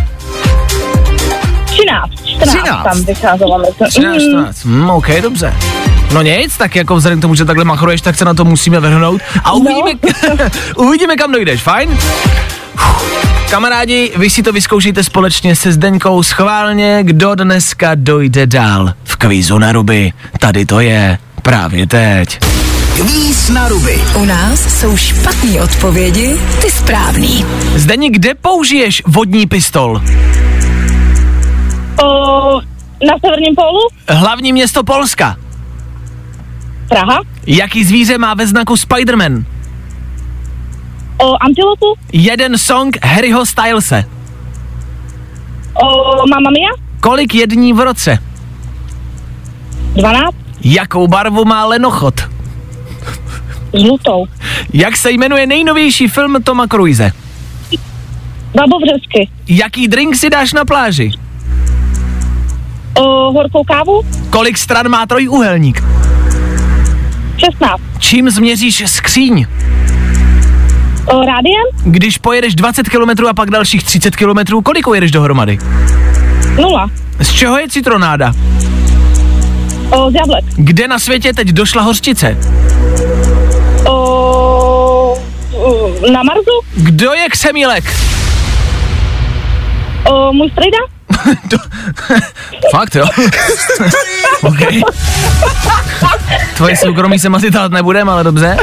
13, 1.67 2.27
14 2.27 2.51
13. 2.63 2.85
tam 2.85 3.05
vycházelo. 3.05 3.59
myslím. 3.59 3.89
13, 3.89 4.15
Mm, 4.15 4.21
14. 4.31 4.65
Hmm, 4.65 4.91
OK, 4.91 5.09
dobře. 5.23 5.55
No 6.15 6.23
nic, 6.23 6.57
tak 6.57 6.77
jako 6.77 6.97
vzhledem 6.97 7.19
k 7.19 7.23
tomu, 7.23 7.35
že 7.35 7.45
takhle 7.45 7.65
machruješ, 7.65 8.01
tak 8.01 8.17
se 8.17 8.25
na 8.25 8.35
to 8.35 8.45
musíme 8.45 8.81
vrhnout 8.81 9.21
a 9.45 9.53
uvidíme, 9.53 9.91
uvidíme 10.77 11.17
kam 11.17 11.33
dojdeš, 11.33 11.63
fajn? 11.63 11.99
Kamarádi, 13.51 14.13
vy 14.17 14.31
si 14.31 14.43
to 14.43 14.53
vyzkoušejte 14.53 15.05
společně 15.05 15.57
se 15.57 15.73
Zdeňkou 15.73 16.23
schválně, 16.23 16.99
kdo 17.03 17.35
dneska 17.35 17.91
dojde 17.95 18.47
dál 18.47 18.93
v 19.05 19.17
kvízu 19.17 19.59
na 19.59 19.73
ruby. 19.73 20.13
Tady 20.39 20.67
to 20.67 20.81
je 20.81 21.19
právě 21.43 21.87
teď. 21.87 22.39
Kvíz 22.97 23.49
na 23.49 23.69
ruby. 23.69 24.01
U 24.15 24.25
nás 24.25 24.81
jsou 24.81 24.97
špatné 24.97 25.63
odpovědi, 25.63 26.37
ty 26.63 26.71
správný. 26.71 27.45
Zdeni, 27.77 28.11
kde 28.11 28.35
použiješ 28.35 29.03
vodní 29.07 29.47
pistol? 29.47 30.03
o, 32.03 32.61
na 33.07 33.15
severním 33.25 33.55
pólu? 33.55 33.81
Hlavní 34.09 34.53
město 34.53 34.85
Polska. 34.85 35.37
Praha. 36.89 37.21
Jaký 37.47 37.85
zvíře 37.85 38.19
má 38.19 38.35
ve 38.35 38.47
znaku 38.47 38.75
Spider-Man? 38.75 39.45
O, 41.19 41.45
antilopu? 41.45 41.87
Jeden 42.13 42.59
song 42.59 42.97
Harryho 43.05 43.47
Stylese. 43.47 44.05
O, 45.75 45.87
Mamma 46.29 46.51
Mia? 46.51 46.71
Kolik 47.01 47.35
je 47.35 47.47
dní 47.47 47.73
v 47.73 47.81
roce? 47.81 48.19
12. 49.95 50.35
Jakou 50.65 51.07
barvu 51.07 51.45
má 51.45 51.65
lenochod? 51.65 52.15
Žlutou. 53.75 54.27
Jak 54.73 54.97
se 54.97 55.11
jmenuje 55.11 55.47
nejnovější 55.47 56.09
film 56.09 56.43
Toma 56.43 56.67
Cruise? 56.67 57.13
Babovřesky. 58.57 59.29
Jaký 59.49 59.89
drink 59.89 60.17
si 60.17 60.31
dáš 60.31 60.53
na 60.53 60.65
pláži? 60.65 61.11
O, 62.95 63.33
horkou 63.33 63.65
kávu? 63.65 64.03
Kolik 64.31 64.59
stran 64.59 64.89
má 64.89 65.07
trojúhelník? 65.07 65.83
16. 67.45 67.83
Čím 67.99 68.31
změříš 68.31 68.83
skříň? 68.87 69.47
O, 71.07 71.21
rádiem? 71.21 71.65
Když 71.85 72.19
pojedeš 72.19 72.55
20 72.55 72.89
km 72.89 73.27
a 73.27 73.35
pak 73.35 73.51
dalších 73.51 73.83
30 73.85 74.17
km, 74.17 74.63
kolik 74.63 74.87
jedeš 74.95 75.11
dohromady? 75.11 75.59
Nula. 76.61 76.91
Z 77.21 77.33
čeho 77.33 77.59
je 77.59 77.69
citronáda? 77.69 78.33
O, 79.91 80.11
z 80.11 80.15
jablek. 80.15 80.45
Kde 80.57 80.89
na 80.89 80.99
světě 80.99 81.33
teď 81.33 81.49
došla 81.49 81.83
hořčice? 81.83 82.39
O, 83.89 85.19
na 86.13 86.23
Marsu? 86.23 86.61
Kdo 86.77 87.13
je 87.13 87.29
ksemílek? 87.29 87.85
O, 90.11 90.33
můj 90.33 90.51
strejda? 90.51 90.94
Fakt 92.71 92.95
jo? 92.95 93.07
OK. 94.43 94.59
Tvoje 96.57 96.77
soukromí 96.77 97.19
se 97.19 97.29
asi 97.29 97.51
tát 97.51 97.73
nebudem, 97.73 98.09
ale 98.09 98.25
dobře. 98.25 98.57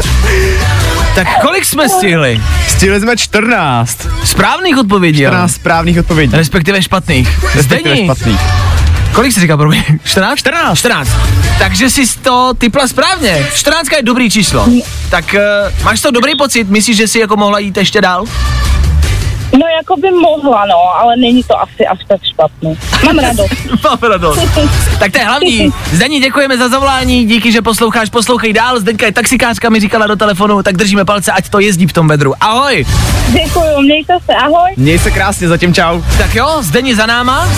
Tak 1.16 1.28
kolik 1.42 1.66
jsme 1.66 1.90
stihli? 1.90 2.42
Stihli 2.68 3.02
jsme 3.02 3.18
14. 3.18 4.08
Správných 4.24 4.78
odpovědí, 4.78 5.28
ale. 5.28 5.36
14 5.36 5.56
správných 5.56 6.00
odpovědí. 6.00 6.36
Respektive 6.36 6.82
špatných. 6.82 7.44
Respektive 7.56 7.96
Zdení, 7.96 8.06
špatných. 8.08 8.40
kolik 9.14 9.34
jsi 9.34 9.40
říkal 9.40 9.58
pro 9.58 9.70
mě? 9.70 9.84
14? 10.04 10.40
14. 10.40 10.78
14. 10.80 11.10
Takže 11.60 11.90
jsi 11.90 12.20
to 12.20 12.54
typla 12.58 12.88
správně. 12.88 13.48
14 13.56 13.92
je 13.92 14.02
dobrý 14.04 14.30
číslo. 14.30 14.68
Tak 15.10 15.36
uh, 15.36 15.84
máš 15.84 16.02
to 16.02 16.12
dobrý 16.12 16.36
pocit? 16.36 16.70
Myslíš, 16.70 16.98
že 16.98 17.08
jsi 17.08 17.20
jako 17.20 17.38
mohla 17.38 17.60
jít 17.60 17.78
ještě 17.78 18.02
dál? 18.02 18.26
No, 19.62 19.68
jako 19.78 19.98
by 19.98 20.12
mohla, 20.12 20.66
no, 20.66 20.76
ale 21.02 21.18
není 21.18 21.44
to 21.44 21.62
asi 21.62 21.88
až 21.88 22.00
tak 22.08 22.20
špatný. 22.34 22.78
Mám 23.06 23.20
radost. 23.28 23.50
Mám 23.84 23.98
radost. 24.12 24.40
Tak 25.00 25.12
to 25.12 25.18
je 25.18 25.26
hlavní. 25.26 25.70
Zdení, 25.94 26.20
děkujeme 26.20 26.58
za 26.58 26.70
zavolání, 26.70 27.26
díky, 27.26 27.52
že 27.52 27.62
posloucháš, 27.62 28.10
poslouchej 28.10 28.54
dál. 28.54 28.80
Zdenka 28.80 29.06
je 29.06 29.12
taxikářka, 29.12 29.70
mi 29.70 29.80
říkala 29.80 30.08
do 30.08 30.16
telefonu, 30.16 30.64
tak 30.64 30.78
držíme 30.78 31.06
palce, 31.06 31.32
ať 31.32 31.50
to 31.50 31.60
jezdí 31.60 31.88
v 31.88 31.94
tom 31.94 32.08
vedru. 32.08 32.34
Ahoj. 32.42 32.86
Děkuju, 33.28 33.82
mějte 33.82 34.14
se, 34.26 34.34
ahoj. 34.36 34.72
Měj 34.78 35.00
se 35.00 35.12
krásně, 35.12 35.48
zatím 35.48 35.74
čau. 35.74 36.02
Tak 36.18 36.36
jo, 36.36 36.58
Zdení 36.62 36.94
za 36.94 37.06
náma. 37.06 37.50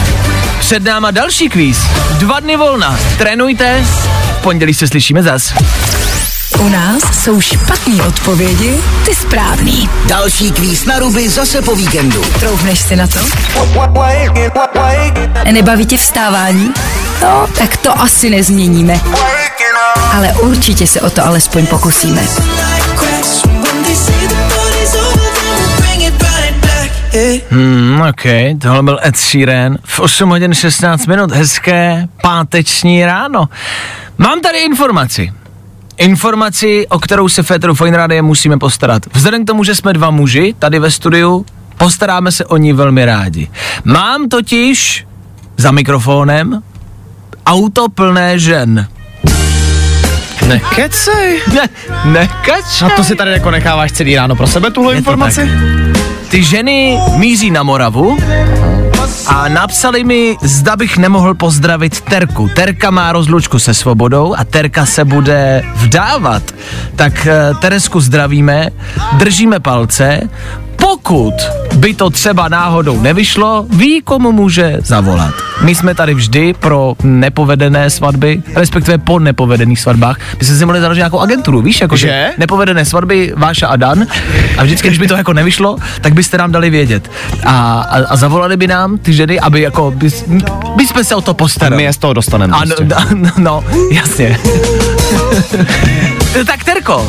Před 0.60 0.84
náma 0.84 1.12
další 1.12 1.50
kvíz. 1.50 1.78
Dva 2.20 2.40
dny 2.40 2.58
volna. 2.58 3.00
Trénujte. 3.18 3.84
V 4.40 4.42
pondělí 4.44 4.74
se 4.74 4.88
slyšíme 4.88 5.24
zas. 5.24 5.54
U 6.64 6.70
nás 6.70 7.04
jsou 7.24 7.42
špatné 7.42 8.04
odpovědi, 8.04 8.78
ty 9.06 9.16
správný. 9.16 9.90
Další 10.08 10.52
kvíz 10.52 10.86
na 10.86 11.00
ruby 11.00 11.30
zase 11.30 11.62
po 11.62 11.76
víkendu. 11.76 12.22
Troufneš 12.40 12.80
si 12.80 12.96
na 12.96 13.08
to? 13.08 13.20
Nebaví 15.52 15.86
tě 15.86 15.98
vstávání? 15.98 16.74
No, 17.22 17.48
tak 17.58 17.78
to 17.78 18.00
asi 18.02 18.30
nezměníme. 18.30 19.02
Ale 20.14 20.34
určitě 20.34 20.88
se 20.88 21.02
o 21.02 21.10
to 21.10 21.26
alespoň 21.26 21.66
pokusíme. 21.66 22.22
Hmm, 27.52 28.02
ok, 28.10 28.24
tohle 28.62 28.84
byl 28.84 29.00
Ed 29.06 29.18
Sheeran 29.18 29.78
v 29.84 30.00
8 30.00 30.30
hodin 30.30 30.54
16 30.54 31.06
minut, 31.06 31.32
hezké 31.32 32.08
páteční 32.22 33.06
ráno. 33.06 33.50
Mám 34.18 34.42
tady 34.42 34.60
informaci. 34.60 35.34
Informaci, 35.98 36.88
o 36.90 37.00
kterou 37.00 37.30
se 37.30 37.44
Féteru 37.44 37.76
Fine 37.76 38.22
musíme 38.22 38.58
postarat. 38.58 39.04
Vzhledem 39.14 39.44
k 39.44 39.48
tomu, 39.48 39.64
že 39.64 39.76
jsme 39.76 39.94
dva 39.94 40.10
muži 40.10 40.56
tady 40.60 40.80
ve 40.80 40.92
studiu, 40.92 41.46
postaráme 41.78 42.32
se 42.32 42.46
o 42.46 42.58
ní 42.58 42.74
velmi 42.74 43.06
rádi. 43.06 43.48
Mám 43.84 44.30
totiž 44.30 45.08
za 45.58 45.72
mikrofonem 45.72 46.64
auto 47.46 47.90
plné 47.90 48.40
žen. 48.40 48.88
Kecej. 50.76 51.42
Ne, 51.54 51.70
nekač. 52.06 52.82
A 52.82 52.90
to 52.90 53.04
si 53.04 53.16
tady 53.16 53.32
jako 53.32 53.52
necháváš 53.52 53.92
celý 53.92 54.16
ráno 54.16 54.36
pro 54.36 54.48
sebe, 54.48 54.72
tuhle 54.72 54.94
Je 54.94 54.98
informaci? 54.98 55.50
Ty 56.30 56.44
ženy 56.44 57.00
míří 57.18 57.52
na 57.52 57.64
Moravu 57.64 58.18
a 59.28 59.48
napsali 59.48 60.04
mi, 60.04 60.38
zda 60.42 60.76
bych 60.76 60.98
nemohl 60.98 61.34
pozdravit 61.34 62.02
Terku. 62.02 62.50
Terka 62.56 62.92
má 62.92 63.12
rozlučku 63.12 63.60
se 63.60 63.74
svobodou 63.74 64.36
a 64.38 64.44
Terka 64.44 64.86
se 64.86 65.06
bude 65.06 65.64
vdávat. 65.76 66.44
Tak 66.96 67.28
eh, 67.28 67.54
Teresku 67.62 68.00
zdravíme, 68.00 68.70
držíme 69.18 69.60
palce. 69.60 70.30
Pokud 70.94 71.34
by 71.76 71.94
to 71.94 72.10
třeba 72.10 72.48
náhodou 72.48 73.02
nevyšlo, 73.02 73.66
ví, 73.70 74.02
komu 74.02 74.32
může 74.32 74.78
zavolat. 74.84 75.34
My 75.62 75.76
jsme 75.76 75.96
tady 75.96 76.14
vždy 76.14 76.54
pro 76.54 76.96
nepovedené 77.04 77.90
svatby, 77.90 78.44
respektive 78.56 78.98
po 78.98 79.20
nepovedených 79.20 79.80
svatbách. 79.80 80.18
My 80.40 80.46
jsme 80.46 80.56
si 80.56 80.66
mohli 80.66 80.82
založit 80.82 81.00
nějakou 81.00 81.20
agenturu, 81.20 81.62
víš, 81.62 81.82
jako 81.82 81.96
že? 81.96 82.08
Že? 82.08 82.32
nepovedené 82.38 82.86
svatby 82.86 83.34
Váša 83.36 83.68
a 83.68 83.76
Dan 83.76 84.06
a 84.58 84.64
vždycky, 84.64 84.88
když 84.88 85.00
by 85.00 85.08
to 85.08 85.16
jako 85.16 85.34
nevyšlo, 85.34 85.78
tak 86.02 86.14
byste 86.14 86.38
nám 86.38 86.52
dali 86.52 86.70
vědět. 86.70 87.12
A, 87.44 87.82
a, 87.82 87.98
a 88.08 88.16
zavolali 88.16 88.58
by 88.58 88.68
nám 88.68 88.98
ty 88.98 89.14
ženy, 89.14 89.40
aby 89.40 89.62
jako, 89.62 89.92
by, 89.92 90.10
by 90.76 90.88
jsme 90.88 91.04
se 91.04 91.16
o 91.16 91.22
to 91.22 91.34
postarali. 91.34 91.78
My 91.78 91.84
je 91.84 91.94
z 91.94 91.98
toho 91.98 92.14
dostaneme. 92.14 92.54
Ano, 92.54 92.66
prostě. 92.66 92.84
da, 92.84 93.06
no, 93.14 93.32
no, 93.38 93.64
jasně. 93.92 94.40
tak 96.46 96.64
Terko, 96.64 97.08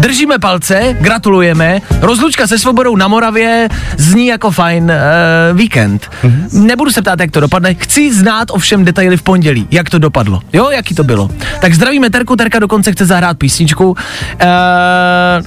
držíme 0.00 0.38
palce, 0.38 0.96
gratulujeme. 1.00 1.80
Rozlučka 2.00 2.46
se 2.46 2.58
svobodou 2.58 2.96
na 2.96 3.08
Moravě 3.08 3.68
zní 3.96 4.26
jako 4.26 4.50
fajn 4.50 4.84
uh, 4.84 5.58
víkend. 5.58 6.10
Mm-hmm. 6.22 6.48
Nebudu 6.52 6.90
se 6.90 7.02
ptát, 7.02 7.20
jak 7.20 7.30
to 7.30 7.40
dopadne. 7.40 7.74
Chci 7.74 8.14
znát 8.14 8.48
ovšem 8.50 8.84
detaily 8.84 9.16
v 9.16 9.22
pondělí, 9.22 9.66
jak 9.70 9.90
to 9.90 9.98
dopadlo. 9.98 10.40
Jo, 10.52 10.70
jaký 10.70 10.94
to 10.94 11.04
bylo. 11.04 11.30
Tak 11.60 11.74
zdravíme 11.74 12.10
Terku, 12.10 12.36
Terka 12.36 12.58
dokonce 12.58 12.92
chce 12.92 13.06
zahrát 13.06 13.38
písničku. 13.38 13.90
Uh, 13.90 13.96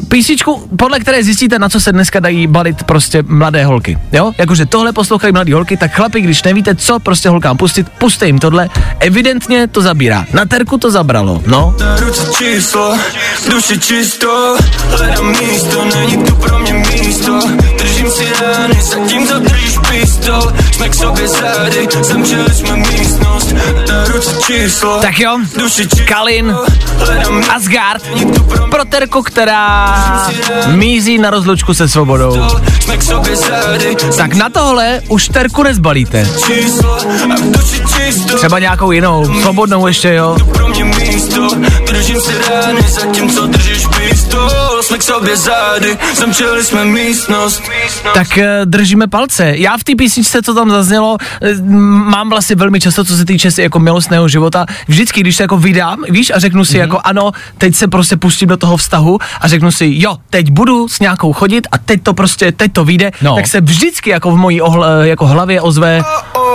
písničku, 0.08 0.68
podle 0.78 1.00
které 1.00 1.24
zjistíte, 1.24 1.60
na 1.60 1.70
co 1.70 1.80
se 1.80 1.92
dneska 1.92 2.20
dají 2.20 2.48
balit 2.48 2.84
prostě 2.84 3.24
mladé 3.28 3.66
holky. 3.66 3.98
Jo, 4.12 4.32
jakože 4.38 4.66
tohle 4.66 4.94
poslouchají 4.94 5.34
mladí 5.34 5.54
holky, 5.54 5.78
tak 5.78 5.92
chlapi, 5.92 6.22
když 6.22 6.44
nevíte, 6.44 6.76
co 6.76 7.00
prostě 7.00 7.30
holkám 7.30 7.58
pustit, 7.58 7.90
puste 7.90 8.26
jim 8.28 8.40
tohle. 8.40 8.70
Evidentně 9.00 9.68
to 9.68 9.82
zabírá. 9.82 10.26
Na 10.34 10.46
Terku 10.46 10.78
to 10.78 10.92
zabralo, 10.92 11.44
no. 11.48 11.76
Ruce 12.00 12.32
číslo, 12.38 12.98
duši 13.50 13.80
čisto 13.80 14.43
Hledám 14.90 15.28
místo, 15.28 15.86
není 15.86 16.24
tu 16.24 16.36
pro 16.36 16.60
mě 16.60 16.74
místo. 16.74 17.40
Držím 17.78 18.12
si 18.12 18.26
rány, 18.42 18.82
zatímco 18.82 19.40
držíš 19.40 19.78
pistol. 19.90 20.54
Jsme 20.72 20.90
k 20.90 20.94
sobě 20.94 21.28
zády, 21.28 21.88
zamčili 22.02 22.50
jsme 22.54 22.76
místnost. 22.76 23.54
Na 23.90 24.06
ruce 24.06 24.36
číslo, 24.46 25.00
Tak 25.02 25.20
jo, 25.20 25.38
Kalin, 26.06 26.56
Asgard, 27.56 28.04
pro 28.72 28.86
Terku, 28.86 29.22
která 29.22 30.04
mízí 30.68 31.18
na 31.18 31.30
rozlučku 31.30 31.74
se 31.74 31.88
svobodou. 31.90 32.48
Tak 34.18 34.34
na 34.34 34.50
tohle 34.50 35.02
už 35.08 35.28
Terku 35.28 35.64
nezbalíte. 35.64 36.28
Třeba 38.36 38.60
nějakou 38.60 38.92
jinou, 38.92 39.42
svobodnou 39.42 39.88
ještě, 39.88 40.14
jo. 40.14 40.38
Držím 41.88 42.22
si 42.22 42.32
rány, 42.50 42.82
zatímco 42.90 43.48
držíš 43.48 43.86
pistol 44.24 44.84
Jsme 44.84 44.98
k 44.98 45.04
sobě 45.04 45.38
zády, 45.38 45.98
zamčili 46.16 46.64
jsme 46.64 46.86
místnost 46.86 47.64
Tak 48.14 48.38
eh, 48.38 48.62
držíme 48.66 49.08
palce. 49.08 49.54
Já 49.56 49.78
v 49.78 49.84
té 49.84 49.96
písničce, 49.96 50.42
co 50.42 50.54
tam 50.54 50.70
zaznělo, 50.70 51.18
eh, 51.42 51.54
mám 52.06 52.30
vlastně 52.30 52.56
velmi 52.56 52.80
často, 52.80 53.04
co 53.04 53.18
se 53.18 53.26
týče 53.26 53.52
si 53.52 53.62
jako 53.62 53.80
milostného 53.80 54.28
života. 54.28 54.66
Vždycky, 54.88 55.22
když 55.22 55.36
se 55.36 55.44
jako 55.44 55.58
vydám, 55.58 56.04
víš, 56.10 56.32
a 56.36 56.40
řeknu 56.40 56.66
si 56.66 56.74
mm-hmm. 56.74 56.80
jako 56.80 57.00
ano, 57.04 57.32
teď 57.58 57.76
se 57.76 57.88
prostě 57.88 58.18
pustím 58.18 58.50
do 58.50 58.58
toho 58.58 58.78
vztahu 58.78 59.20
a 59.42 59.48
řeknu 59.48 59.72
si, 59.72 59.92
jo, 59.94 60.18
teď 60.30 60.52
budu 60.52 60.88
s 60.88 61.00
nějakou 61.00 61.34
chodit 61.34 61.68
a 61.72 61.78
teď 61.78 62.04
to 62.04 62.14
prostě, 62.14 62.52
teď 62.52 62.74
to 62.74 62.86
vyjde, 62.86 63.12
No. 63.22 63.36
tak 63.36 63.48
se 63.48 63.62
vždycky 63.62 64.10
jako 64.10 64.32
v 64.32 64.38
mojí 64.38 64.62
ohl, 64.62 64.86
jako 65.02 65.28
hlavě 65.28 65.62
ozve, 65.62 66.02
oh, 66.36 66.53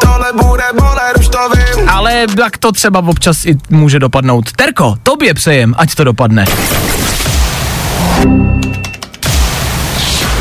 tohle 0.00 0.32
bude 0.32 0.64
bolet, 0.78 1.18
už 1.18 1.28
to 1.28 1.38
vím 1.56 1.72
ale 1.92 2.26
tak 2.36 2.58
to 2.58 2.72
třeba 2.72 2.98
občas 3.06 3.44
i 3.46 3.56
může 3.70 3.98
dopadnout. 3.98 4.52
Terko, 4.52 4.94
tobě 5.02 5.34
přejem, 5.34 5.74
ať 5.78 5.94
to 5.94 6.04
dopadne. 6.04 6.44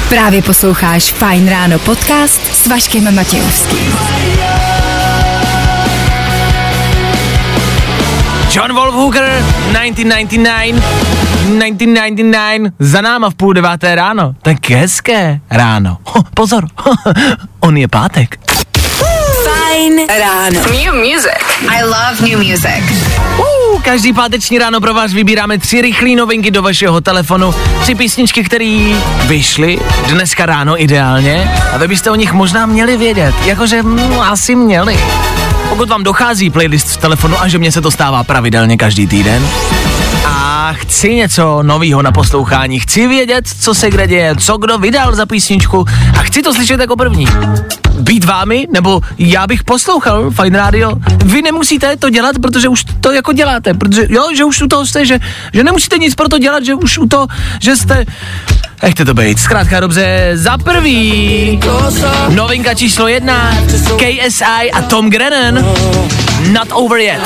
Právě 0.09 0.41
posloucháš 0.41 1.03
Fine 1.03 1.51
Ráno 1.51 1.79
podcast 1.79 2.41
s 2.55 2.67
Vaškem 2.67 3.15
Matějovským. 3.15 3.97
John 8.51 8.73
Wolfhooker, 8.73 9.23
1999, 9.23 10.81
1999, 10.81 12.73
za 12.79 13.01
náma 13.01 13.29
v 13.29 13.35
půl 13.35 13.53
deváté 13.53 13.95
ráno. 13.95 14.35
Tak 14.41 14.69
hezké 14.69 15.39
ráno. 15.49 15.97
Ho, 16.05 16.23
pozor, 16.33 16.67
on 17.59 17.77
je 17.77 17.87
pátek. 17.87 18.60
Fine 19.71 20.07
Ráno. 20.19 20.59
New 20.71 20.93
music. 20.93 21.39
I 21.69 21.83
love 21.83 22.29
new 22.29 22.37
music. 22.37 22.83
Uh, 23.37 23.81
každý 23.81 24.13
páteční 24.13 24.57
ráno 24.57 24.81
pro 24.81 24.93
vás 24.93 25.13
vybíráme 25.13 25.57
tři 25.57 25.81
rychlé 25.81 26.15
novinky 26.15 26.51
do 26.51 26.61
vašeho 26.61 27.01
telefonu. 27.01 27.55
Tři 27.81 27.95
písničky, 27.95 28.43
které 28.43 28.93
vyšly 29.27 29.79
dneska 30.07 30.45
ráno 30.45 30.83
ideálně 30.83 31.51
a 31.73 31.77
vy 31.77 31.87
byste 31.87 32.11
o 32.11 32.15
nich 32.15 32.33
možná 32.33 32.65
měli 32.65 32.97
vědět. 32.97 33.35
Jakože 33.45 33.83
mm, 33.83 34.19
asi 34.19 34.55
měli. 34.55 34.99
Pokud 35.69 35.89
vám 35.89 36.03
dochází 36.03 36.49
playlist 36.49 36.87
v 36.87 36.97
telefonu 36.97 37.41
a 37.41 37.47
že 37.47 37.57
mě 37.57 37.71
se 37.71 37.81
to 37.81 37.91
stává 37.91 38.23
pravidelně 38.23 38.77
každý 38.77 39.07
týden, 39.07 39.47
chci 40.71 41.15
něco 41.15 41.63
nového 41.63 42.01
na 42.01 42.11
poslouchání, 42.11 42.79
chci 42.79 43.07
vědět, 43.07 43.45
co 43.61 43.73
se 43.73 43.89
kde 43.89 44.07
děje, 44.07 44.35
co 44.35 44.57
kdo 44.57 44.77
vydal 44.77 45.15
za 45.15 45.25
písničku 45.25 45.85
a 46.19 46.23
chci 46.23 46.41
to 46.41 46.53
slyšet 46.53 46.79
jako 46.79 46.95
první. 46.95 47.27
Být 47.99 48.25
vámi, 48.25 48.67
nebo 48.73 49.01
já 49.17 49.47
bych 49.47 49.63
poslouchal 49.63 50.31
Fine 50.31 50.57
Radio, 50.57 50.91
vy 51.25 51.41
nemusíte 51.41 51.97
to 51.97 52.09
dělat, 52.09 52.35
protože 52.41 52.67
už 52.67 52.83
to 53.01 53.11
jako 53.11 53.33
děláte, 53.33 53.73
protože 53.73 54.05
jo, 54.09 54.23
že 54.37 54.43
už 54.43 54.61
u 54.61 54.67
toho 54.67 54.85
jste, 54.85 55.05
že, 55.05 55.19
že 55.53 55.63
nemusíte 55.63 55.97
nic 55.97 56.15
pro 56.15 56.29
to 56.29 56.37
dělat, 56.37 56.65
že 56.65 56.75
už 56.75 56.97
u 56.97 57.07
toho, 57.07 57.27
že 57.61 57.75
jste 57.75 58.05
Nechte 58.83 59.05
to 59.05 59.13
být. 59.13 59.39
Zkrátka 59.39 59.79
dobře, 59.79 60.31
za 60.33 60.57
prvý 60.57 61.59
novinka 62.29 62.73
číslo 62.73 63.07
jedna 63.07 63.57
KSI 63.97 64.71
a 64.73 64.81
Tom 64.81 65.09
Grennan 65.09 65.65
Not 66.51 66.67
Over 66.71 66.99
Yet. 66.99 67.21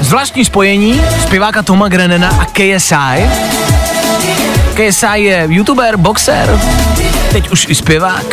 Zvláštní 0.00 0.44
spojení 0.44 1.02
zpěváka 1.22 1.62
Toma 1.62 1.88
Grennena 1.88 2.28
a 2.28 2.44
KSI. 2.44 3.50
KSI 4.80 5.20
je 5.20 5.46
youtuber, 5.48 5.96
boxer, 5.96 6.60
teď 7.32 7.50
už 7.50 7.66
i 7.68 7.74
zpěvák. 7.74 8.24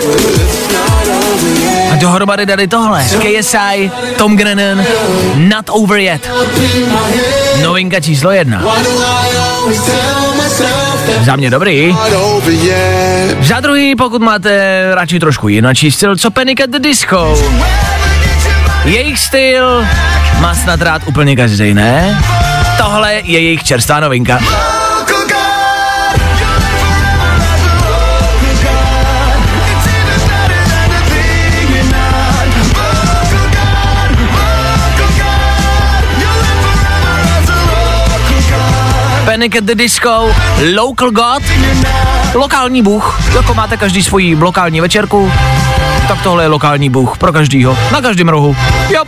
A 1.91 1.95
dohromady 1.95 2.45
dali 2.45 2.67
tohle. 2.67 3.03
KSI, 3.03 3.91
Tom 4.17 4.37
Grennan, 4.37 4.85
Not 5.35 5.65
Over 5.69 5.99
Yet. 5.99 6.31
Novinka 7.63 7.99
číslo 7.99 8.31
jedna. 8.31 8.63
Za 11.25 11.35
mě 11.35 11.49
dobrý. 11.49 11.95
Za 13.41 13.59
druhý, 13.59 13.95
pokud 13.95 14.21
máte 14.21 14.81
radši 14.95 15.19
trošku 15.19 15.47
jiný 15.47 15.91
styl, 15.91 16.15
co 16.17 16.31
Panic 16.31 16.59
at 16.63 16.69
the 16.69 16.79
Disco. 16.79 17.39
Jejich 18.85 19.19
styl 19.19 19.85
má 20.39 20.55
snad 20.55 20.81
rád 20.81 21.01
úplně 21.05 21.35
každý, 21.35 21.73
ne? 21.73 22.23
Tohle 22.77 23.13
je 23.13 23.39
jejich 23.39 23.63
čerstvá 23.63 23.99
novinka. 23.99 24.39
Panic 39.37 39.55
at 39.55 39.63
the 39.63 39.75
Disco, 39.75 40.35
Local 40.75 41.11
God, 41.11 41.43
lokální 42.33 42.81
bůh, 42.81 43.21
jako 43.35 43.53
máte 43.53 43.77
každý 43.77 44.03
svoji 44.03 44.35
lokální 44.35 44.81
večerku, 44.81 45.31
tak 46.07 46.21
tohle 46.23 46.43
je 46.43 46.47
lokální 46.47 46.89
bůh 46.89 47.17
pro 47.17 47.33
každýho, 47.33 47.77
na 47.91 48.01
každém 48.01 48.29
rohu. 48.29 48.55
Jo. 48.89 49.03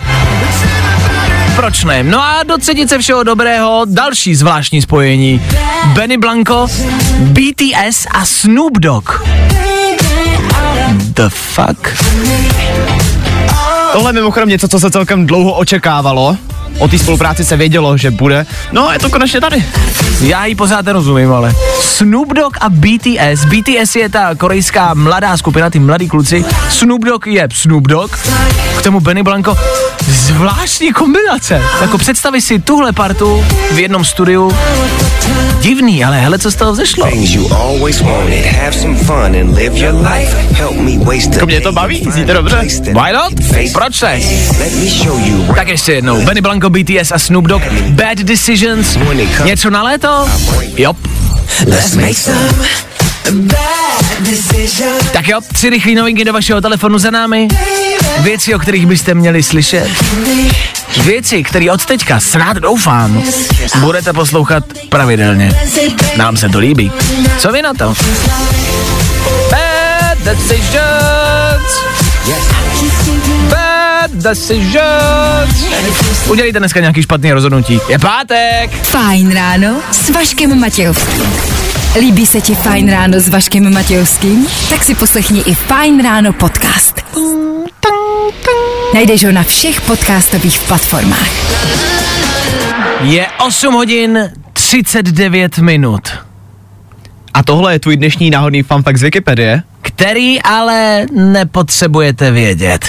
Proč 1.56 1.84
ne? 1.84 2.04
No 2.04 2.24
a 2.24 2.44
do 2.44 2.58
třetice 2.58 2.98
všeho 2.98 3.24
dobrého 3.24 3.82
další 3.86 4.36
zvláštní 4.36 4.82
spojení. 4.82 5.42
Benny 5.86 6.18
Blanco, 6.18 6.68
BTS 7.20 8.08
a 8.12 8.26
Snoop 8.26 8.78
Dogg. 8.78 9.10
The 10.92 11.30
fuck? 11.30 12.06
Tohle 13.94 14.10
je 14.10 14.14
mimochodem 14.14 14.50
něco, 14.50 14.68
co 14.68 14.80
se 14.80 14.92
celkem 14.92 15.28
dlouho 15.28 15.54
očekávalo. 15.54 16.38
O 16.78 16.88
té 16.88 16.98
spolupráci 17.00 17.46
se 17.46 17.58
vědělo, 17.58 17.98
že 17.98 18.12
bude. 18.12 18.46
No 18.72 18.92
je 18.92 19.00
to 19.00 19.10
konečně 19.10 19.42
tady. 19.42 19.66
Já 20.22 20.46
ji 20.46 20.56
pořád 20.56 20.86
nerozumím, 20.86 21.34
ale. 21.34 21.54
Snoop 22.00 22.34
Dogg 22.34 22.58
a 22.62 22.70
BTS. 22.70 23.46
BTS 23.46 23.96
je 23.96 24.10
ta 24.10 24.36
korejská 24.36 24.94
mladá 24.94 25.38
skupina, 25.38 25.70
ty 25.70 25.80
mladí 25.80 26.08
kluci. 26.08 26.46
Snoop 26.70 27.06
Dogg 27.06 27.28
je 27.28 27.48
Snoop 27.54 27.88
Dogg. 27.88 28.16
K 28.78 28.82
tomu 28.82 29.00
Benny 29.00 29.24
Blanco. 29.24 29.58
Zvláštní 30.08 30.94
kombinace. 30.94 31.62
Jako 31.82 31.98
představi 31.98 32.42
si 32.42 32.60
tuhle 32.60 32.92
partu 32.92 33.46
v 33.72 33.80
jednom 33.80 34.06
studiu. 34.06 34.52
Divný, 35.62 36.06
ale 36.06 36.20
hele, 36.20 36.40
co 36.40 36.52
z 36.52 36.56
toho 36.56 36.72
vzešlo. 36.74 37.06
Jako 41.32 41.46
mě 41.46 41.62
to 41.62 41.72
baví, 41.72 42.08
zníte 42.12 42.34
dobře. 42.34 42.62
Why 42.84 43.14
not? 43.14 43.34
Proč 43.74 44.02
ne? 44.02 44.20
Tak 45.56 45.68
ještě 45.68 45.94
jednou. 45.94 46.22
Benny 46.22 46.42
Blanco, 46.42 46.70
BTS 46.70 47.12
a 47.12 47.20
Snoop 47.20 47.46
Dogg. 47.46 47.64
Bad 47.90 48.18
Decisions. 48.18 48.98
Něco 49.46 49.70
na 49.70 49.84
léto? 49.84 50.30
Jop. 50.78 50.98
Tak 55.14 55.28
jo, 55.28 55.40
tři 55.54 55.70
rychlé 55.70 55.96
novinky 55.96 56.26
do 56.26 56.34
vašeho 56.34 56.62
telefonu 56.62 56.98
za 56.98 57.12
námi. 57.12 57.48
Věci, 58.20 58.56
o 58.56 58.60
kterých 58.60 58.86
byste 58.86 59.14
měli 59.14 59.44
slyšet. 59.44 59.90
Věci, 61.04 61.44
které 61.44 61.72
od 61.72 61.86
teďka, 61.86 62.20
snad 62.20 62.58
doufám, 62.58 63.24
budete 63.80 64.14
poslouchat 64.14 64.64
pravidelně. 64.90 65.60
Nám 66.18 66.38
se 66.38 66.50
to 66.50 66.60
líbí. 66.60 66.92
Co 67.38 67.52
vy 67.52 67.62
na 67.62 67.74
to? 67.74 67.94
Bad 69.52 70.18
decisions. 70.24 71.80
Bad 73.50 74.12
decisions. 74.12 75.70
Udělejte 76.28 76.60
dneska 76.60 76.80
nějaký 76.80 77.04
špatný 77.04 77.32
rozhodnutí. 77.32 77.80
Je 77.90 78.00
pátek. 78.00 78.84
Fajn 78.84 79.32
ráno 79.32 79.82
s 79.92 80.10
Vaškem 80.10 80.60
Matějovským. 80.60 81.69
Líbí 81.96 82.26
se 82.26 82.42
ti 82.42 82.56
Fajn 82.56 82.92
ráno 82.92 83.20
s 83.20 83.30
Vaškem 83.30 83.74
Matějovským? 83.74 84.48
Tak 84.70 84.84
si 84.84 84.96
poslechni 84.96 85.40
i 85.40 85.54
Fajn 85.54 86.04
ráno 86.04 86.34
podcast. 86.34 87.02
Najdeš 88.94 89.24
ho 89.24 89.32
na 89.32 89.44
všech 89.44 89.82
podcastových 89.82 90.60
platformách. 90.60 91.30
Je 93.02 93.28
8 93.46 93.74
hodin 93.74 94.32
39 94.54 95.58
minut. 95.58 96.02
A 97.34 97.44
tohle 97.44 97.74
je 97.74 97.80
tvůj 97.80 97.98
dnešní 97.98 98.30
náhodný 98.30 98.64
fun 98.64 98.84
fact 98.84 98.98
z 99.00 99.04
Wikipedie. 99.04 99.64
Který 99.82 100.42
ale 100.42 101.06
nepotřebujete 101.12 102.32
vědět. 102.32 102.86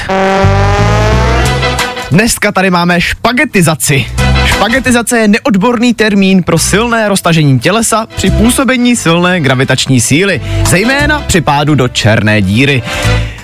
Dneska 2.11 2.53
tady 2.53 2.71
máme 2.71 3.01
špagetizaci. 3.01 4.07
Špagetizace 4.47 5.19
je 5.19 5.29
neodborný 5.29 5.95
termín 5.95 6.43
pro 6.43 6.59
silné 6.59 7.09
roztažení 7.09 7.61
tělesa 7.61 8.07
při 8.17 8.31
působení 8.31 8.97
silné 8.97 9.41
gravitační 9.41 10.01
síly, 10.01 10.41
zejména 10.67 11.21
při 11.21 11.41
pádu 11.41 11.75
do 11.75 11.89
černé 11.89 12.43
díry. 12.43 12.83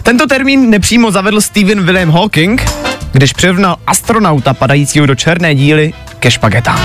Tento 0.03 0.27
termín 0.27 0.71
nepřímo 0.71 1.11
zavedl 1.11 1.41
Stephen 1.41 1.85
William 1.85 2.11
Hawking, 2.11 2.65
když 3.13 3.33
přirovnal 3.33 3.77
astronauta 3.87 4.55
padajícího 4.55 5.07
do 5.07 5.15
černé 5.15 5.55
díry 5.55 5.93
ke 6.19 6.31
špagetám. 6.31 6.81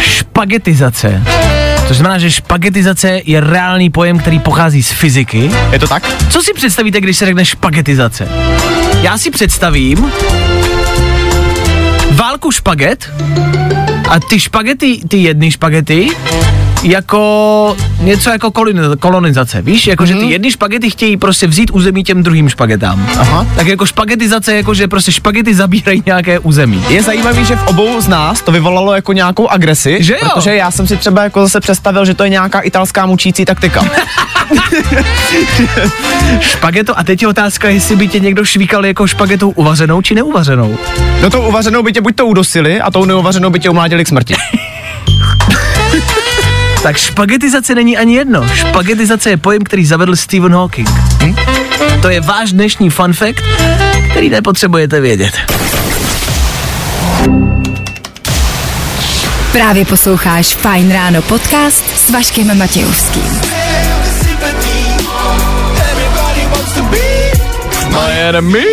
Špagetizace. 0.00 1.22
To 1.88 1.94
znamená, 1.94 2.18
že 2.18 2.30
špagetizace 2.30 3.20
je 3.24 3.40
reálný 3.40 3.90
pojem, 3.90 4.18
který 4.18 4.38
pochází 4.38 4.82
z 4.82 4.92
fyziky. 4.92 5.50
Je 5.72 5.78
to 5.78 5.88
tak? 5.88 6.14
Co 6.30 6.42
si 6.42 6.52
představíte, 6.52 7.00
když 7.00 7.16
se 7.16 7.26
řekne 7.26 7.44
špagetizace? 7.44 8.28
Já 9.02 9.18
si 9.18 9.30
představím 9.30 10.12
válku 12.34 12.50
špaget 12.50 13.10
a 14.08 14.20
ty 14.20 14.40
špagety, 14.40 15.00
ty 15.08 15.16
jedny 15.16 15.50
špagety, 15.50 16.08
jako 16.82 17.76
něco 18.00 18.30
jako 18.30 18.48
koloni- 18.50 18.96
kolonizace, 18.98 19.62
víš? 19.62 19.86
Jako, 19.86 20.02
mm-hmm. 20.04 20.06
že 20.06 20.14
ty 20.14 20.24
jedny 20.30 20.50
špagety 20.50 20.90
chtějí 20.90 21.16
prostě 21.16 21.46
vzít 21.46 21.70
území 21.70 22.04
těm 22.04 22.22
druhým 22.22 22.48
špagetám. 22.48 23.06
Aha. 23.18 23.46
Tak 23.56 23.66
jako 23.66 23.86
špagetizace, 23.86 24.56
jako 24.56 24.74
že 24.74 24.88
prostě 24.88 25.12
špagety 25.12 25.54
zabírají 25.54 26.02
nějaké 26.06 26.38
území. 26.38 26.84
Je 26.88 27.02
zajímavý, 27.02 27.44
že 27.44 27.56
v 27.56 27.66
obou 27.66 28.00
z 28.00 28.08
nás 28.08 28.42
to 28.42 28.52
vyvolalo 28.52 28.94
jako 28.94 29.12
nějakou 29.12 29.48
agresi, 29.48 29.96
Že 30.00 30.12
jo? 30.12 30.18
protože 30.34 30.54
já 30.54 30.70
jsem 30.70 30.86
si 30.86 30.96
třeba 30.96 31.22
jako 31.22 31.42
zase 31.42 31.60
představil, 31.60 32.04
že 32.04 32.14
to 32.14 32.24
je 32.24 32.30
nějaká 32.30 32.60
italská 32.60 33.06
mučící 33.06 33.44
taktika. 33.44 33.84
Špageto, 36.40 36.98
a 36.98 37.04
teď 37.04 37.22
je 37.22 37.28
otázka, 37.28 37.68
jestli 37.68 37.96
by 37.96 38.08
tě 38.08 38.20
někdo 38.20 38.44
švíkal 38.44 38.86
jako 38.86 39.06
špagetou 39.06 39.50
uvařenou 39.50 40.02
či 40.02 40.14
neuvařenou. 40.14 40.78
No 41.22 41.30
tou 41.30 41.48
uvařenou 41.48 41.82
by 41.82 41.92
tě 41.92 42.00
buď 42.00 42.16
to 42.16 42.26
udosili 42.26 42.80
a 42.80 42.90
tou 42.90 43.04
neuvařenou 43.04 43.50
by 43.50 43.60
tě 43.60 43.70
umládili 43.70 44.04
k 44.04 44.08
smrti. 44.08 44.34
Tak 46.82 46.96
špagetizace 46.96 47.74
není 47.74 47.96
ani 47.96 48.14
jedno. 48.14 48.48
Špagetizace 48.48 49.30
je 49.30 49.36
pojem, 49.36 49.62
který 49.62 49.86
zavedl 49.86 50.16
Stephen 50.16 50.52
Hawking. 50.52 50.88
Hm? 51.22 51.34
To 52.02 52.08
je 52.08 52.20
váš 52.20 52.52
dnešní 52.52 52.90
fun 52.90 53.12
fact, 53.12 53.44
který 54.10 54.30
nepotřebujete 54.30 55.00
vědět. 55.00 55.34
Právě 59.52 59.84
posloucháš 59.84 60.46
Fajn 60.46 60.92
ráno 60.92 61.22
podcast 61.22 61.84
s 61.96 62.10
Vaškem 62.10 62.58
Matějovským. 62.58 63.53
Miami. 67.94 68.64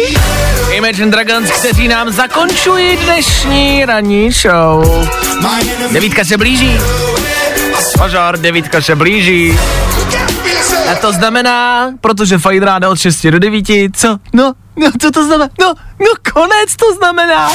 Imagine 0.72 1.12
Dragons, 1.12 1.52
kteří 1.52 1.88
nám 1.88 2.12
zakončují 2.12 2.98
dnešní 2.98 3.86
ranní 3.86 4.32
show. 4.32 5.08
Devítka 5.92 6.24
se 6.26 6.38
blíží. 6.38 6.78
Pozor, 7.98 8.38
devítka 8.38 8.82
se 8.82 8.96
blíží. 8.96 9.60
A 10.92 10.96
to 10.96 11.14
znamená, 11.14 11.90
protože 12.02 12.38
Fajn 12.38 12.64
ráda 12.64 12.90
od 12.90 13.00
6 13.00 13.26
do 13.26 13.40
9, 13.40 13.66
co? 13.96 14.18
No, 14.34 14.54
no, 14.76 14.88
co 15.02 15.12
to 15.12 15.26
znamená? 15.26 15.50
No, 15.62 15.74
no 16.00 16.32
konec 16.34 16.76
to 16.76 16.96
znamená. 16.96 17.50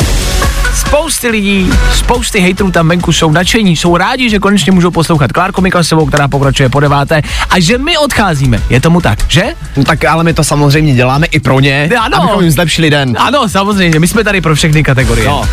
Spousty 0.77 1.29
lidí, 1.29 1.71
spousty 1.95 2.41
hejtrů 2.41 2.71
tam 2.71 2.89
venku 2.89 3.13
jsou 3.13 3.31
nadšení, 3.31 3.77
jsou 3.77 3.97
rádi, 3.97 4.31
že 4.31 4.39
konečně 4.39 4.73
můžou 4.73 4.91
poslouchat 4.91 5.33
Klárku 5.33 5.61
Miklasovou, 5.61 6.07
která 6.07 6.29
pokračuje 6.29 6.69
po 6.69 6.81
deváté 6.81 7.23
a 7.51 7.61
že 7.61 7.79
my 7.79 7.99
odcházíme. 7.99 8.63
Je 8.71 8.81
tomu 8.81 9.01
tak, 9.01 9.19
že? 9.29 9.43
No 9.77 9.85
tak 9.85 10.05
ale 10.05 10.25
my 10.25 10.35
to 10.35 10.45
samozřejmě 10.45 10.95
děláme 10.95 11.27
i 11.27 11.41
pro 11.41 11.61
ně, 11.61 11.91
Ano. 12.01 12.17
abychom 12.23 12.43
jim 12.43 12.51
zlepšili 12.51 12.91
den. 12.91 13.17
Ano, 13.19 13.49
samozřejmě, 13.49 14.01
my 14.01 14.09
jsme 14.09 14.25
tady 14.25 14.41
pro 14.41 14.55
všechny 14.55 14.83
kategorie. 14.85 15.27
No. 15.29 15.45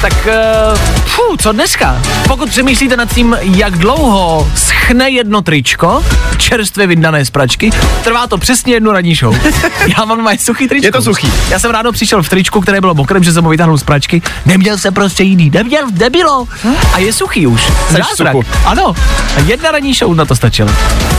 Tak, 0.00 0.12
uh, 0.26 0.78
fů, 1.04 1.36
co 1.38 1.52
dneska? 1.52 2.02
Pokud 2.28 2.48
přemýšlíte 2.48 2.96
nad 2.96 3.14
tím, 3.14 3.36
jak 3.40 3.78
dlouho 3.78 4.48
schne 4.54 5.10
jedno 5.10 5.42
tričko, 5.42 6.04
čerstvě 6.36 6.86
vyndané 6.86 7.24
z 7.24 7.30
pračky, 7.30 7.70
trvá 8.04 8.26
to 8.26 8.38
přesně 8.38 8.74
jednu 8.74 8.92
ranní 8.92 9.14
show. 9.14 9.38
Já 9.98 10.04
mám 10.04 10.22
moje 10.22 10.38
suchý 10.38 10.68
tričko. 10.68 10.86
Je 10.86 10.92
to 10.92 11.02
suchý. 11.02 11.32
Já 11.50 11.58
jsem 11.58 11.70
ráno 11.70 11.92
přišel 11.92 12.22
v 12.22 12.28
tričku, 12.28 12.60
které 12.60 12.80
bylo 12.80 12.94
mokré, 12.94 13.22
že 13.22 13.32
jsem 13.32 13.44
ho 13.44 13.50
vytáhnul 13.50 13.78
z 13.78 13.82
pračky. 13.82 14.22
Neměl 14.46 14.78
jsem 14.78 14.94
prostě 14.94 15.22
jiný, 15.22 15.50
neměl, 15.50 15.84
nebylo. 15.92 16.48
A 16.92 16.98
je 16.98 17.12
suchý 17.12 17.46
už. 17.46 17.72
Zázrak. 17.90 18.36
Ano, 18.64 18.94
a 19.36 19.40
jedna 19.46 19.70
ranní 19.70 19.94
show 19.94 20.14
na 20.14 20.24
to 20.24 20.36
stačila. 20.36 20.72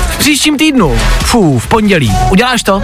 V 0.10 0.18
příštím 0.18 0.58
týdnu, 0.58 0.98
fů, 1.24 1.60
v 1.60 1.68
pondělí, 1.68 2.14
uděláš 2.32 2.64
to? 2.64 2.82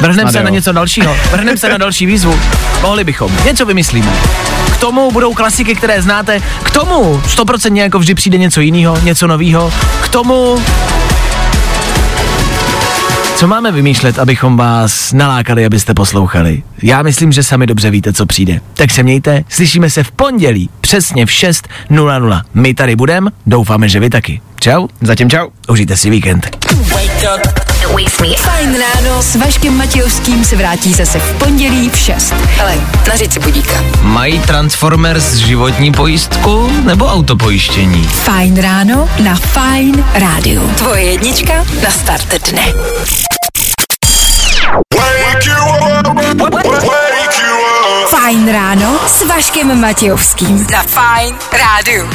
Vrhneme 0.00 0.32
se 0.32 0.42
na 0.42 0.50
něco 0.50 0.72
dalšího, 0.72 1.16
vrhneme 1.30 1.58
se 1.58 1.68
na 1.68 1.78
další 1.78 2.06
výzvu. 2.06 2.40
Mohli 2.82 3.04
bychom, 3.04 3.32
něco 3.44 3.66
vymyslíme. 3.66 4.12
K 4.72 4.76
tomu 4.76 5.10
budou 5.10 5.29
klasiky, 5.34 5.74
které 5.74 6.02
znáte, 6.02 6.40
k 6.62 6.70
tomu 6.70 7.22
100% 7.26 7.76
jako 7.76 7.98
vždy 7.98 8.14
přijde 8.14 8.38
něco 8.38 8.60
jiného, 8.60 8.98
něco 9.00 9.26
nového. 9.26 9.72
K 10.02 10.08
tomu 10.08 10.58
co 13.40 13.46
máme 13.46 13.72
vymýšlet, 13.72 14.18
abychom 14.18 14.56
vás 14.56 15.12
nalákali, 15.12 15.66
abyste 15.66 15.94
poslouchali? 15.94 16.62
Já 16.82 17.02
myslím, 17.02 17.32
že 17.32 17.42
sami 17.42 17.66
dobře 17.66 17.90
víte, 17.90 18.12
co 18.12 18.26
přijde. 18.26 18.60
Tak 18.74 18.90
se 18.90 19.02
mějte, 19.02 19.44
slyšíme 19.48 19.90
se 19.90 20.04
v 20.04 20.10
pondělí, 20.10 20.70
přesně 20.80 21.26
v 21.26 21.28
6.00. 21.28 22.42
My 22.54 22.74
tady 22.74 22.96
budeme, 22.96 23.30
doufáme, 23.46 23.88
že 23.88 24.00
vy 24.00 24.10
taky. 24.10 24.40
Čau, 24.60 24.86
Zatím 25.00 25.30
čau. 25.30 25.48
užijte 25.68 25.96
si 25.96 26.10
víkend. 26.10 26.66
Fajn 27.90 28.78
ráno 28.78 29.22
s 29.22 29.36
Vaškem 29.36 29.76
Matějovským 29.76 30.44
se 30.44 30.56
vrátí 30.56 30.92
zase 30.92 31.18
v 31.18 31.32
pondělí 31.38 31.90
v 31.90 31.96
6. 31.98 32.34
Ale 32.60 32.74
na 33.08 33.16
říci 33.16 33.40
budíka. 33.40 33.84
Mají 34.02 34.38
Transformers 34.38 35.34
životní 35.34 35.92
pojistku 35.92 36.70
nebo 36.84 37.06
autopojištění? 37.06 38.04
Fajn 38.04 38.60
ráno 38.60 39.08
na 39.22 39.34
Fajn 39.34 40.04
rádiu. 40.14 40.68
Tvoje 40.78 41.02
jednička 41.02 41.52
na 41.82 41.90
start 41.90 42.50
dne. 42.50 42.72
Fajn 48.08 48.52
ráno 48.52 49.00
s 49.06 49.22
Vaškem 49.26 49.80
Matějovským. 49.80 50.66
Na 50.72 50.82
Fajn 50.82 51.34
rádiu. 51.52 52.08